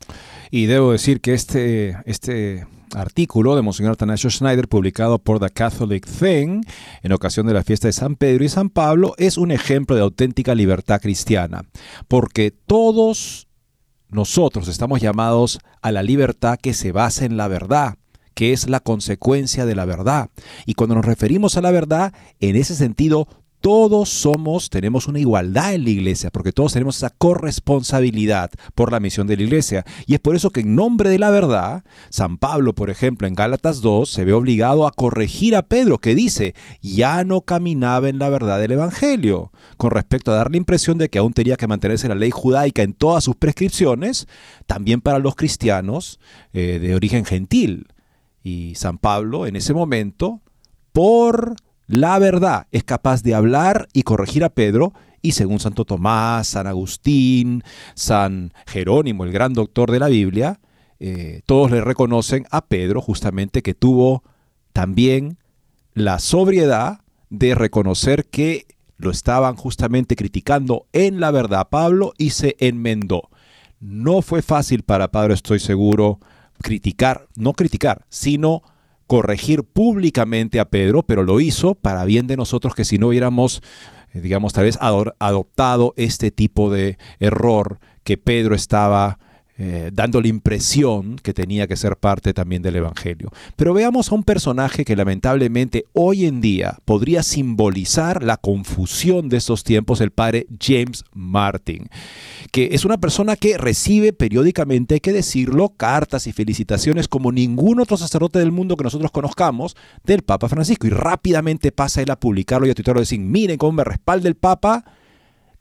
Y 0.50 0.66
debo 0.66 0.92
decir 0.92 1.20
que 1.20 1.34
este, 1.34 1.96
este 2.04 2.66
artículo 2.94 3.56
de 3.56 3.62
Monseñor 3.62 3.96
Tanasio 3.96 4.30
Schneider, 4.30 4.68
publicado 4.68 5.18
por 5.18 5.40
The 5.40 5.50
Catholic 5.50 6.06
Thing 6.06 6.62
en 7.02 7.12
ocasión 7.12 7.46
de 7.46 7.54
la 7.54 7.64
fiesta 7.64 7.88
de 7.88 7.92
San 7.92 8.16
Pedro 8.16 8.44
y 8.44 8.48
San 8.48 8.70
Pablo, 8.70 9.14
es 9.18 9.38
un 9.38 9.50
ejemplo 9.50 9.96
de 9.96 10.02
auténtica 10.02 10.54
libertad 10.54 11.00
cristiana, 11.00 11.64
porque 12.08 12.50
todos 12.50 13.48
nosotros 14.12 14.68
estamos 14.68 15.00
llamados 15.00 15.58
a 15.80 15.90
la 15.90 16.02
libertad 16.02 16.58
que 16.60 16.74
se 16.74 16.92
basa 16.92 17.24
en 17.24 17.36
la 17.36 17.48
verdad 17.48 17.96
que 18.34 18.52
es 18.52 18.68
la 18.68 18.80
consecuencia 18.80 19.66
de 19.66 19.74
la 19.74 19.84
verdad. 19.84 20.30
Y 20.64 20.72
cuando 20.72 20.94
nos 20.94 21.04
referimos 21.04 21.58
a 21.58 21.60
la 21.60 21.70
verdad, 21.70 22.14
en 22.40 22.56
ese 22.56 22.74
sentido, 22.74 23.28
todos 23.62 24.08
somos, 24.08 24.70
tenemos 24.70 25.06
una 25.06 25.20
igualdad 25.20 25.72
en 25.72 25.84
la 25.84 25.90
iglesia, 25.90 26.30
porque 26.30 26.52
todos 26.52 26.72
tenemos 26.72 26.96
esa 26.96 27.10
corresponsabilidad 27.10 28.50
por 28.74 28.90
la 28.90 28.98
misión 28.98 29.28
de 29.28 29.36
la 29.36 29.44
iglesia. 29.44 29.84
Y 30.04 30.14
es 30.14 30.20
por 30.20 30.34
eso 30.34 30.50
que 30.50 30.60
en 30.60 30.74
nombre 30.74 31.08
de 31.08 31.20
la 31.20 31.30
verdad, 31.30 31.84
San 32.10 32.38
Pablo, 32.38 32.74
por 32.74 32.90
ejemplo, 32.90 33.28
en 33.28 33.36
Gálatas 33.36 33.80
2, 33.80 34.10
se 34.10 34.24
ve 34.24 34.32
obligado 34.32 34.84
a 34.84 34.90
corregir 34.90 35.54
a 35.54 35.62
Pedro, 35.62 35.98
que 35.98 36.16
dice, 36.16 36.56
ya 36.82 37.22
no 37.22 37.42
caminaba 37.42 38.08
en 38.08 38.18
la 38.18 38.28
verdad 38.30 38.60
del 38.60 38.72
Evangelio, 38.72 39.52
con 39.76 39.92
respecto 39.92 40.32
a 40.32 40.36
dar 40.36 40.50
la 40.50 40.56
impresión 40.56 40.98
de 40.98 41.08
que 41.08 41.20
aún 41.20 41.32
tenía 41.32 41.56
que 41.56 41.68
mantenerse 41.68 42.08
la 42.08 42.16
ley 42.16 42.32
judaica 42.32 42.82
en 42.82 42.94
todas 42.94 43.22
sus 43.22 43.36
prescripciones, 43.36 44.26
también 44.66 45.00
para 45.00 45.20
los 45.20 45.36
cristianos 45.36 46.18
eh, 46.52 46.80
de 46.80 46.96
origen 46.96 47.24
gentil. 47.24 47.86
Y 48.42 48.74
San 48.74 48.98
Pablo, 48.98 49.46
en 49.46 49.54
ese 49.54 49.72
momento, 49.72 50.40
por 50.92 51.54
la 51.92 52.18
verdad 52.18 52.68
es 52.72 52.84
capaz 52.84 53.22
de 53.22 53.34
hablar 53.34 53.86
y 53.92 54.02
corregir 54.02 54.44
a 54.44 54.48
Pedro 54.48 54.94
y 55.20 55.32
según 55.32 55.60
Santo 55.60 55.84
Tomás, 55.84 56.48
San 56.48 56.66
Agustín, 56.66 57.62
San 57.94 58.54
Jerónimo, 58.66 59.24
el 59.24 59.30
gran 59.30 59.52
doctor 59.52 59.90
de 59.90 59.98
la 59.98 60.08
Biblia, 60.08 60.58
eh, 61.00 61.42
todos 61.44 61.70
le 61.70 61.82
reconocen 61.82 62.46
a 62.50 62.64
Pedro 62.64 63.02
justamente 63.02 63.62
que 63.62 63.74
tuvo 63.74 64.24
también 64.72 65.36
la 65.92 66.18
sobriedad 66.18 67.00
de 67.28 67.54
reconocer 67.54 68.24
que 68.24 68.66
lo 68.96 69.10
estaban 69.10 69.54
justamente 69.56 70.16
criticando 70.16 70.86
en 70.94 71.20
la 71.20 71.30
verdad 71.30 71.68
Pablo 71.68 72.14
y 72.16 72.30
se 72.30 72.56
enmendó. 72.58 73.28
No 73.80 74.22
fue 74.22 74.40
fácil 74.40 74.82
para 74.82 75.10
Pablo, 75.12 75.34
estoy 75.34 75.60
seguro, 75.60 76.20
criticar, 76.62 77.28
no 77.36 77.52
criticar, 77.52 78.06
sino 78.08 78.62
corregir 79.12 79.62
públicamente 79.64 80.58
a 80.58 80.70
Pedro, 80.70 81.02
pero 81.02 81.22
lo 81.22 81.38
hizo 81.38 81.74
para 81.74 82.06
bien 82.06 82.26
de 82.26 82.38
nosotros 82.38 82.74
que 82.74 82.86
si 82.86 82.96
no 82.96 83.08
hubiéramos, 83.08 83.60
eh, 84.14 84.22
digamos, 84.22 84.54
tal 84.54 84.64
vez 84.64 84.78
adoptado 84.80 85.92
este 85.98 86.30
tipo 86.30 86.72
de 86.72 86.96
error 87.20 87.78
que 88.04 88.16
Pedro 88.16 88.54
estaba 88.54 89.18
eh, 89.64 89.92
dando 89.92 90.20
la 90.20 90.26
impresión 90.26 91.20
que 91.22 91.32
tenía 91.32 91.68
que 91.68 91.76
ser 91.76 91.96
parte 91.96 92.34
también 92.34 92.62
del 92.62 92.74
Evangelio. 92.74 93.30
Pero 93.54 93.72
veamos 93.72 94.10
a 94.10 94.16
un 94.16 94.24
personaje 94.24 94.84
que 94.84 94.96
lamentablemente 94.96 95.84
hoy 95.92 96.26
en 96.26 96.40
día 96.40 96.78
podría 96.84 97.22
simbolizar 97.22 98.24
la 98.24 98.38
confusión 98.38 99.28
de 99.28 99.36
estos 99.36 99.62
tiempos, 99.62 100.00
el 100.00 100.10
padre 100.10 100.48
James 100.60 101.04
Martin, 101.14 101.88
que 102.50 102.70
es 102.72 102.84
una 102.84 102.98
persona 102.98 103.36
que 103.36 103.56
recibe 103.56 104.12
periódicamente, 104.12 104.94
hay 104.94 105.00
que 105.00 105.12
decirlo, 105.12 105.68
cartas 105.68 106.26
y 106.26 106.32
felicitaciones 106.32 107.06
como 107.06 107.30
ningún 107.30 107.78
otro 107.78 107.96
sacerdote 107.96 108.40
del 108.40 108.50
mundo 108.50 108.76
que 108.76 108.82
nosotros 108.82 109.12
conozcamos 109.12 109.76
del 110.02 110.22
Papa 110.22 110.48
Francisco 110.48 110.88
y 110.88 110.90
rápidamente 110.90 111.70
pasa 111.70 112.02
él 112.02 112.10
a 112.10 112.18
publicarlo 112.18 112.66
y 112.66 112.70
a 112.70 112.74
tuitarlo 112.74 113.00
y 113.00 113.02
decir, 113.02 113.20
miren 113.20 113.58
cómo 113.58 113.70
me 113.70 113.84
respalda 113.84 114.26
el 114.26 114.34
Papa 114.34 114.84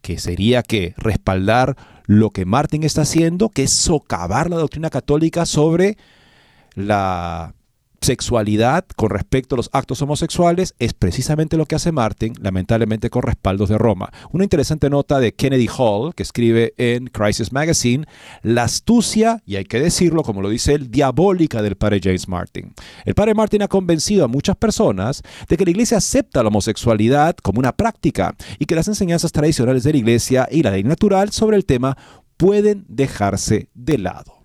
que 0.01 0.17
sería 0.17 0.63
que 0.63 0.93
respaldar 0.97 1.77
lo 2.05 2.29
que 2.31 2.45
Martin 2.45 2.83
está 2.83 3.01
haciendo, 3.01 3.49
que 3.49 3.63
es 3.63 3.71
socavar 3.71 4.49
la 4.49 4.57
doctrina 4.57 4.89
católica 4.89 5.45
sobre 5.45 5.97
la 6.75 7.53
sexualidad 8.01 8.85
con 8.95 9.11
respecto 9.11 9.55
a 9.55 9.57
los 9.57 9.69
actos 9.73 10.01
homosexuales 10.01 10.73
es 10.79 10.93
precisamente 10.93 11.55
lo 11.55 11.65
que 11.65 11.75
hace 11.75 11.91
Martin, 11.91 12.33
lamentablemente 12.41 13.11
con 13.11 13.21
respaldos 13.21 13.69
de 13.69 13.77
Roma. 13.77 14.11
Una 14.31 14.43
interesante 14.43 14.89
nota 14.89 15.19
de 15.19 15.33
Kennedy 15.33 15.69
Hall, 15.77 16.15
que 16.15 16.23
escribe 16.23 16.73
en 16.77 17.07
Crisis 17.07 17.51
Magazine, 17.51 18.05
la 18.41 18.63
astucia, 18.63 19.41
y 19.45 19.55
hay 19.55 19.65
que 19.65 19.79
decirlo 19.79 20.23
como 20.23 20.41
lo 20.41 20.49
dice 20.49 20.73
él, 20.73 20.89
diabólica 20.89 21.61
del 21.61 21.75
padre 21.75 21.99
James 22.03 22.27
Martin. 22.27 22.73
El 23.05 23.13
padre 23.13 23.35
Martin 23.35 23.61
ha 23.61 23.67
convencido 23.67 24.25
a 24.25 24.27
muchas 24.27 24.55
personas 24.55 25.21
de 25.47 25.57
que 25.57 25.65
la 25.65 25.71
iglesia 25.71 25.97
acepta 25.97 26.41
la 26.41 26.49
homosexualidad 26.49 27.35
como 27.35 27.59
una 27.59 27.71
práctica 27.71 28.35
y 28.57 28.65
que 28.65 28.75
las 28.75 28.87
enseñanzas 28.87 29.31
tradicionales 29.31 29.83
de 29.83 29.91
la 29.91 29.99
iglesia 29.99 30.47
y 30.51 30.63
la 30.63 30.71
ley 30.71 30.83
natural 30.83 31.31
sobre 31.31 31.57
el 31.57 31.65
tema 31.65 31.95
pueden 32.37 32.83
dejarse 32.87 33.69
de 33.75 33.99
lado. 33.99 34.40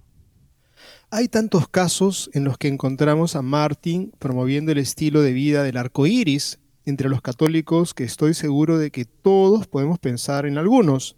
Hay 1.19 1.29
tantos 1.29 1.67
casos 1.67 2.29
en 2.35 2.45
los 2.45 2.59
que 2.59 2.69
encontramos 2.69 3.37
a 3.37 3.41
Martin 3.41 4.12
promoviendo 4.19 4.71
el 4.73 4.77
estilo 4.77 5.23
de 5.23 5.33
vida 5.33 5.62
del 5.62 5.79
arco 5.79 6.07
iris 6.07 6.59
entre 6.85 7.09
los 7.09 7.23
católicos 7.23 7.95
que 7.95 8.05
estoy 8.05 8.35
seguro 8.35 8.77
de 8.77 8.91
que 8.91 9.07
todos 9.07 9.67
podemos 9.67 9.99
pensar 9.99 10.45
en 10.45 10.59
algunos. 10.59 11.17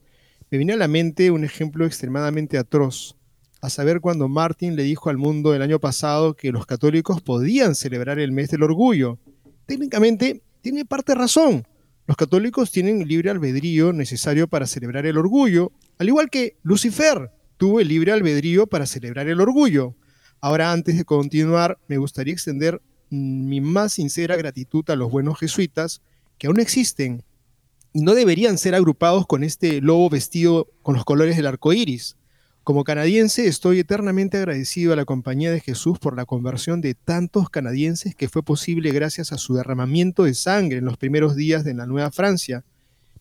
Me 0.53 0.59
viene 0.59 0.75
a 0.75 0.77
la 0.77 0.87
mente 0.87 1.33
un 1.33 1.43
ejemplo 1.43 1.85
extremadamente 1.85 2.59
atroz, 2.59 3.17
a 3.61 3.71
saber 3.71 4.01
cuando 4.01 4.29
Martin 4.29 4.77
le 4.77 4.85
dijo 4.85 5.11
al 5.11 5.19
mundo 5.19 5.53
el 5.53 5.63
año 5.63 5.81
pasado 5.81 6.35
que 6.35 6.53
los 6.53 6.65
católicos 6.65 7.21
podían 7.21 7.75
celebrar 7.75 8.21
el 8.21 8.31
mes 8.31 8.51
del 8.51 8.63
orgullo. 8.63 9.19
Técnicamente 9.67 10.45
tiene 10.61 10.85
parte 10.85 11.17
razón. 11.17 11.67
Los 12.07 12.17
católicos 12.17 12.71
tienen 12.71 13.09
libre 13.09 13.31
albedrío 13.31 13.93
necesario 13.93 14.47
para 14.47 14.69
celebrar 14.69 15.07
el 15.07 15.19
orgullo, 15.19 15.73
al 15.99 16.07
igual 16.07 16.31
que 16.31 16.57
Lucifer 16.63 17.33
tuvo 17.59 17.81
el 17.81 17.89
libre 17.89 18.13
albedrío 18.13 18.67
para 18.67 18.87
celebrar 18.87 19.29
el 19.29 19.41
orgullo. 19.41 19.95
Ahora, 20.41 20.73
antes 20.73 20.97
de 20.97 21.05
continuar, 21.05 21.79
me 21.89 21.99
gustaría 21.99 22.33
extender 22.33 22.81
mi 23.11 23.61
más 23.61 23.95
sincera 23.95 24.37
gratitud 24.37 24.89
a 24.89 24.97
los 24.97 25.11
buenos 25.11 25.39
jesuitas 25.39 26.01
que 26.39 26.47
aún 26.47 26.61
existen 26.61 27.25
y 27.93 28.03
no 28.03 28.15
deberían 28.15 28.59
ser 28.59 28.75
agrupados 28.75 29.27
con 29.27 29.43
este 29.43 29.81
lobo 29.81 30.09
vestido 30.09 30.69
con 30.83 30.95
los 30.95 31.05
colores 31.05 31.37
del 31.37 31.47
arco 31.47 31.73
iris. 31.73 32.17
Como 32.63 32.85
canadiense, 32.85 33.47
estoy 33.47 33.79
eternamente 33.79 34.37
agradecido 34.37 34.93
a 34.93 34.97
la 34.97 35.07
Compañía 35.07 35.51
de 35.51 35.61
Jesús 35.61 35.99
por 35.99 36.15
la 36.15 36.27
conversión 36.27 36.83
de 36.83 36.95
tantos 36.95 37.49
canadienses 37.49 38.15
que 38.15 38.29
fue 38.29 38.43
posible 38.43 38.93
gracias 38.93 39.33
a 39.33 39.39
su 39.39 39.55
derramamiento 39.55 40.25
de 40.25 40.35
sangre 40.35 40.79
en 40.79 40.85
los 40.85 40.99
primeros 40.99 41.35
días 41.35 41.65
de 41.65 41.73
la 41.73 41.87
Nueva 41.87 42.11
Francia. 42.11 42.65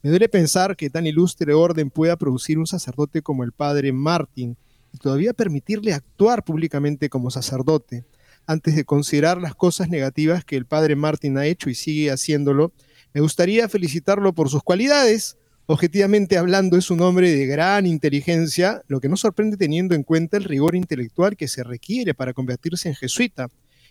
Me 0.04 0.12
duele 0.12 0.30
pensar 0.30 0.76
que 0.76 0.90
tan 0.90 1.08
ilustre 1.08 1.54
orden 1.54 1.90
pueda 1.90 2.18
producir 2.18 2.60
un 2.60 2.68
sacerdote 2.68 3.22
como 3.24 3.44
el 3.44 3.52
padre 3.52 3.92
Martin 3.92 4.56
y 4.94 4.98
todavía 5.00 5.34
permitirle 5.34 5.94
actuar 5.94 6.44
públicamente 6.44 7.10
como 7.10 7.32
sacerdote. 7.32 8.06
Antes 8.46 8.76
de 8.76 8.86
considerar 8.86 9.42
las 9.42 9.56
cosas 9.56 9.90
negativas 9.90 10.46
que 10.46 10.56
el 10.56 10.66
padre 10.66 10.96
Martin 10.96 11.38
ha 11.38 11.46
hecho 11.46 11.70
y 11.70 11.76
sigue 11.76 12.12
haciéndolo, 12.12 12.72
me 13.14 13.22
gustaría 13.22 13.68
felicitarlo 13.68 14.34
por 14.34 14.50
sus 14.50 14.62
cualidades. 14.62 15.38
Objetivamente 15.66 16.38
hablando, 16.38 16.78
es 16.78 16.92
un 16.92 17.02
hombre 17.02 17.32
de 17.32 17.46
gran 17.48 17.86
inteligencia, 17.88 18.84
lo 18.88 19.02
que 19.02 19.10
no 19.10 19.18
sorprende 19.18 19.58
teniendo 19.58 19.96
en 19.96 20.04
cuenta 20.04 20.38
el 20.38 20.44
rigor 20.44 20.76
intelectual 20.76 21.36
que 21.36 21.48
se 21.48 21.64
requiere 21.64 22.14
para 22.14 22.34
convertirse 22.34 22.88
en 22.88 22.96
jesuita. 22.96 23.50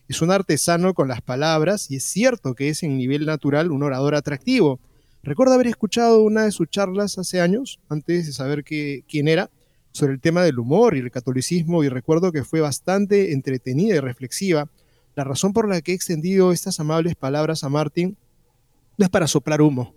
Es 0.09 0.23
un 0.23 0.31
artesano 0.31 0.95
con 0.95 1.09
las 1.09 1.21
palabras 1.21 1.91
y 1.91 1.97
es 1.97 2.05
cierto 2.05 2.55
que 2.55 2.69
es 2.69 2.85
en 2.85 2.97
nivel 2.97 3.27
natural 3.27 3.73
un 3.73 3.83
orador 3.83 4.15
atractivo 4.15 4.79
Recuerdo 5.27 5.55
haber 5.55 5.67
escuchado 5.67 6.23
una 6.23 6.45
de 6.45 6.53
sus 6.53 6.71
charlas 6.71 7.19
hace 7.19 7.41
años, 7.41 7.81
antes 7.89 8.27
de 8.27 8.33
saber 8.33 8.63
quién 8.63 9.27
era, 9.27 9.51
sobre 9.91 10.13
el 10.13 10.21
tema 10.21 10.45
del 10.45 10.61
humor 10.61 10.97
y 10.97 11.01
el 11.01 11.11
catolicismo, 11.11 11.83
y 11.83 11.89
recuerdo 11.89 12.31
que 12.31 12.45
fue 12.45 12.61
bastante 12.61 13.33
entretenida 13.33 13.97
y 13.97 13.99
reflexiva. 13.99 14.71
La 15.17 15.25
razón 15.25 15.53
por 15.53 15.69
la 15.69 15.81
que 15.81 15.91
he 15.91 15.95
extendido 15.97 16.53
estas 16.53 16.79
amables 16.79 17.17
palabras 17.17 17.65
a 17.65 17.69
Martin 17.69 18.17
no 18.99 19.05
es 19.05 19.11
para 19.11 19.27
soplar 19.27 19.63
humo, 19.63 19.97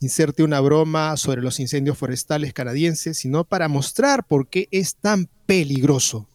inserte 0.00 0.42
una 0.42 0.58
broma 0.58 1.16
sobre 1.18 1.40
los 1.40 1.60
incendios 1.60 1.96
forestales 1.96 2.52
canadienses, 2.52 3.16
sino 3.16 3.44
para 3.44 3.68
mostrar 3.68 4.26
por 4.26 4.48
qué 4.48 4.66
es 4.72 4.96
tan 4.96 5.28
peligroso 5.46 6.28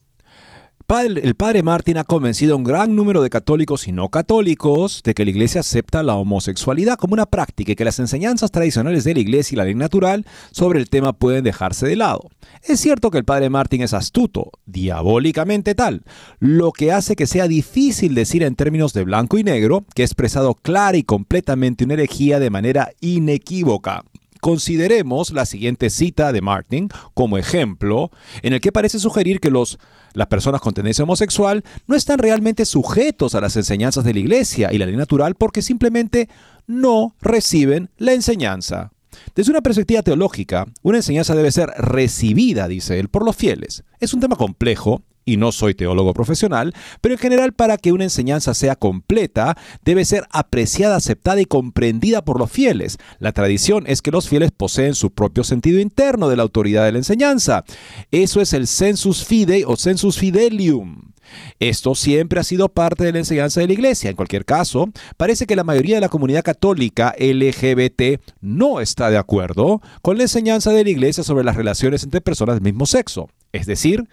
el 0.97 1.35
padre 1.35 1.61
Martín 1.61 1.97
ha 1.97 2.03
convencido 2.03 2.53
a 2.53 2.57
un 2.57 2.63
gran 2.63 2.95
número 2.95 3.21
de 3.21 3.29
católicos 3.29 3.87
y 3.87 3.91
no 3.91 4.09
católicos 4.09 5.03
de 5.03 5.13
que 5.13 5.23
la 5.23 5.29
iglesia 5.29 5.61
acepta 5.61 6.01
la 6.01 6.15
homosexualidad 6.15 6.97
como 6.97 7.13
una 7.13 7.27
práctica 7.27 7.71
y 7.71 7.75
que 7.75 7.85
las 7.85 7.99
enseñanzas 7.99 8.49
tradicionales 8.49 9.03
de 9.03 9.13
la 9.13 9.19
iglesia 9.19 9.53
y 9.53 9.57
la 9.57 9.65
ley 9.65 9.75
natural 9.75 10.25
sobre 10.49 10.79
el 10.79 10.89
tema 10.89 11.13
pueden 11.13 11.43
dejarse 11.43 11.85
de 11.85 11.95
lado. 11.95 12.31
Es 12.63 12.79
cierto 12.79 13.11
que 13.11 13.19
el 13.19 13.23
padre 13.23 13.51
Martín 13.51 13.83
es 13.83 13.93
astuto, 13.93 14.51
diabólicamente 14.65 15.75
tal, 15.75 16.01
lo 16.39 16.71
que 16.71 16.91
hace 16.91 17.15
que 17.15 17.27
sea 17.27 17.47
difícil 17.47 18.15
decir 18.15 18.41
en 18.41 18.55
términos 18.55 18.91
de 18.93 19.03
blanco 19.03 19.37
y 19.37 19.43
negro 19.43 19.85
que 19.93 20.01
ha 20.01 20.05
expresado 20.05 20.55
clara 20.55 20.97
y 20.97 21.03
completamente 21.03 21.85
una 21.85 21.93
herejía 21.93 22.39
de 22.39 22.49
manera 22.49 22.89
inequívoca. 22.99 24.05
Consideremos 24.39 25.31
la 25.31 25.45
siguiente 25.45 25.89
cita 25.89 26.31
de 26.31 26.41
Martin 26.41 26.89
como 27.13 27.37
ejemplo, 27.37 28.11
en 28.41 28.53
el 28.53 28.61
que 28.61 28.71
parece 28.71 28.99
sugerir 28.99 29.39
que 29.39 29.51
los, 29.51 29.79
las 30.13 30.27
personas 30.27 30.61
con 30.61 30.73
tendencia 30.73 31.03
homosexual 31.03 31.63
no 31.87 31.95
están 31.95 32.19
realmente 32.19 32.65
sujetos 32.65 33.35
a 33.35 33.41
las 33.41 33.55
enseñanzas 33.55 34.03
de 34.03 34.13
la 34.13 34.19
iglesia 34.19 34.71
y 34.71 34.77
la 34.77 34.85
ley 34.85 34.95
natural 34.95 35.35
porque 35.35 35.61
simplemente 35.61 36.29
no 36.67 37.15
reciben 37.21 37.89
la 37.97 38.13
enseñanza. 38.13 38.91
Desde 39.35 39.51
una 39.51 39.61
perspectiva 39.61 40.03
teológica, 40.03 40.67
una 40.81 40.97
enseñanza 40.97 41.35
debe 41.35 41.51
ser 41.51 41.69
recibida, 41.77 42.67
dice 42.67 42.99
él, 42.99 43.09
por 43.09 43.25
los 43.25 43.35
fieles. 43.35 43.83
Es 43.99 44.13
un 44.13 44.19
tema 44.19 44.35
complejo 44.35 45.03
y 45.29 45.37
no 45.37 45.51
soy 45.51 45.75
teólogo 45.75 46.13
profesional, 46.13 46.73
pero 47.01 47.13
en 47.13 47.19
general 47.19 47.53
para 47.53 47.77
que 47.77 47.91
una 47.91 48.05
enseñanza 48.05 48.53
sea 48.53 48.75
completa, 48.75 49.55
debe 49.85 50.05
ser 50.05 50.25
apreciada, 50.31 50.95
aceptada 50.95 51.39
y 51.39 51.45
comprendida 51.45 52.23
por 52.23 52.39
los 52.39 52.51
fieles. 52.51 52.97
La 53.19 53.31
tradición 53.31 53.83
es 53.87 54.01
que 54.01 54.11
los 54.11 54.27
fieles 54.27 54.51
poseen 54.51 54.95
su 54.95 55.11
propio 55.11 55.43
sentido 55.43 55.79
interno 55.79 56.29
de 56.29 56.35
la 56.35 56.43
autoridad 56.43 56.85
de 56.85 56.93
la 56.93 56.97
enseñanza. 56.97 57.63
Eso 58.11 58.41
es 58.41 58.53
el 58.53 58.67
sensus 58.67 59.23
fidei 59.23 59.63
o 59.65 59.75
sensus 59.75 60.17
fidelium. 60.17 61.13
Esto 61.59 61.95
siempre 61.95 62.39
ha 62.39 62.43
sido 62.43 62.69
parte 62.69 63.03
de 63.03 63.11
la 63.11 63.19
enseñanza 63.19 63.61
de 63.61 63.67
la 63.67 63.73
Iglesia. 63.73 64.09
En 64.09 64.15
cualquier 64.15 64.45
caso, 64.45 64.89
parece 65.17 65.45
que 65.45 65.55
la 65.55 65.63
mayoría 65.63 65.95
de 65.95 66.01
la 66.01 66.09
comunidad 66.09 66.43
católica 66.43 67.13
LGBT 67.19 68.19
no 68.41 68.79
está 68.79 69.09
de 69.09 69.17
acuerdo 69.17 69.81
con 70.01 70.17
la 70.17 70.23
enseñanza 70.23 70.71
de 70.71 70.83
la 70.83 70.89
Iglesia 70.89 71.23
sobre 71.23 71.43
las 71.43 71.55
relaciones 71.55 72.03
entre 72.03 72.21
personas 72.21 72.55
del 72.55 72.63
mismo 72.63 72.85
sexo. 72.85 73.29
Es 73.51 73.65
decir, 73.65 74.07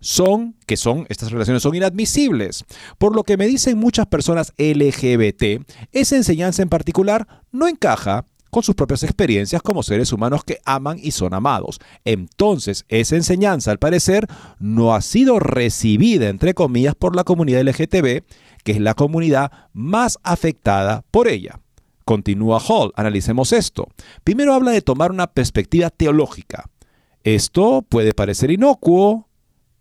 son, 0.00 0.56
que 0.66 0.76
son, 0.76 1.06
estas 1.08 1.30
relaciones 1.30 1.62
son 1.62 1.74
inadmisibles. 1.74 2.64
Por 2.98 3.14
lo 3.14 3.24
que 3.24 3.36
me 3.36 3.46
dicen 3.46 3.78
muchas 3.78 4.06
personas 4.06 4.52
LGBT, 4.58 5.66
esa 5.92 6.16
enseñanza 6.16 6.62
en 6.62 6.68
particular 6.68 7.26
no 7.52 7.68
encaja 7.68 8.26
con 8.50 8.62
sus 8.62 8.74
propias 8.74 9.02
experiencias 9.02 9.60
como 9.60 9.82
seres 9.82 10.12
humanos 10.12 10.42
que 10.44 10.60
aman 10.64 10.98
y 11.02 11.10
son 11.10 11.34
amados. 11.34 11.78
Entonces, 12.04 12.84
esa 12.88 13.16
enseñanza, 13.16 13.70
al 13.70 13.78
parecer, 13.78 14.26
no 14.58 14.94
ha 14.94 15.02
sido 15.02 15.38
recibida, 15.38 16.28
entre 16.28 16.54
comillas, 16.54 16.94
por 16.94 17.14
la 17.14 17.24
comunidad 17.24 17.62
LGTB, 17.62 18.24
que 18.64 18.72
es 18.72 18.80
la 18.80 18.94
comunidad 18.94 19.52
más 19.72 20.18
afectada 20.22 21.04
por 21.10 21.28
ella. 21.28 21.60
Continúa 22.04 22.60
Hall, 22.60 22.92
analicemos 22.96 23.52
esto. 23.52 23.88
Primero 24.22 24.54
habla 24.54 24.70
de 24.70 24.80
tomar 24.80 25.10
una 25.10 25.26
perspectiva 25.26 25.90
teológica. 25.90 26.70
Esto 27.24 27.84
puede 27.86 28.14
parecer 28.14 28.52
inocuo, 28.52 29.25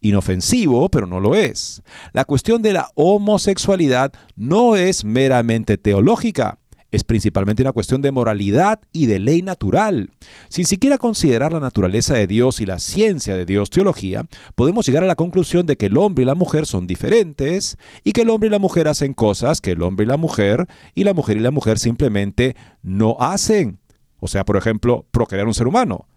inofensivo, 0.07 0.89
pero 0.89 1.07
no 1.07 1.19
lo 1.19 1.35
es. 1.35 1.81
La 2.13 2.25
cuestión 2.25 2.61
de 2.61 2.73
la 2.73 2.89
homosexualidad 2.95 4.13
no 4.35 4.75
es 4.75 5.03
meramente 5.03 5.77
teológica, 5.77 6.59
es 6.91 7.03
principalmente 7.03 7.61
una 7.61 7.73
cuestión 7.73 8.01
de 8.01 8.11
moralidad 8.11 8.79
y 8.93 9.07
de 9.07 9.19
ley 9.19 9.41
natural. 9.41 10.11
Sin 10.47 10.65
siquiera 10.65 10.97
considerar 10.97 11.51
la 11.51 11.59
naturaleza 11.59 12.13
de 12.13 12.27
Dios 12.27 12.61
y 12.61 12.65
la 12.65 12.79
ciencia 12.79 13.35
de 13.35 13.45
Dios, 13.45 13.69
teología, 13.69 14.25
podemos 14.55 14.85
llegar 14.85 15.03
a 15.03 15.07
la 15.07 15.15
conclusión 15.15 15.65
de 15.65 15.75
que 15.75 15.87
el 15.87 15.97
hombre 15.97 16.23
y 16.23 16.25
la 16.25 16.35
mujer 16.35 16.65
son 16.65 16.87
diferentes 16.87 17.77
y 18.03 18.13
que 18.13 18.21
el 18.21 18.29
hombre 18.29 18.47
y 18.47 18.51
la 18.51 18.59
mujer 18.59 18.87
hacen 18.87 19.13
cosas 19.13 19.59
que 19.59 19.71
el 19.71 19.81
hombre 19.81 20.05
y 20.05 20.07
la 20.07 20.17
mujer 20.17 20.67
y 20.93 21.03
la 21.03 21.13
mujer 21.13 21.37
y 21.37 21.41
la 21.41 21.51
mujer 21.51 21.79
simplemente 21.79 22.55
no 22.81 23.17
hacen. 23.19 23.79
O 24.19 24.27
sea, 24.27 24.45
por 24.45 24.55
ejemplo, 24.55 25.05
procrear 25.11 25.47
un 25.47 25.53
ser 25.53 25.67
humano. 25.67 26.07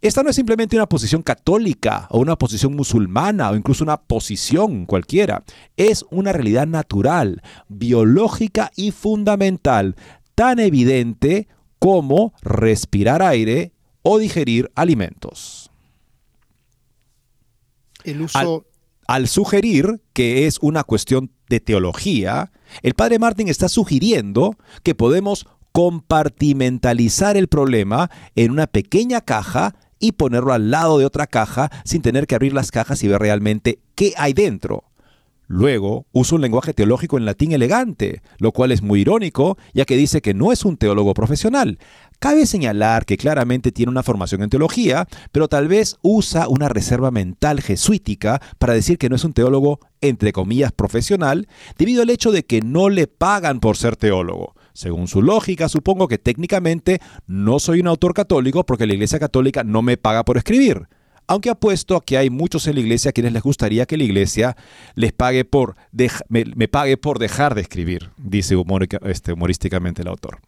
Esta 0.00 0.22
no 0.22 0.30
es 0.30 0.36
simplemente 0.36 0.76
una 0.76 0.88
posición 0.88 1.22
católica 1.22 2.06
o 2.10 2.20
una 2.20 2.36
posición 2.36 2.76
musulmana 2.76 3.50
o 3.50 3.56
incluso 3.56 3.82
una 3.82 3.96
posición 3.96 4.86
cualquiera. 4.86 5.42
Es 5.76 6.04
una 6.10 6.32
realidad 6.32 6.68
natural, 6.68 7.42
biológica 7.68 8.70
y 8.76 8.92
fundamental, 8.92 9.96
tan 10.36 10.60
evidente 10.60 11.48
como 11.80 12.32
respirar 12.42 13.22
aire 13.22 13.72
o 14.02 14.18
digerir 14.18 14.70
alimentos. 14.74 15.70
El 18.04 18.22
uso... 18.22 18.64
Al, 19.08 19.26
sugerir 19.26 20.02
que 20.12 20.46
es 20.46 20.58
una 20.60 20.84
cuestión 20.84 21.32
de 21.48 21.60
teología, 21.60 22.52
el 22.82 22.92
padre 22.92 23.18
Martin 23.18 23.48
está 23.48 23.70
sugiriendo 23.70 24.54
que 24.82 24.94
podemos 24.94 25.46
compartimentalizar 25.72 27.38
el 27.38 27.48
problema 27.48 28.10
en 28.36 28.50
una 28.50 28.66
pequeña 28.66 29.22
caja 29.22 29.74
y 29.98 30.12
ponerlo 30.12 30.52
al 30.52 30.70
lado 30.70 30.98
de 30.98 31.06
otra 31.06 31.26
caja 31.26 31.70
sin 31.84 32.02
tener 32.02 32.26
que 32.26 32.34
abrir 32.34 32.52
las 32.52 32.70
cajas 32.70 33.02
y 33.02 33.08
ver 33.08 33.20
realmente 33.20 33.80
qué 33.94 34.14
hay 34.16 34.32
dentro. 34.32 34.84
Luego 35.50 36.04
usa 36.12 36.36
un 36.36 36.42
lenguaje 36.42 36.74
teológico 36.74 37.16
en 37.16 37.24
latín 37.24 37.52
elegante, 37.52 38.20
lo 38.36 38.52
cual 38.52 38.70
es 38.70 38.82
muy 38.82 39.00
irónico, 39.00 39.56
ya 39.72 39.86
que 39.86 39.96
dice 39.96 40.20
que 40.20 40.34
no 40.34 40.52
es 40.52 40.66
un 40.66 40.76
teólogo 40.76 41.14
profesional. 41.14 41.78
Cabe 42.18 42.44
señalar 42.44 43.06
que 43.06 43.16
claramente 43.16 43.72
tiene 43.72 43.90
una 43.90 44.02
formación 44.02 44.42
en 44.42 44.50
teología, 44.50 45.08
pero 45.32 45.48
tal 45.48 45.66
vez 45.66 45.96
usa 46.02 46.48
una 46.48 46.68
reserva 46.68 47.10
mental 47.10 47.62
jesuítica 47.62 48.42
para 48.58 48.74
decir 48.74 48.98
que 48.98 49.08
no 49.08 49.16
es 49.16 49.24
un 49.24 49.32
teólogo, 49.32 49.80
entre 50.02 50.32
comillas, 50.32 50.70
profesional, 50.70 51.48
debido 51.78 52.02
al 52.02 52.10
hecho 52.10 52.30
de 52.30 52.44
que 52.44 52.60
no 52.60 52.90
le 52.90 53.06
pagan 53.06 53.60
por 53.60 53.78
ser 53.78 53.96
teólogo. 53.96 54.54
Según 54.78 55.08
su 55.08 55.22
lógica, 55.22 55.68
supongo 55.68 56.06
que 56.06 56.18
técnicamente 56.18 57.00
no 57.26 57.58
soy 57.58 57.80
un 57.80 57.88
autor 57.88 58.14
católico 58.14 58.64
porque 58.64 58.86
la 58.86 58.92
Iglesia 58.92 59.18
Católica 59.18 59.64
no 59.64 59.82
me 59.82 59.96
paga 59.96 60.24
por 60.24 60.36
escribir. 60.36 60.86
Aunque 61.26 61.50
apuesto 61.50 61.96
a 61.96 62.04
que 62.04 62.16
hay 62.16 62.30
muchos 62.30 62.68
en 62.68 62.76
la 62.76 62.80
iglesia 62.82 63.08
a 63.08 63.12
quienes 63.12 63.32
les 63.32 63.42
gustaría 63.42 63.86
que 63.86 63.96
la 63.96 64.04
iglesia 64.04 64.56
les 64.94 65.12
pague 65.12 65.44
por 65.44 65.74
me, 66.28 66.68
pague 66.68 66.96
por 66.96 67.18
dejar 67.18 67.56
de 67.56 67.62
escribir, 67.62 68.10
dice 68.18 68.54
este, 69.02 69.32
humorísticamente 69.32 70.02
el 70.02 70.08
autor. 70.08 70.38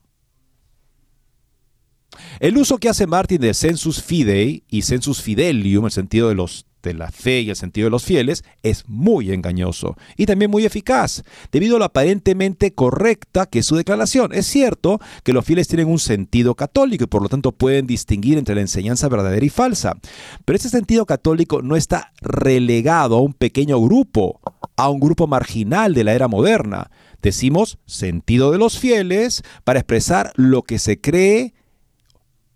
El 2.38 2.56
uso 2.56 2.78
que 2.78 2.88
hace 2.88 3.08
Martin 3.08 3.40
de 3.40 3.52
sensus 3.52 4.00
fidei 4.00 4.62
y 4.68 4.82
sensus 4.82 5.20
fidelium, 5.22 5.86
el 5.86 5.90
sentido 5.90 6.28
de 6.28 6.36
los 6.36 6.66
de 6.82 6.94
la 6.94 7.10
fe 7.10 7.40
y 7.40 7.50
el 7.50 7.56
sentido 7.56 7.86
de 7.86 7.90
los 7.90 8.04
fieles 8.04 8.44
es 8.62 8.84
muy 8.88 9.32
engañoso 9.32 9.96
y 10.16 10.26
también 10.26 10.50
muy 10.50 10.64
eficaz, 10.64 11.22
debido 11.52 11.76
a 11.76 11.78
lo 11.80 11.84
aparentemente 11.84 12.72
correcta 12.74 13.46
que 13.46 13.60
es 13.60 13.66
su 13.66 13.76
declaración. 13.76 14.32
Es 14.32 14.46
cierto 14.46 15.00
que 15.22 15.32
los 15.32 15.44
fieles 15.44 15.68
tienen 15.68 15.88
un 15.88 15.98
sentido 15.98 16.54
católico 16.54 17.04
y 17.04 17.08
por 17.08 17.22
lo 17.22 17.28
tanto 17.28 17.52
pueden 17.52 17.86
distinguir 17.86 18.38
entre 18.38 18.54
la 18.54 18.60
enseñanza 18.60 19.08
verdadera 19.08 19.44
y 19.44 19.50
falsa, 19.50 19.96
pero 20.44 20.56
ese 20.56 20.68
sentido 20.68 21.06
católico 21.06 21.62
no 21.62 21.76
está 21.76 22.12
relegado 22.20 23.16
a 23.16 23.20
un 23.20 23.32
pequeño 23.32 23.80
grupo, 23.80 24.40
a 24.76 24.88
un 24.88 25.00
grupo 25.00 25.26
marginal 25.26 25.94
de 25.94 26.04
la 26.04 26.12
era 26.12 26.28
moderna. 26.28 26.90
Decimos 27.22 27.78
sentido 27.84 28.50
de 28.50 28.58
los 28.58 28.78
fieles 28.78 29.42
para 29.64 29.80
expresar 29.80 30.32
lo 30.36 30.62
que 30.62 30.78
se 30.78 31.00
cree 31.00 31.54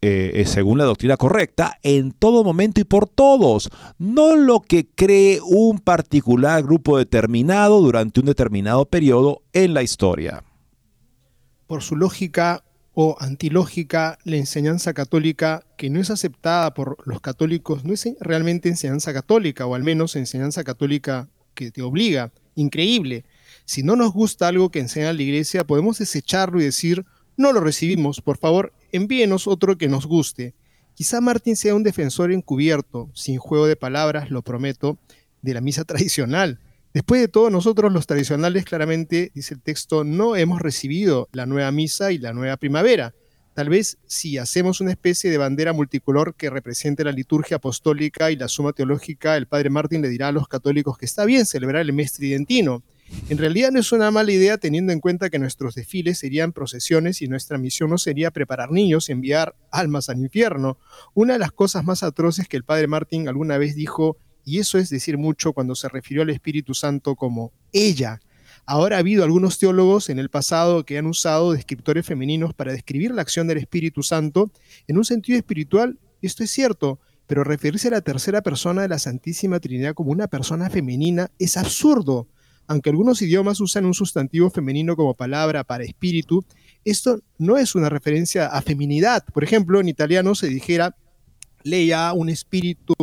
eh, 0.07 0.43
eh, 0.43 0.45
según 0.45 0.77
la 0.77 0.85
doctrina 0.85 1.17
correcta, 1.17 1.79
en 1.83 2.13
todo 2.13 2.45
momento 2.45 2.79
y 2.79 2.85
por 2.85 3.09
todos, 3.09 3.71
no 3.97 4.37
lo 4.37 4.61
que 4.61 4.87
cree 4.87 5.41
un 5.41 5.79
particular 5.79 6.63
grupo 6.63 6.99
determinado 6.99 7.81
durante 7.81 8.21
un 8.21 8.27
determinado 8.27 8.85
periodo 8.85 9.41
en 9.55 9.73
la 9.73 9.83
historia. 9.83 10.45
Por 11.67 11.83
su 11.83 11.97
lógica 11.97 12.65
o 12.93 13.17
antilógica, 13.19 14.19
la 14.25 14.37
enseñanza 14.37 14.93
católica 14.93 15.65
que 15.79 15.89
no 15.89 15.99
es 16.01 16.11
aceptada 16.11 16.75
por 16.75 16.99
los 17.07 17.23
católicos 17.23 17.87
no 17.87 17.95
es 17.95 18.07
realmente 18.21 18.69
enseñanza 18.69 19.15
católica, 19.15 19.65
o 19.65 19.75
al 19.75 19.85
menos 19.85 20.17
enseñanza 20.17 20.65
católica 20.65 21.31
que 21.55 21.71
te 21.71 21.81
obliga. 21.81 22.31
Increíble. 22.57 23.25
Si 23.65 23.83
no 23.83 23.97
nos 23.97 24.13
gusta 24.13 24.49
algo 24.49 24.71
que 24.71 24.81
enseña 24.81 25.15
la 25.15 25.23
iglesia, 25.23 25.65
podemos 25.65 25.97
desecharlo 25.97 26.61
y 26.61 26.65
decir, 26.65 27.07
no 27.37 27.53
lo 27.53 27.61
recibimos, 27.61 28.21
por 28.21 28.39
favor, 28.39 28.73
envíenos 28.93 29.47
otro 29.47 29.77
que 29.77 29.89
nos 29.89 30.07
guste. 30.07 30.55
Quizá 30.95 31.21
Martín 31.21 31.57
sea 31.57 31.75
un 31.75 31.83
defensor 31.83 32.33
encubierto, 32.33 33.11
sin 33.15 33.39
juego 33.39 33.67
de 33.67 33.77
palabras, 33.77 34.31
lo 34.31 34.43
prometo, 34.43 34.99
de 35.43 35.55
la 35.55 35.61
misa 35.61 35.85
tradicional. 35.85 36.61
Después 36.93 37.21
de 37.21 37.29
todo, 37.29 37.51
nosotros 37.51 37.93
los 37.93 38.07
tradicionales 38.07 38.65
claramente, 38.65 39.33
dice 39.35 39.55
el 39.55 39.61
texto, 39.61 40.05
no 40.05 40.37
hemos 40.37 40.61
recibido 40.61 41.29
la 41.33 41.45
nueva 41.45 41.73
misa 41.73 42.13
y 42.13 42.19
la 42.19 42.33
nueva 42.33 42.57
primavera. 42.57 43.15
Tal 43.55 43.69
vez 43.69 43.99
si 44.07 44.37
hacemos 44.39 44.81
una 44.81 44.91
especie 44.91 45.31
de 45.31 45.39
bandera 45.39 45.73
multicolor 45.73 46.35
que 46.35 46.51
represente 46.51 47.05
la 47.05 47.13
liturgia 47.13 47.57
apostólica 47.59 48.31
y 48.31 48.37
la 48.37 48.49
suma 48.49 48.73
teológica, 48.73 49.37
el 49.37 49.47
padre 49.47 49.71
Martín 49.71 50.03
le 50.03 50.09
dirá 50.09 50.29
a 50.29 50.33
los 50.33 50.49
católicos 50.49 50.99
que 50.99 51.07
está 51.07 51.25
bien 51.25 51.47
celebrar 51.47 51.83
el 51.83 51.93
mes 51.93 52.13
tridentino, 52.13 52.83
en 53.29 53.39
realidad 53.39 53.71
no 53.71 53.81
es 53.81 53.93
una 53.93 54.11
mala 54.11 54.33
idea 54.33 54.59
teniendo 54.59 54.93
en 54.93 55.01
cuenta 55.01 55.31
que 55.31 55.39
nuestros 55.39 55.75
desfiles 55.75 56.19
serían 56.19 56.53
procesiones 56.53 57.23
y 57.23 57.29
nuestra 57.29 57.59
misión 57.59 57.91
no 57.91 57.99
sería 57.99 58.31
preparar 58.31 58.71
niños 58.71 59.09
y 59.09 59.13
enviar 59.13 59.55
almas 59.71 60.09
al 60.09 60.19
infierno. 60.19 60.79
Una 61.15 61.35
de 61.35 61.39
las 61.39 61.53
cosas 61.53 61.85
más 61.85 62.03
atroces 62.03 62.49
que 62.49 62.57
el 62.57 62.65
padre 62.65 62.87
Martín 62.87 63.29
alguna 63.29 63.59
vez 63.59 63.75
dijo, 63.75 64.17
y 64.45 64.59
eso 64.59 64.79
es 64.79 64.91
decir 64.91 65.17
mucho 65.17 65.53
cuando 65.53 65.75
se 65.75 65.89
refirió 65.89 66.23
al 66.23 66.31
Espíritu 66.31 66.75
Santo 66.75 67.15
como 67.15 67.53
ella. 67.73 68.21
Ahora 68.67 68.97
ha 68.97 69.01
habido 69.01 69.25
algunos 69.25 69.59
teólogos 69.59 70.09
en 70.09 70.19
el 70.19 70.31
pasado 70.31 70.85
que 70.85 70.97
han 70.97 71.07
usado 71.07 71.53
descriptores 71.53 72.07
femeninos 72.07 72.55
para 72.55 72.73
describir 72.73 73.13
la 73.13 73.23
acción 73.23 73.47
del 73.47 73.59
Espíritu 73.59 74.03
Santo. 74.03 74.51
En 74.87 74.97
un 74.97 75.05
sentido 75.05 75.37
espiritual, 75.37 75.99
esto 76.23 76.43
es 76.43 76.51
cierto, 76.51 76.99
pero 77.27 77.45
referirse 77.45 77.89
a 77.89 77.93
la 77.93 78.01
tercera 78.01 78.43
persona 78.43 78.83
de 78.83 78.89
la 78.89 78.99
Santísima 78.99 79.61
Trinidad 79.61 79.95
como 79.95 80.13
una 80.13 80.29
persona 80.29 80.71
femenina 80.71 81.31
es 81.39 81.59
absurdo. 81.59 82.27
Aunque 82.67 82.89
algunos 82.89 83.21
idiomas 83.21 83.61
usan 83.61 83.85
un 83.85 83.93
sustantivo 83.93 84.49
femenino 84.49 84.97
como 84.97 85.13
palabra 85.13 85.65
para 85.65 85.85
espíritu, 85.85 86.43
esto 86.87 87.21
no 87.37 87.59
es 87.59 87.75
una 87.75 87.91
referencia 87.91 88.47
a 88.47 88.63
feminidad. 88.63 89.25
Por 89.35 89.45
ejemplo, 89.45 89.79
en 89.81 89.89
italiano 89.89 90.35
se 90.35 90.49
dijera, 90.49 90.97
leia 91.63 92.15
un 92.15 92.31
espíritu 92.31 92.95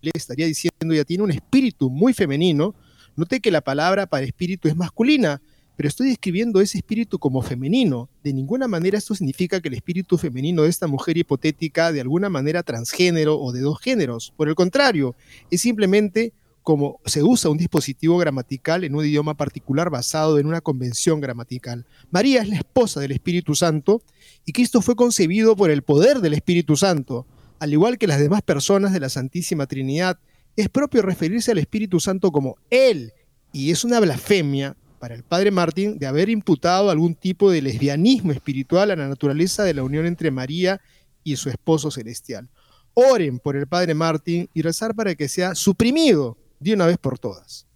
le 0.00 0.10
estaría 0.14 0.46
diciendo 0.46 0.94
ya 0.94 1.04
tiene 1.04 1.24
un 1.24 1.30
espíritu 1.30 1.90
muy 1.90 2.12
femenino. 2.12 2.74
Note 3.16 3.40
que 3.40 3.50
la 3.50 3.62
palabra 3.62 4.06
para 4.06 4.26
espíritu 4.26 4.68
es 4.68 4.76
masculina. 4.76 5.40
pero 5.76 5.88
estoy 5.90 6.08
describiendo 6.08 6.62
ese 6.62 6.78
espíritu 6.78 7.18
como 7.18 7.42
femenino. 7.42 8.08
De 8.24 8.32
ninguna 8.32 8.66
manera 8.66 8.96
esto 8.96 9.14
significa 9.14 9.60
que 9.60 9.68
el 9.68 9.74
espíritu 9.74 10.16
femenino 10.16 10.62
de 10.62 10.70
esta 10.70 10.86
mujer 10.86 11.18
hipotética 11.18 11.92
de 11.92 12.00
alguna 12.00 12.30
manera 12.30 12.62
transgénero 12.62 13.38
o 13.38 13.52
de 13.52 13.60
dos 13.60 13.78
géneros. 13.80 14.32
Por 14.38 14.48
el 14.48 14.54
contrario, 14.54 15.14
es 15.50 15.60
simplemente 15.60 16.32
como 16.66 16.98
se 17.04 17.22
usa 17.22 17.48
un 17.48 17.58
dispositivo 17.58 18.18
gramatical 18.18 18.82
en 18.82 18.96
un 18.96 19.04
idioma 19.04 19.34
particular 19.34 19.88
basado 19.88 20.38
en 20.38 20.46
una 20.46 20.60
convención 20.60 21.20
gramatical. 21.20 21.86
María 22.10 22.42
es 22.42 22.48
la 22.48 22.56
esposa 22.56 22.98
del 22.98 23.12
Espíritu 23.12 23.54
Santo 23.54 24.02
y 24.44 24.52
Cristo 24.52 24.82
fue 24.82 24.96
concebido 24.96 25.54
por 25.54 25.70
el 25.70 25.82
poder 25.82 26.20
del 26.20 26.34
Espíritu 26.34 26.76
Santo. 26.76 27.24
Al 27.60 27.72
igual 27.72 27.98
que 27.98 28.08
las 28.08 28.18
demás 28.18 28.42
personas 28.42 28.92
de 28.92 28.98
la 28.98 29.10
Santísima 29.10 29.66
Trinidad, 29.66 30.18
es 30.56 30.68
propio 30.68 31.02
referirse 31.02 31.52
al 31.52 31.58
Espíritu 31.58 32.00
Santo 32.00 32.32
como 32.32 32.56
Él, 32.70 33.12
y 33.52 33.70
es 33.70 33.84
una 33.84 34.00
blasfemia 34.00 34.76
para 34.98 35.14
el 35.14 35.22
padre 35.22 35.50
Martín 35.50 35.98
de 35.98 36.06
haber 36.06 36.30
imputado 36.30 36.90
algún 36.90 37.14
tipo 37.14 37.50
de 37.50 37.62
lesbianismo 37.62 38.32
espiritual 38.32 38.90
a 38.90 38.96
la 38.96 39.08
naturaleza 39.08 39.62
de 39.64 39.74
la 39.74 39.82
unión 39.82 40.06
entre 40.06 40.30
María 40.30 40.80
y 41.22 41.36
su 41.36 41.48
esposo 41.50 41.90
celestial. 41.90 42.48
Oren 42.94 43.38
por 43.38 43.56
el 43.56 43.66
padre 43.66 43.94
Martín 43.94 44.48
y 44.54 44.62
rezar 44.62 44.94
para 44.94 45.14
que 45.14 45.28
sea 45.28 45.54
suprimido 45.54 46.38
de 46.60 46.72
una 46.72 46.86
vez 46.86 46.96
por 46.98 47.18
todas. 47.18 47.66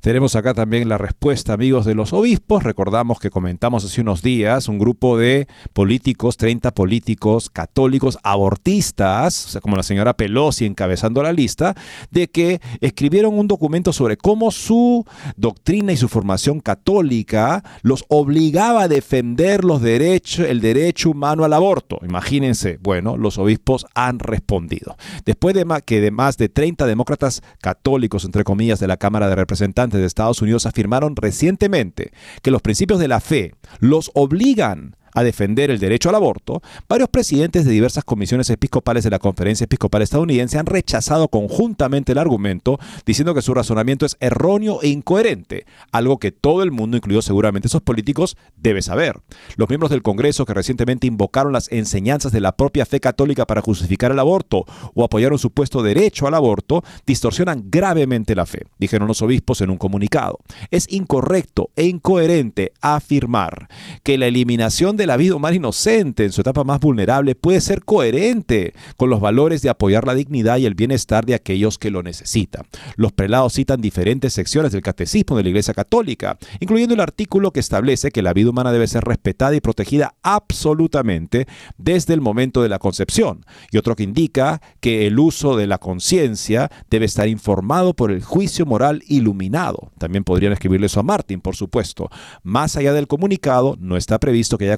Tenemos 0.00 0.36
acá 0.36 0.54
también 0.54 0.88
la 0.88 0.98
respuesta, 0.98 1.52
amigos 1.52 1.84
de 1.84 1.94
los 1.94 2.12
obispos. 2.12 2.62
Recordamos 2.62 3.18
que 3.18 3.30
comentamos 3.30 3.84
hace 3.84 4.00
unos 4.00 4.22
días 4.22 4.68
un 4.68 4.78
grupo 4.78 5.18
de 5.18 5.48
políticos, 5.72 6.36
30 6.36 6.72
políticos 6.72 7.50
católicos 7.50 8.18
abortistas, 8.22 9.46
o 9.46 9.48
sea, 9.48 9.60
como 9.60 9.76
la 9.76 9.82
señora 9.82 10.14
Pelosi 10.14 10.66
encabezando 10.66 11.22
la 11.22 11.32
lista, 11.32 11.74
de 12.10 12.28
que 12.28 12.60
escribieron 12.80 13.38
un 13.38 13.48
documento 13.48 13.92
sobre 13.92 14.16
cómo 14.16 14.50
su 14.50 15.04
doctrina 15.36 15.92
y 15.92 15.96
su 15.96 16.08
formación 16.08 16.60
católica 16.60 17.62
los 17.82 18.04
obligaba 18.08 18.82
a 18.82 18.88
defender 18.88 19.64
los 19.64 19.82
derechos, 19.82 20.46
el 20.46 20.60
derecho 20.60 21.10
humano 21.10 21.44
al 21.44 21.52
aborto. 21.52 21.98
Imagínense, 22.02 22.78
bueno, 22.82 23.16
los 23.16 23.38
obispos 23.38 23.86
han 23.94 24.18
respondido. 24.18 24.96
Después 25.24 25.54
de 25.54 25.64
que 25.84 26.00
de 26.00 26.10
más 26.10 26.36
de 26.36 26.48
30 26.48 26.86
demócratas 26.86 27.42
católicos, 27.60 28.24
entre 28.24 28.44
comillas, 28.44 28.78
de 28.80 28.86
la 28.86 28.96
Cámara 28.96 29.28
de 29.28 29.34
Representantes, 29.34 29.63
representantes 29.64 30.00
de 30.00 30.06
Estados 30.06 30.42
Unidos 30.42 30.66
afirmaron 30.66 31.16
recientemente 31.16 32.12
que 32.42 32.50
los 32.50 32.60
principios 32.60 33.00
de 33.00 33.08
la 33.08 33.20
fe 33.20 33.54
los 33.80 34.10
obligan 34.14 34.96
a 35.14 35.22
defender 35.22 35.70
el 35.70 35.78
derecho 35.78 36.08
al 36.10 36.16
aborto, 36.16 36.62
varios 36.88 37.08
presidentes 37.08 37.64
de 37.64 37.70
diversas 37.70 38.04
comisiones 38.04 38.50
episcopales 38.50 39.04
de 39.04 39.10
la 39.10 39.18
Conferencia 39.18 39.64
Episcopal 39.64 40.02
Estadounidense 40.02 40.58
han 40.58 40.66
rechazado 40.66 41.28
conjuntamente 41.28 42.12
el 42.12 42.18
argumento, 42.18 42.78
diciendo 43.06 43.34
que 43.34 43.42
su 43.42 43.54
razonamiento 43.54 44.04
es 44.04 44.16
erróneo 44.20 44.80
e 44.82 44.88
incoherente, 44.88 45.66
algo 45.92 46.18
que 46.18 46.32
todo 46.32 46.62
el 46.62 46.72
mundo, 46.72 46.96
incluido 46.96 47.22
seguramente 47.22 47.68
esos 47.68 47.82
políticos, 47.82 48.36
debe 48.56 48.82
saber. 48.82 49.20
Los 49.56 49.68
miembros 49.68 49.90
del 49.90 50.02
Congreso 50.02 50.44
que 50.44 50.54
recientemente 50.54 51.06
invocaron 51.06 51.52
las 51.52 51.70
enseñanzas 51.70 52.32
de 52.32 52.40
la 52.40 52.56
propia 52.56 52.84
fe 52.84 53.00
católica 53.00 53.46
para 53.46 53.62
justificar 53.62 54.10
el 54.10 54.18
aborto 54.18 54.64
o 54.94 55.04
apoyaron 55.04 55.38
supuesto 55.38 55.82
derecho 55.82 56.26
al 56.26 56.34
aborto, 56.34 56.82
distorsionan 57.06 57.64
gravemente 57.70 58.34
la 58.34 58.46
fe, 58.46 58.66
dijeron 58.78 59.08
los 59.08 59.22
obispos 59.22 59.60
en 59.60 59.70
un 59.70 59.78
comunicado. 59.78 60.38
Es 60.70 60.86
incorrecto 60.90 61.70
e 61.76 61.84
incoherente 61.86 62.72
afirmar 62.80 63.68
que 64.02 64.18
la 64.18 64.26
eliminación 64.26 64.96
de 64.96 65.03
la 65.06 65.16
vida 65.16 65.34
humana 65.34 65.56
inocente 65.56 66.24
en 66.24 66.32
su 66.32 66.40
etapa 66.40 66.64
más 66.64 66.80
vulnerable 66.80 67.34
puede 67.34 67.60
ser 67.60 67.84
coherente 67.84 68.74
con 68.96 69.10
los 69.10 69.20
valores 69.20 69.62
de 69.62 69.70
apoyar 69.70 70.06
la 70.06 70.14
dignidad 70.14 70.58
y 70.58 70.66
el 70.66 70.74
bienestar 70.74 71.24
de 71.26 71.34
aquellos 71.34 71.78
que 71.78 71.90
lo 71.90 72.02
necesitan. 72.02 72.64
Los 72.96 73.12
prelados 73.12 73.54
citan 73.54 73.80
diferentes 73.80 74.32
secciones 74.32 74.72
del 74.72 74.82
catecismo 74.82 75.36
de 75.36 75.42
la 75.42 75.48
Iglesia 75.50 75.74
Católica, 75.74 76.38
incluyendo 76.60 76.94
el 76.94 77.00
artículo 77.00 77.52
que 77.52 77.60
establece 77.60 78.10
que 78.10 78.22
la 78.22 78.32
vida 78.32 78.50
humana 78.50 78.72
debe 78.72 78.86
ser 78.86 79.04
respetada 79.04 79.54
y 79.54 79.60
protegida 79.60 80.14
absolutamente 80.22 81.46
desde 81.78 82.14
el 82.14 82.20
momento 82.20 82.62
de 82.62 82.68
la 82.68 82.78
concepción, 82.78 83.44
y 83.70 83.78
otro 83.78 83.96
que 83.96 84.02
indica 84.02 84.60
que 84.80 85.06
el 85.06 85.18
uso 85.18 85.56
de 85.56 85.66
la 85.66 85.78
conciencia 85.78 86.70
debe 86.90 87.06
estar 87.06 87.28
informado 87.28 87.94
por 87.94 88.10
el 88.10 88.22
juicio 88.22 88.66
moral 88.66 89.02
iluminado. 89.08 89.90
También 89.98 90.24
podrían 90.24 90.52
escribirle 90.52 90.86
eso 90.86 91.00
a 91.00 91.04
Martin, 91.04 91.40
por 91.40 91.56
supuesto. 91.56 92.08
Más 92.42 92.76
allá 92.76 92.92
del 92.92 93.06
comunicado, 93.06 93.76
no 93.78 93.96
está 93.96 94.18
previsto 94.18 94.58
que 94.58 94.64
haya 94.66 94.76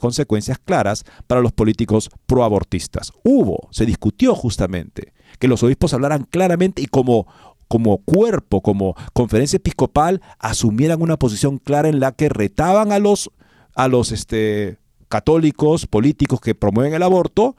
claras 0.64 1.04
para 1.26 1.40
los 1.40 1.52
políticos 1.52 2.10
proabortistas. 2.26 3.12
Hubo, 3.22 3.68
se 3.70 3.84
discutió 3.84 4.34
justamente, 4.34 5.12
que 5.38 5.48
los 5.48 5.62
obispos 5.62 5.92
hablaran 5.92 6.24
claramente 6.24 6.82
y 6.82 6.86
como 6.86 7.26
como 7.68 7.98
cuerpo, 7.98 8.62
como 8.62 8.94
conferencia 9.12 9.56
episcopal, 9.56 10.22
asumieran 10.38 11.02
una 11.02 11.16
posición 11.16 11.58
clara 11.58 11.88
en 11.88 11.98
la 11.98 12.12
que 12.12 12.28
retaban 12.28 12.92
a 12.92 13.00
los, 13.00 13.30
a 13.74 13.88
los 13.88 14.12
este, 14.12 14.78
católicos, 15.08 15.86
políticos 15.86 16.40
que 16.40 16.54
promueven 16.54 16.94
el 16.94 17.02
aborto, 17.02 17.56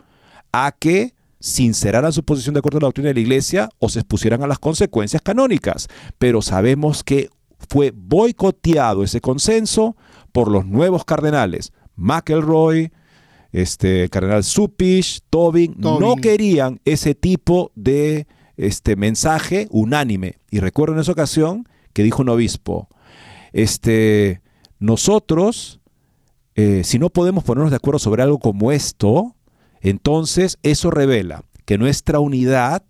a 0.54 0.72
que 0.72 1.14
sinceraran 1.40 2.14
su 2.14 2.24
posición 2.24 2.54
de 2.54 2.60
acuerdo 2.60 2.78
a 2.80 2.82
la 2.82 2.88
doctrina 2.88 3.10
de 3.10 3.16
la 3.16 3.20
iglesia 3.20 3.70
o 3.80 3.90
se 3.90 4.00
expusieran 4.00 4.44
a 4.44 4.48
las 4.48 4.60
consecuencias 4.60 5.22
canónicas. 5.22 5.88
Pero 6.18 6.42
sabemos 6.42 7.04
que 7.04 7.30
fue 7.70 7.92
boicoteado 7.94 9.04
ese 9.04 9.22
consenso 9.22 9.96
por 10.32 10.50
los 10.50 10.66
nuevos 10.66 11.06
cardenales, 11.06 11.74
McElroy, 11.98 12.92
este, 13.52 14.10
Cardenal 14.10 14.44
Supich, 14.44 15.22
Tobin, 15.30 15.76
no 15.78 16.16
querían 16.16 16.80
ese 16.86 17.16
tipo 17.16 17.72
de 17.76 18.28
este, 18.56 18.96
mensaje 18.96 19.68
unánime. 19.72 20.38
Y 20.50 20.60
recuerdo 20.60 20.96
en 20.96 21.02
esa 21.02 21.12
ocasión 21.12 21.68
que 21.94 22.04
dijo 22.04 22.22
un 22.22 22.30
obispo, 22.30 22.88
este, 23.54 24.42
nosotros, 24.80 25.80
eh, 26.56 26.84
si 26.84 27.00
no 27.00 27.10
podemos 27.10 27.44
ponernos 27.44 27.72
de 27.72 27.78
acuerdo 27.78 28.00
sobre 28.00 28.24
algo 28.24 28.40
como 28.40 28.72
esto, 28.72 29.36
entonces 29.82 30.58
eso 30.64 30.92
revela 30.92 31.44
que 31.66 31.78
nuestra 31.78 32.20
unidad 32.20 32.84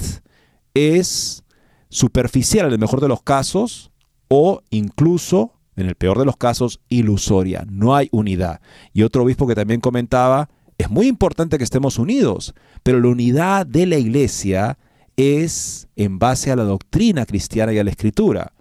es 0.74 1.43
superficial 1.89 2.68
en 2.68 2.74
el 2.74 2.80
mejor 2.80 3.01
de 3.01 3.08
los 3.08 3.24
casos 3.24 3.91
o 4.28 4.62
incluso 4.70 5.57
en 5.78 5.88
el 5.88 5.95
peor 5.95 6.19
de 6.19 6.25
los 6.25 6.36
casos, 6.36 6.82
ilusoria. 6.89 7.65
No 7.69 7.95
hay 7.95 8.09
unidad. 8.11 8.59
Y 8.93 9.03
otro 9.03 9.23
obispo 9.23 9.47
que 9.47 9.55
también 9.55 9.80
comentaba, 9.80 10.49
es 10.78 10.89
muy 10.89 11.07
importante 11.07 11.57
que 11.57 11.63
estemos 11.63 11.97
unidos, 11.97 12.53
pero 12.84 12.99
la 12.99 13.07
unidad 13.07 13.65
de 13.65 13.86
la 13.86 13.97
iglesia 13.97 14.78
es 15.15 15.88
en 15.95 16.19
base 16.19 16.51
a 16.51 16.55
la 16.55 16.63
doctrina 16.63 17.25
cristiana 17.25 17.73
y 17.73 17.80
a 17.80 17.84
la 17.84 17.91
escritura. 17.91 18.53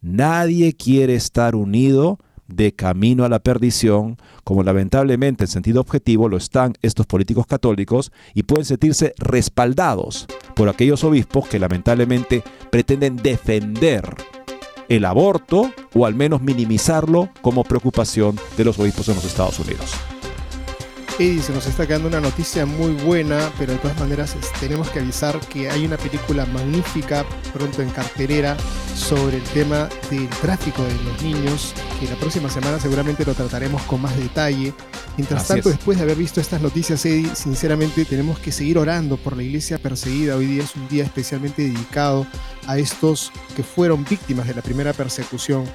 Nadie 0.00 0.72
quiere 0.72 1.14
estar 1.14 1.54
unido 1.54 2.18
de 2.48 2.72
camino 2.72 3.24
a 3.24 3.28
la 3.28 3.38
perdición, 3.38 4.16
como 4.42 4.64
lamentablemente 4.64 5.44
en 5.44 5.48
sentido 5.48 5.80
objetivo 5.80 6.28
lo 6.28 6.36
están 6.36 6.74
estos 6.82 7.06
políticos 7.06 7.46
católicos 7.46 8.10
y 8.34 8.42
pueden 8.42 8.64
sentirse 8.64 9.14
respaldados 9.18 10.26
por 10.56 10.68
aquellos 10.68 11.04
obispos 11.04 11.46
que 11.46 11.60
lamentablemente 11.60 12.42
pretenden 12.70 13.16
defender 13.16 14.02
el 14.90 15.04
aborto 15.06 15.72
o 15.94 16.04
al 16.04 16.14
menos 16.14 16.42
minimizarlo 16.42 17.30
como 17.40 17.64
preocupación 17.64 18.38
de 18.58 18.64
los 18.64 18.78
obispos 18.78 19.08
en 19.08 19.14
los 19.14 19.24
Estados 19.24 19.58
Unidos. 19.60 19.94
Eddie, 21.20 21.42
se 21.42 21.52
nos 21.52 21.66
está 21.66 21.86
quedando 21.86 22.08
una 22.08 22.18
noticia 22.18 22.64
muy 22.64 22.92
buena, 22.92 23.52
pero 23.58 23.74
de 23.74 23.78
todas 23.78 23.98
maneras 23.98 24.34
tenemos 24.58 24.88
que 24.88 25.00
avisar 25.00 25.38
que 25.38 25.68
hay 25.68 25.84
una 25.84 25.98
película 25.98 26.46
magnífica 26.46 27.26
pronto 27.52 27.82
en 27.82 27.90
carterera 27.90 28.56
sobre 28.94 29.36
el 29.36 29.42
tema 29.42 29.90
del 30.10 30.30
tráfico 30.30 30.82
de 30.82 30.94
los 30.94 31.22
niños, 31.22 31.74
que 32.00 32.08
la 32.08 32.14
próxima 32.14 32.48
semana 32.48 32.80
seguramente 32.80 33.26
lo 33.26 33.34
trataremos 33.34 33.82
con 33.82 34.00
más 34.00 34.16
detalle. 34.16 34.72
Mientras 35.18 35.46
tanto, 35.46 35.68
después 35.68 35.98
de 35.98 36.04
haber 36.04 36.16
visto 36.16 36.40
estas 36.40 36.62
noticias, 36.62 37.04
Eddie, 37.04 37.36
sinceramente 37.36 38.06
tenemos 38.06 38.38
que 38.38 38.50
seguir 38.50 38.78
orando 38.78 39.18
por 39.18 39.36
la 39.36 39.42
iglesia 39.42 39.76
perseguida. 39.76 40.36
Hoy 40.36 40.46
día 40.46 40.62
es 40.62 40.74
un 40.74 40.88
día 40.88 41.04
especialmente 41.04 41.60
dedicado 41.60 42.26
a 42.66 42.78
estos 42.78 43.30
que 43.54 43.62
fueron 43.62 44.06
víctimas 44.08 44.46
de 44.46 44.54
la 44.54 44.62
primera 44.62 44.94
persecución 44.94 45.66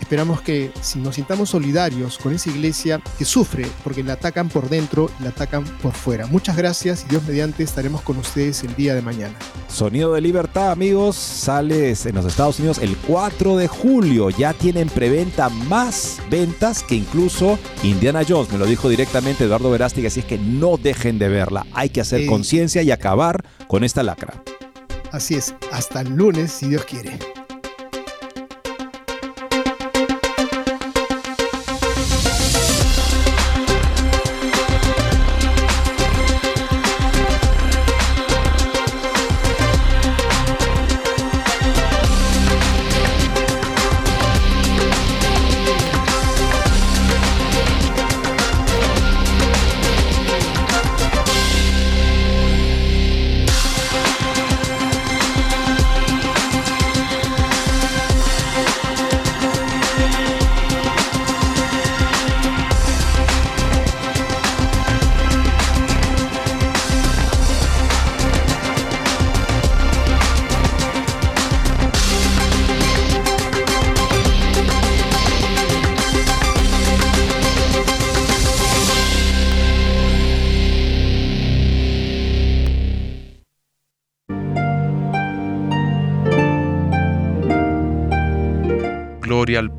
Esperamos 0.00 0.40
que 0.40 0.72
si 0.80 0.98
nos 0.98 1.14
sintamos 1.14 1.50
solidarios 1.50 2.18
con 2.18 2.34
esa 2.34 2.50
iglesia 2.50 3.00
que 3.18 3.24
sufre 3.24 3.66
porque 3.84 4.02
la 4.02 4.14
atacan 4.14 4.48
por 4.48 4.68
dentro 4.68 5.10
y 5.20 5.22
la 5.22 5.30
atacan 5.30 5.64
por 5.64 5.92
fuera. 5.92 6.26
Muchas 6.26 6.56
gracias 6.56 7.04
y 7.04 7.10
Dios 7.10 7.22
mediante 7.24 7.62
estaremos 7.62 8.02
con 8.02 8.16
ustedes 8.16 8.64
el 8.64 8.74
día 8.74 8.94
de 8.94 9.02
mañana. 9.02 9.34
Sonido 9.68 10.14
de 10.14 10.20
Libertad, 10.20 10.72
amigos, 10.72 11.14
sale 11.16 11.90
en 11.90 12.14
los 12.14 12.24
Estados 12.24 12.58
Unidos 12.58 12.78
el 12.78 12.96
4 12.96 13.56
de 13.56 13.68
julio. 13.68 14.30
Ya 14.30 14.52
tienen 14.52 14.88
preventa 14.88 15.48
más 15.48 16.18
ventas 16.28 16.82
que 16.82 16.96
incluso 16.96 17.58
Indiana 17.82 18.22
Jones. 18.28 18.50
Me 18.50 18.58
lo 18.58 18.66
dijo 18.66 18.88
directamente 18.88 19.44
Eduardo 19.44 19.70
Verástig, 19.70 20.06
así 20.06 20.20
es 20.20 20.26
que 20.26 20.38
no 20.38 20.76
dejen 20.76 21.18
de 21.18 21.28
verla. 21.28 21.66
Hay 21.72 21.90
que 21.90 22.00
hacer 22.00 22.26
conciencia 22.26 22.82
y 22.82 22.90
acabar 22.90 23.44
con 23.68 23.84
esta 23.84 24.02
lacra. 24.02 24.42
Así 25.12 25.34
es, 25.34 25.54
hasta 25.72 26.00
el 26.00 26.10
lunes 26.16 26.52
si 26.52 26.68
Dios 26.68 26.84
quiere. 26.84 27.29